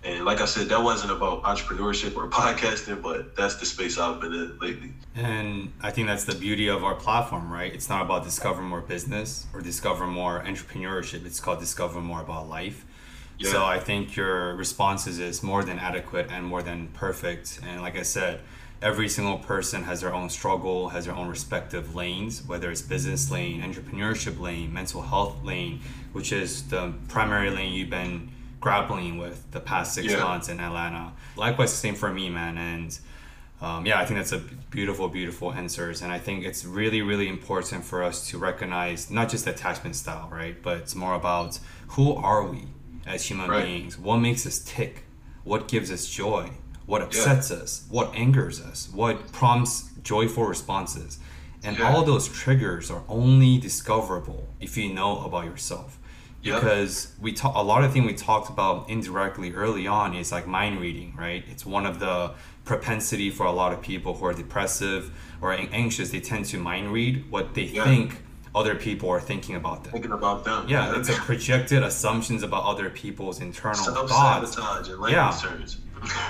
[0.03, 4.19] And like I said, that wasn't about entrepreneurship or podcasting, but that's the space I've
[4.19, 4.94] been in lately.
[5.15, 7.72] And I think that's the beauty of our platform, right?
[7.73, 11.26] It's not about discover more business or discover more entrepreneurship.
[11.26, 12.86] It's called discover more about life.
[13.38, 13.52] Yeah.
[13.52, 17.60] So I think your responses is more than adequate and more than perfect.
[17.68, 18.41] And like I said,
[18.82, 23.30] every single person has their own struggle, has their own respective lanes, whether it's business
[23.30, 25.82] lane, entrepreneurship lane, mental health lane,
[26.14, 28.30] which is the primary lane you've been
[28.62, 30.24] grappling with the past six yeah.
[30.24, 31.12] months in Atlanta.
[31.36, 32.58] Likewise, the same for me, man.
[32.58, 32.98] And
[33.62, 34.40] um, yeah, I think that's a
[34.70, 36.02] beautiful, beautiful answers.
[36.02, 40.30] And I think it's really, really important for us to recognize not just attachment style,
[40.32, 40.56] right?
[40.62, 41.60] But it's more about
[41.90, 42.68] who are we
[43.06, 43.66] as human right.
[43.66, 43.98] beings?
[43.98, 45.04] What makes us tick?
[45.44, 46.52] What gives us joy?
[46.92, 47.58] what upsets yeah.
[47.58, 51.20] us, what angers us, what prompts joyful responses.
[51.64, 51.90] And yeah.
[51.90, 56.00] all those triggers are only discoverable if you know about yourself.
[56.43, 60.47] Because we talk a lot of things we talked about indirectly early on is like
[60.47, 61.43] mind reading, right?
[61.49, 62.34] It's one of the
[62.65, 65.11] propensity for a lot of people who are depressive
[65.41, 66.09] or anxious.
[66.09, 67.84] They tend to mind read what they yeah.
[67.84, 68.22] think
[68.53, 69.93] other people are thinking about them.
[69.93, 70.68] Thinking about them.
[70.68, 74.57] Yeah, it's a projected assumptions about other people's internal thoughts.
[75.11, 75.31] yeah.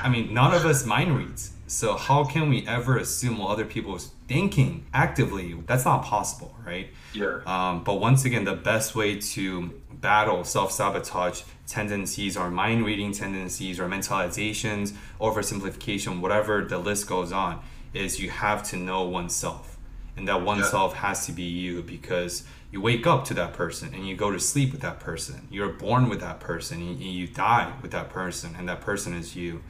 [0.03, 1.53] I mean, none of us mind reads.
[1.71, 5.55] So how can we ever assume what other people is thinking actively?
[5.65, 6.89] That's not possible, right?
[7.13, 7.39] Yeah.
[7.45, 13.79] Um, but once again, the best way to battle self-sabotage tendencies or mind reading tendencies
[13.79, 14.91] or mentalizations,
[15.21, 19.77] oversimplification, whatever the list goes on, is you have to know oneself.
[20.17, 21.07] And that oneself yeah.
[21.07, 22.43] has to be you because
[22.73, 25.47] you wake up to that person and you go to sleep with that person.
[25.49, 29.37] You're born with that person and you die with that person, and that person is
[29.37, 29.63] you.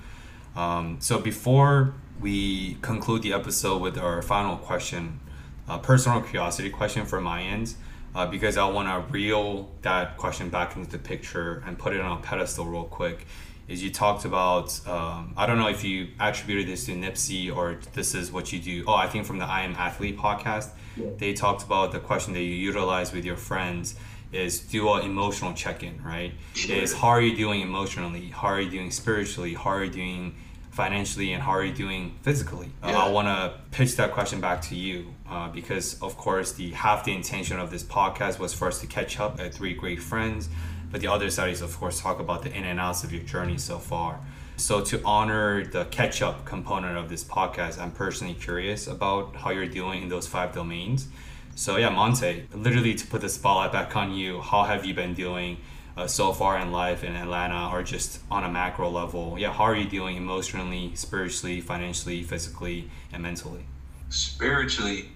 [0.56, 5.20] Um, so before we conclude the episode with our final question,
[5.68, 7.74] a personal curiosity question from my end,
[8.14, 12.02] uh, because I want to reel that question back into the picture and put it
[12.02, 13.26] on a pedestal real quick.
[13.68, 17.80] Is you talked about um, I don't know if you attributed this to Nipsey or
[17.94, 18.84] this is what you do.
[18.86, 21.08] Oh, I think from the I Am Athlete podcast yeah.
[21.18, 23.96] they talked about the question that you utilize with your friends
[24.32, 26.76] is do an emotional check-in right sure.
[26.76, 30.36] is how are you doing emotionally how are you doing spiritually how are you doing
[30.72, 32.98] financially and how are you doing physically yeah.
[32.98, 36.72] uh, i want to pitch that question back to you uh, because of course the
[36.72, 40.02] half the intention of this podcast was for us to catch up at three great
[40.02, 40.50] friends
[40.92, 43.24] but the other side is of course talk about the in and outs of your
[43.24, 44.20] journey so far
[44.62, 49.50] so to honor the catch up component of this podcast, I'm personally curious about how
[49.50, 51.08] you're doing in those five domains.
[51.56, 55.14] So yeah, Monte, literally to put the spotlight back on you, how have you been
[55.14, 55.58] doing
[55.98, 59.38] uh, so far in life in Atlanta, or just on a macro level?
[59.38, 63.66] Yeah, how are you doing emotionally, spiritually, financially, physically, and mentally?
[64.10, 65.10] Spiritually,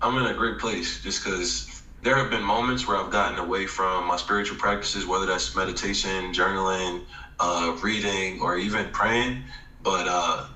[0.00, 3.66] I'm in a great place just because there have been moments where I've gotten away
[3.66, 7.04] from my spiritual practices, whether that's meditation, journaling,
[7.38, 9.44] uh, reading, or even praying.
[9.82, 10.46] But uh,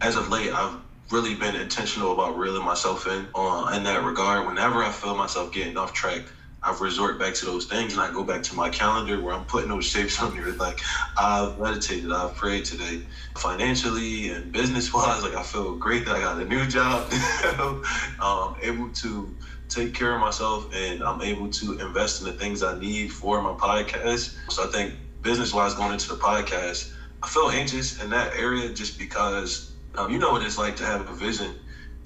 [0.00, 0.76] as of late, I've
[1.12, 4.46] really been intentional about reeling myself in on in that regard.
[4.46, 6.22] Whenever I feel myself getting off track,
[6.62, 9.44] I resort back to those things and I go back to my calendar where I'm
[9.44, 10.52] putting those shapes on there.
[10.54, 10.80] Like
[11.16, 13.02] I've meditated, I've prayed today.
[13.36, 17.12] Financially and business wise, like I feel great that I got a new job.
[18.20, 19.34] um, able to
[19.68, 23.40] take care of myself and I'm able to invest in the things I need for
[23.42, 24.30] my podcast.
[24.50, 26.90] So I think business wise going into the podcast,
[27.22, 30.84] I feel anxious in that area just because um, you know what it's like to
[30.84, 31.56] have a vision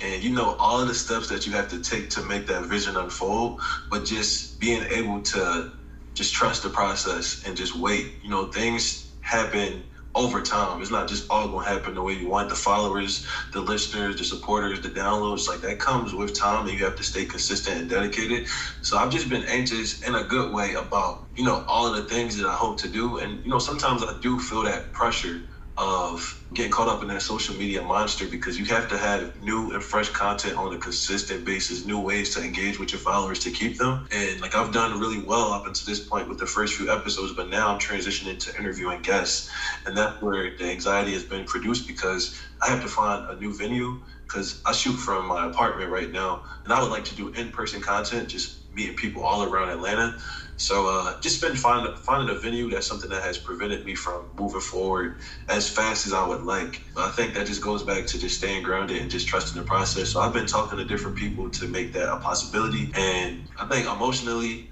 [0.00, 2.64] and you know all of the steps that you have to take to make that
[2.64, 3.60] vision unfold,
[3.90, 5.66] but just being able to
[6.14, 8.10] just trust the process and just wait.
[8.22, 9.84] You know, things happen
[10.14, 10.80] over time.
[10.80, 12.48] It's not just all gonna happen the way you want.
[12.48, 13.20] The followers,
[13.52, 17.04] the listeners, the supporters, the downloads, like that comes with time and you have to
[17.04, 18.46] stay consistent and dedicated.
[18.80, 22.02] So I've just been anxious in a good way about, you know, all of the
[22.02, 23.18] things that I hope to do.
[23.18, 25.42] And, you know, sometimes I do feel that pressure
[25.78, 29.73] of getting caught up in that social media monster because you have to have new
[29.73, 33.51] and fresh content on a consistent basis, new ways to engage with your followers to
[33.51, 34.07] keep them.
[34.11, 37.32] And like I've done really well up until this point with the first few episodes,
[37.32, 39.51] but now I'm transitioning to interviewing guests.
[39.85, 43.55] And that's where the anxiety has been produced because I have to find a new
[43.55, 47.28] venue because I shoot from my apartment right now and I would like to do
[47.28, 50.19] in person content, just meeting people all around Atlanta.
[50.56, 52.70] So uh, just been finding finding a venue.
[52.70, 55.14] That's something that has prevented me from moving forward
[55.48, 56.82] as fast as I would like.
[56.96, 60.10] I think that just goes back to just staying grounded and just trusting the process.
[60.10, 62.90] So I've been talking to different people to make that a possibility.
[62.94, 64.64] And I think emotionally,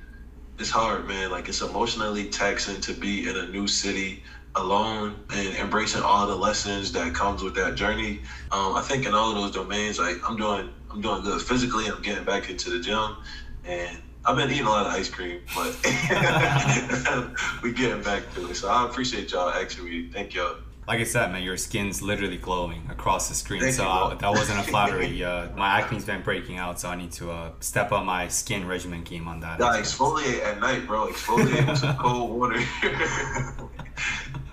[0.58, 1.30] it's hard, man.
[1.30, 4.20] Like it's emotionally taxing to be in a new city
[4.54, 8.20] alone and embracing all the lessons that comes with that journey.
[8.52, 11.88] Um, I think in all of those domains, like I'm doing, I'm doing good physically.
[11.88, 13.16] I'm getting back into the gym,
[13.64, 15.76] and I've been eating a lot of ice cream, but
[17.62, 18.54] we getting back to it.
[18.54, 19.90] So I appreciate y'all actually.
[19.90, 20.10] me.
[20.10, 20.56] Thank y'all.
[20.86, 23.60] Like I said, man, your skin's literally glowing across the screen.
[23.60, 25.24] Thank so I, that wasn't a flattery.
[25.24, 28.66] Uh, my acne's been breaking out, so I need to uh, step up my skin
[28.66, 29.60] regimen game on that.
[29.60, 31.06] Yeah, exfoliate at night, bro.
[31.06, 32.56] Exfoliate with some cold water.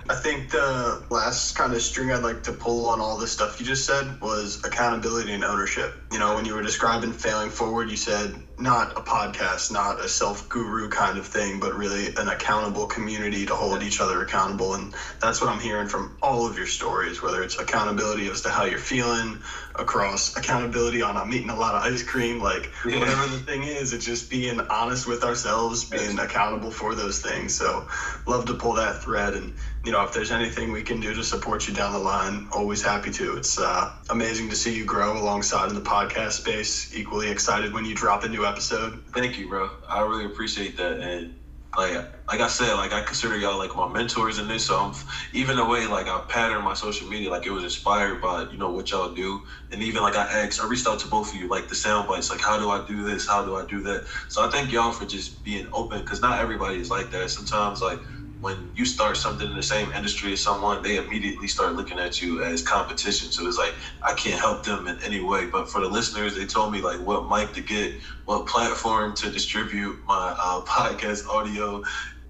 [0.10, 3.60] I think the last kind of string I'd like to pull on all this stuff
[3.60, 5.95] you just said was accountability and ownership.
[6.11, 10.09] You know, when you were describing failing forward, you said not a podcast, not a
[10.09, 14.73] self guru kind of thing, but really an accountable community to hold each other accountable.
[14.73, 18.49] And that's what I'm hearing from all of your stories, whether it's accountability as to
[18.49, 19.39] how you're feeling,
[19.75, 22.99] across accountability on I'm eating a lot of ice cream, like yeah.
[22.99, 27.53] whatever the thing is, it's just being honest with ourselves, being accountable for those things.
[27.53, 27.85] So
[28.27, 29.53] love to pull that thread and
[29.85, 32.81] you know, if there's anything we can do to support you down the line, always
[32.81, 33.35] happy to.
[33.35, 36.90] It's uh, amazing to see you grow alongside in the podcast space.
[36.94, 38.99] Equally excited when you drop a new episode.
[39.14, 39.69] Thank you, bro.
[39.88, 40.98] I really appreciate that.
[40.98, 41.30] And
[41.78, 41.94] like,
[42.28, 44.65] like I said, like I consider y'all like my mentors in this.
[44.65, 44.94] So I'm,
[45.32, 48.57] even the way like I pattern my social media, like it was inspired by you
[48.57, 49.40] know what y'all do.
[49.72, 52.07] And even like I asked, I reached out to both of you, like the sound
[52.07, 53.26] bites, like how do I do this?
[53.26, 54.03] How do I do that?
[54.28, 57.30] So I thank y'all for just being open, because not everybody is like that.
[57.30, 57.99] Sometimes like
[58.41, 62.22] when you start something in the same industry as someone, they immediately start looking at
[62.22, 63.31] you as competition.
[63.31, 65.45] So it's like I can't help them in any way.
[65.45, 67.93] But for the listeners, they told me like what mic to get,
[68.26, 71.81] what platform to distribute my uh, podcast audio,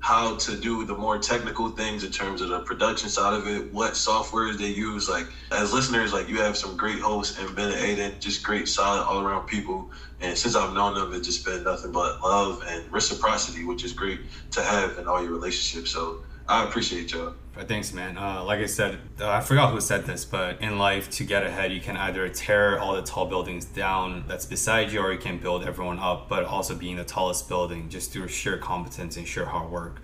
[0.02, 3.72] how to do the more technical things in terms of the production side of it,
[3.72, 5.08] what softwares they use.
[5.08, 8.68] Like as listeners, like you have some great hosts and Ben and Aiden, just great,
[8.68, 9.92] solid, all around people.
[10.20, 13.94] And since I've known them, it's just been nothing but love and reciprocity, which is
[13.94, 14.22] great
[14.52, 15.92] to have in all your relationships.
[15.92, 16.18] So
[16.52, 17.34] I appreciate y'all.
[17.56, 18.18] Thanks, man.
[18.18, 21.46] Uh, like I said, uh, I forgot who said this, but in life, to get
[21.46, 25.18] ahead, you can either tear all the tall buildings down that's beside you, or you
[25.18, 29.26] can build everyone up, but also being the tallest building just through sheer competence and
[29.26, 30.02] sheer hard work,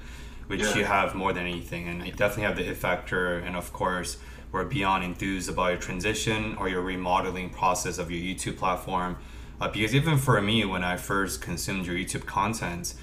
[0.48, 0.76] which yeah.
[0.76, 1.90] you have more than anything.
[1.90, 4.18] And you definitely have the it factor, and of course,
[4.54, 9.18] we're beyond enthused about your transition or your remodeling process of your YouTube platform
[9.60, 12.94] uh, because even for me, when I first consumed your YouTube content,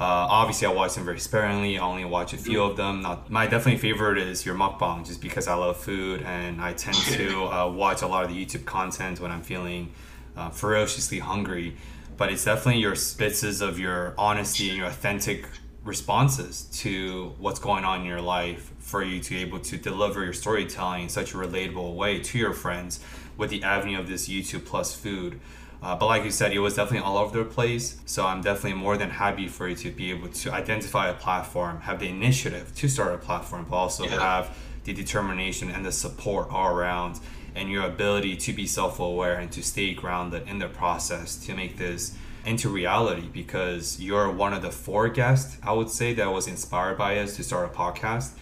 [0.00, 1.76] uh, obviously I watch them very sparingly.
[1.76, 3.02] I only watch a few of them.
[3.02, 6.96] Not my definitely favorite is your mukbang, just because I love food and I tend
[6.96, 9.92] to uh, watch a lot of the YouTube content when I'm feeling
[10.36, 11.76] uh, ferociously hungry.
[12.16, 15.46] But it's definitely your spitzes of your honesty and your authentic
[15.84, 20.22] responses to what's going on in your life for you to be able to deliver
[20.22, 23.00] your storytelling in such a relatable way to your friends
[23.36, 25.40] with the avenue of this YouTube plus food.
[25.80, 28.00] Uh, but like you said, it was definitely all over the place.
[28.04, 31.82] So I'm definitely more than happy for you to be able to identify a platform,
[31.82, 34.18] have the initiative to start a platform, but also yeah.
[34.18, 37.20] have the determination and the support all around
[37.54, 41.76] and your ability to be self-aware and to stay grounded in the process to make
[41.76, 46.46] this into reality because you're one of the four guests I would say that was
[46.46, 48.32] inspired by us to start a podcast.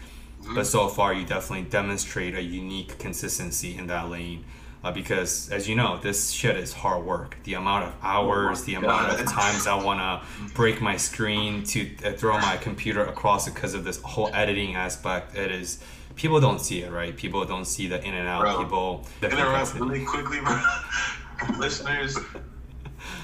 [0.42, 0.54] Mm-hmm.
[0.54, 4.44] But so far, you definitely demonstrate a unique consistency in that lane.
[4.84, 7.36] Uh, because as you know, this shit is hard work.
[7.44, 11.64] The amount of hours, oh the amount of times I want to break my screen
[11.64, 15.82] to uh, throw my computer across because of this whole editing aspect, it is
[16.14, 17.16] people don't see it, right?
[17.16, 18.42] People don't see the in and out.
[18.42, 20.60] Bro, people interrupt really quickly, bro.
[21.58, 22.16] Listeners,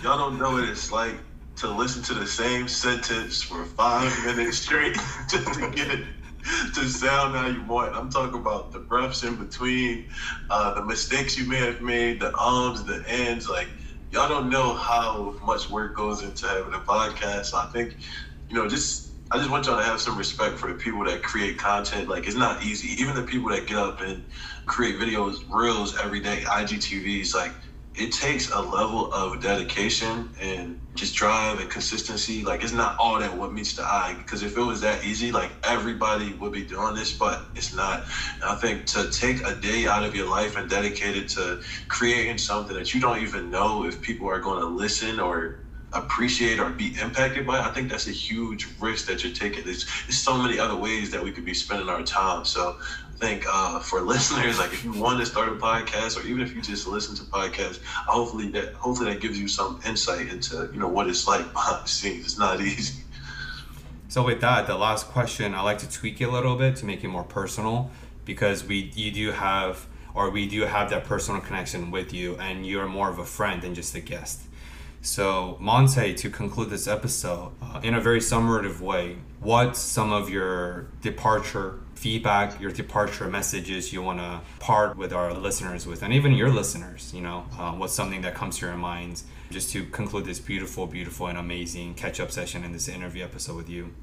[0.03, 1.15] y'all don't know what it's like
[1.57, 4.97] to listen to the same sentence for five minutes straight
[5.29, 6.05] just to get it
[6.74, 7.94] to sound how you want.
[7.94, 10.06] I'm talking about the breaths in between,
[10.51, 13.48] uh, the mistakes you may have made, the ums, the ends.
[13.48, 13.69] Like
[14.10, 17.55] y'all don't know how much work goes into having a podcast.
[17.55, 17.97] I think,
[18.48, 21.23] you know, just I just want y'all to have some respect for the people that
[21.23, 22.09] create content.
[22.09, 23.01] Like it's not easy.
[23.01, 24.23] Even the people that get up and
[24.66, 27.55] create videos, reels every day, IGTVs, like
[27.97, 32.44] it takes a level of dedication and just drive and consistency.
[32.44, 34.14] Like it's not all that what meets the eye.
[34.16, 38.05] Because if it was that easy, like everybody would be doing this, but it's not.
[38.43, 41.59] And I think to take a day out of your life and dedicate it to
[41.89, 45.55] creating something that you don't even know if people are going to listen or
[45.94, 49.64] appreciate or be impacted by, I think that's a huge risk that you're taking.
[49.64, 52.44] There's, there's so many other ways that we could be spending our time.
[52.44, 52.77] So
[53.23, 56.55] think uh, for listeners, like if you want to start a podcast or even if
[56.55, 60.81] you just listen to podcasts, hopefully that hopefully that gives you some insight into you
[60.81, 62.24] know what it's like behind the scenes.
[62.24, 63.05] It's not easy.
[64.09, 66.85] So with that, the last question, I like to tweak it a little bit to
[66.85, 67.90] make it more personal
[68.24, 72.66] because we you do have or we do have that personal connection with you and
[72.66, 74.43] you're more of a friend than just a guest.
[75.01, 80.31] So, Monte, to conclude this episode, uh, in a very summative way, what some of
[80.31, 86.12] your departure feedback, your departure messages you want to part with our listeners with, and
[86.12, 89.85] even your listeners, you know, uh, what's something that comes to your mind just to
[89.87, 93.95] conclude this beautiful, beautiful, and amazing catch up session in this interview episode with you?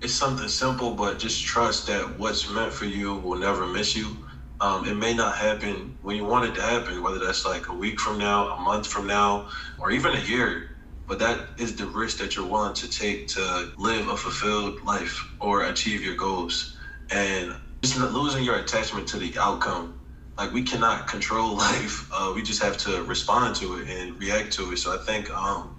[0.00, 4.16] It's something simple, but just trust that what's meant for you will never miss you
[4.60, 7.72] um, it may not happen when you want it to happen, whether that's like a
[7.72, 9.48] week from now, a month from now,
[9.78, 10.70] or even a year.
[11.06, 15.32] But that is the risk that you're willing to take to live a fulfilled life
[15.40, 16.76] or achieve your goals.
[17.10, 19.94] And just losing your attachment to the outcome.
[20.38, 22.08] Like we cannot control life.
[22.12, 24.78] Uh, we just have to respond to it and react to it.
[24.78, 25.70] So I think um,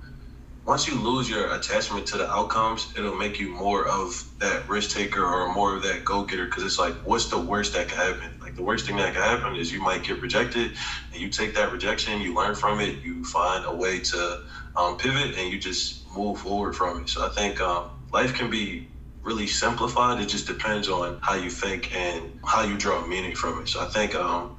[0.65, 4.91] once you lose your attachment to the outcomes, it'll make you more of that risk
[4.91, 6.45] taker or more of that go getter.
[6.45, 8.37] Because it's like, what's the worst that could happen?
[8.41, 10.71] Like the worst thing that could happen is you might get rejected,
[11.11, 14.39] and you take that rejection, you learn from it, you find a way to
[14.75, 17.09] um, pivot, and you just move forward from it.
[17.09, 18.87] So I think um, life can be
[19.23, 20.19] really simplified.
[20.19, 23.69] It just depends on how you think and how you draw meaning from it.
[23.69, 24.51] So I think um,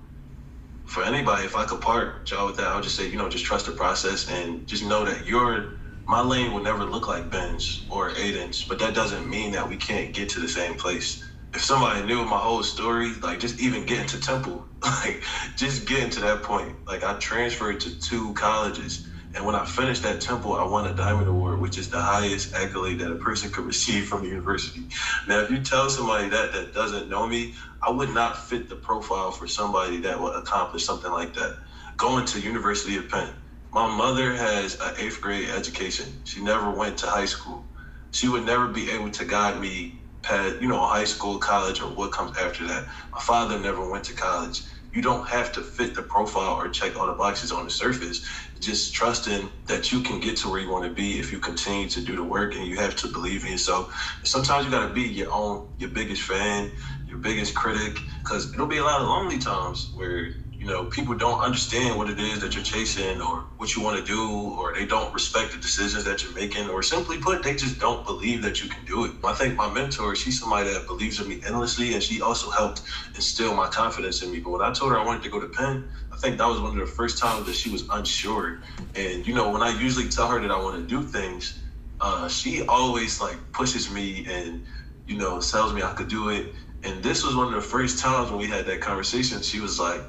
[0.86, 3.28] for anybody, if I could part y'all with that, I would just say, you know,
[3.28, 5.68] just trust the process and just know that you're
[6.08, 9.76] my lane will never look like Ben's or Aiden's, but that doesn't mean that we
[9.76, 11.22] can't get to the same place.
[11.54, 15.22] If somebody knew my whole story, like just even getting to Temple, like
[15.56, 19.06] just getting to that point, like I transferred to two colleges.
[19.34, 22.54] And when I finished that Temple, I won a Diamond Award, which is the highest
[22.54, 24.88] accolade that a person could receive from the university.
[25.26, 27.52] Now, if you tell somebody that that doesn't know me,
[27.86, 31.54] I would not fit the profile for somebody that would accomplish something like that.
[31.96, 33.34] Going to University of Penn,
[33.72, 36.20] my mother has an eighth grade education.
[36.24, 37.66] She never went to high school.
[38.12, 41.88] She would never be able to guide me past, you know, high school, college, or
[41.88, 42.86] what comes after that.
[43.14, 44.62] My father never went to college.
[44.92, 48.24] You don't have to fit the profile or check all the boxes on the surface.
[48.60, 51.88] Just trusting that you can get to where you want to be if you continue
[51.90, 53.94] to do the work and you have to believe in yourself.
[54.24, 56.72] Sometimes you got to be your own, your biggest fan,
[57.06, 60.30] your biggest critic, because it'll be a lot of lonely times where
[60.60, 63.96] you know, people don't understand what it is that you're chasing or what you want
[63.96, 67.56] to do, or they don't respect the decisions that you're making, or simply put, they
[67.56, 69.12] just don't believe that you can do it.
[69.24, 72.82] I think my mentor, she's somebody that believes in me endlessly, and she also helped
[73.14, 74.40] instill my confidence in me.
[74.40, 76.60] But when I told her I wanted to go to Penn, I think that was
[76.60, 78.60] one of the first times that she was unsure.
[78.94, 81.58] And, you know, when I usually tell her that I want to do things,
[82.00, 84.66] uh, she always like pushes me and,
[85.06, 86.52] you know, tells me I could do it.
[86.82, 89.40] And this was one of the first times when we had that conversation.
[89.40, 90.02] She was like,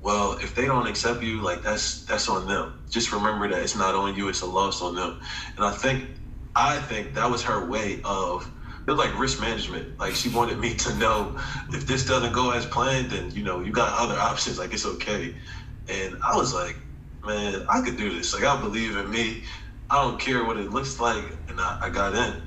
[0.00, 2.74] well, if they don't accept you, like that's that's on them.
[2.90, 5.18] Just remember that it's not on you; it's a loss on them.
[5.56, 6.10] And I think,
[6.54, 8.50] I think that was her way of
[8.86, 9.98] it was like risk management.
[10.00, 11.36] Like she wanted me to know
[11.74, 14.58] if this doesn't go as planned, then you know you got other options.
[14.58, 15.34] Like it's okay.
[15.88, 16.76] And I was like,
[17.24, 18.32] man, I could do this.
[18.34, 19.42] Like I believe in me.
[19.90, 21.24] I don't care what it looks like.
[21.48, 22.42] And I, I got in.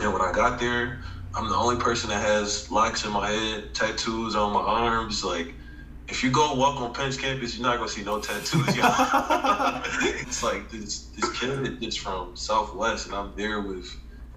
[0.00, 1.00] And when I got there,
[1.34, 5.54] I'm the only person that has locks in my head, tattoos on my arms, like
[6.08, 8.76] if you go walk on Penn's campus, you're not gonna see no tattoos.
[8.76, 9.82] y'all.
[10.02, 13.86] it's like this this kid is from Southwest, and I'm there with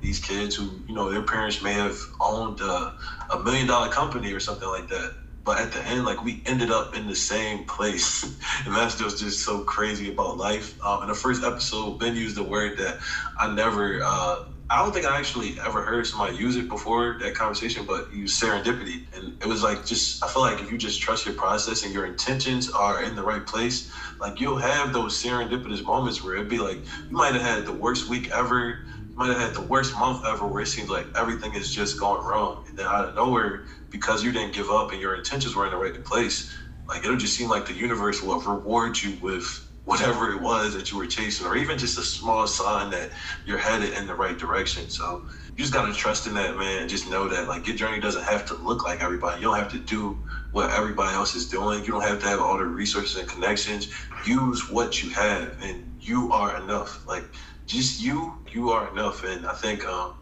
[0.02, 2.94] these kids who, you know, their parents may have owned a,
[3.32, 5.16] a million dollar company or something like that.
[5.44, 8.24] But at the end, like we ended up in the same place,
[8.66, 10.80] and that's just just so crazy about life.
[10.84, 13.00] Um, in the first episode, Ben used a word that
[13.40, 14.02] I never.
[14.04, 18.12] Uh, I don't think I actually ever heard somebody use it before that conversation, but
[18.14, 19.06] use serendipity.
[19.16, 21.94] And it was like just, I feel like if you just trust your process and
[21.94, 23.90] your intentions are in the right place,
[24.20, 26.80] like you'll have those serendipitous moments where it'd be like,
[27.10, 30.26] you might have had the worst week ever, you might have had the worst month
[30.28, 32.66] ever where it seems like everything is just going wrong.
[32.68, 35.72] And then out of nowhere, because you didn't give up and your intentions were in
[35.72, 36.52] the right place,
[36.90, 40.91] like it'll just seem like the universe will reward you with whatever it was that
[40.91, 43.12] you were chasing, or even just a small sign that
[43.45, 44.90] you're headed in the right direction.
[44.90, 45.24] So
[45.56, 48.45] you just gotta trust in that, man, just know that like your journey doesn't have
[48.48, 49.41] to look like everybody.
[49.41, 50.20] You don't have to do
[50.52, 51.84] what everybody else is doing.
[51.86, 53.88] You don't have to have all the resources and connections.
[54.26, 57.06] Use what you have, and you are enough.
[57.07, 57.26] Like
[57.68, 59.24] just you, you are enough.
[59.24, 60.16] And I think um,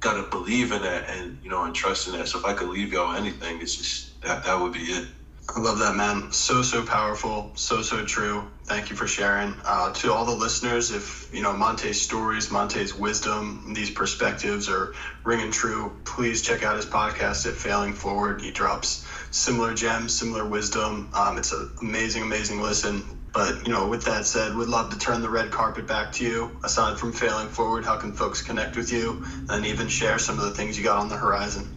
[0.00, 2.28] gotta believe in that, and you know, and trust in that.
[2.28, 5.06] So if I could leave y'all anything, it's just that that would be it.
[5.54, 6.32] I love that, man.
[6.32, 7.52] So, so powerful.
[7.54, 8.44] So, so true.
[8.66, 9.54] Thank you for sharing.
[9.64, 14.92] Uh, to all the listeners, if, you know, Monte's stories, Monte's wisdom, these perspectives are
[15.24, 18.40] ringing true, please check out his podcast at Failing Forward.
[18.40, 21.08] He drops similar gems, similar wisdom.
[21.14, 23.04] Um, it's an amazing, amazing listen.
[23.32, 26.24] But, you know, with that said, would love to turn the red carpet back to
[26.24, 26.58] you.
[26.64, 30.44] Aside from Failing Forward, how can folks connect with you and even share some of
[30.44, 31.68] the things you got on the horizon?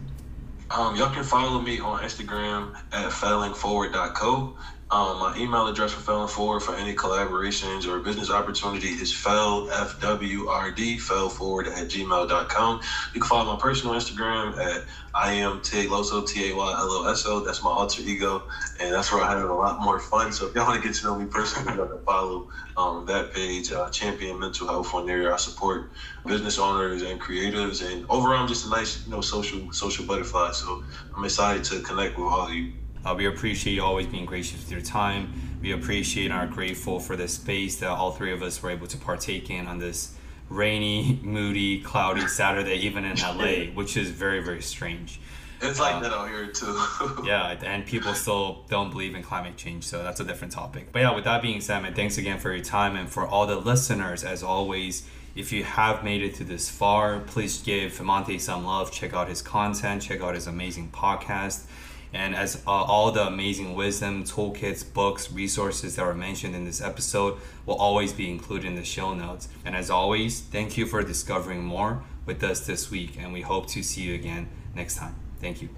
[0.70, 4.56] Um, y'all can follow me on Instagram at failingforward.co.
[4.90, 9.68] Um, my email address for Failing Forward for any collaborations or business opportunity is fail,
[9.70, 12.80] F-W-R-D, failforward at gmail.com.
[13.14, 14.84] You can follow my personal Instagram at
[15.14, 17.40] I am Tayloso, T-A-Y-L-O-S-O.
[17.40, 18.44] That's my alter ego,
[18.80, 20.32] and that's where I have a lot more fun.
[20.32, 22.46] So if y'all want to get to know me personally, you can follow
[22.76, 25.32] um, that page, uh, Champion Mental Health on there.
[25.32, 25.84] I support
[26.26, 30.50] business owners and creatives, and overall, I'm just a nice, you know, social social butterfly.
[30.52, 30.80] So
[31.16, 32.68] I'm excited to connect with all of you.
[33.04, 35.32] Uh, we appreciate you always being gracious with your time.
[35.62, 38.86] We appreciate and are grateful for the space that all three of us were able
[38.88, 40.14] to partake in on this
[40.48, 45.20] rainy, moody, cloudy Saturday, even in LA, which is very, very strange.
[45.62, 46.82] It's like uh, that out here too.
[47.24, 50.88] yeah, and people still don't believe in climate change, so that's a different topic.
[50.92, 53.46] But yeah, with that being said, man, thanks again for your time and for all
[53.46, 55.06] the listeners, as always.
[55.36, 58.90] If you have made it to this far, please give Monte some love.
[58.90, 60.02] Check out his content.
[60.02, 61.66] Check out his amazing podcast.
[62.12, 66.80] And as uh, all the amazing wisdom, toolkits, books, resources that were mentioned in this
[66.80, 69.48] episode will always be included in the show notes.
[69.64, 73.16] And as always, thank you for discovering more with us this week.
[73.18, 75.14] And we hope to see you again next time.
[75.40, 75.68] Thank you.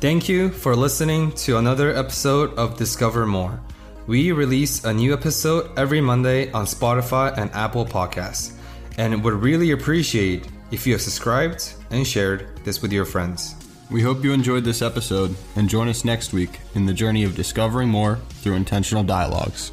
[0.00, 3.60] Thank you for listening to another episode of Discover More.
[4.06, 8.52] We release a new episode every Monday on Spotify and Apple Podcasts,
[8.96, 13.54] and would really appreciate if you have subscribed and shared this with your friends.
[13.90, 17.34] We hope you enjoyed this episode and join us next week in the journey of
[17.34, 19.72] discovering more through intentional dialogues.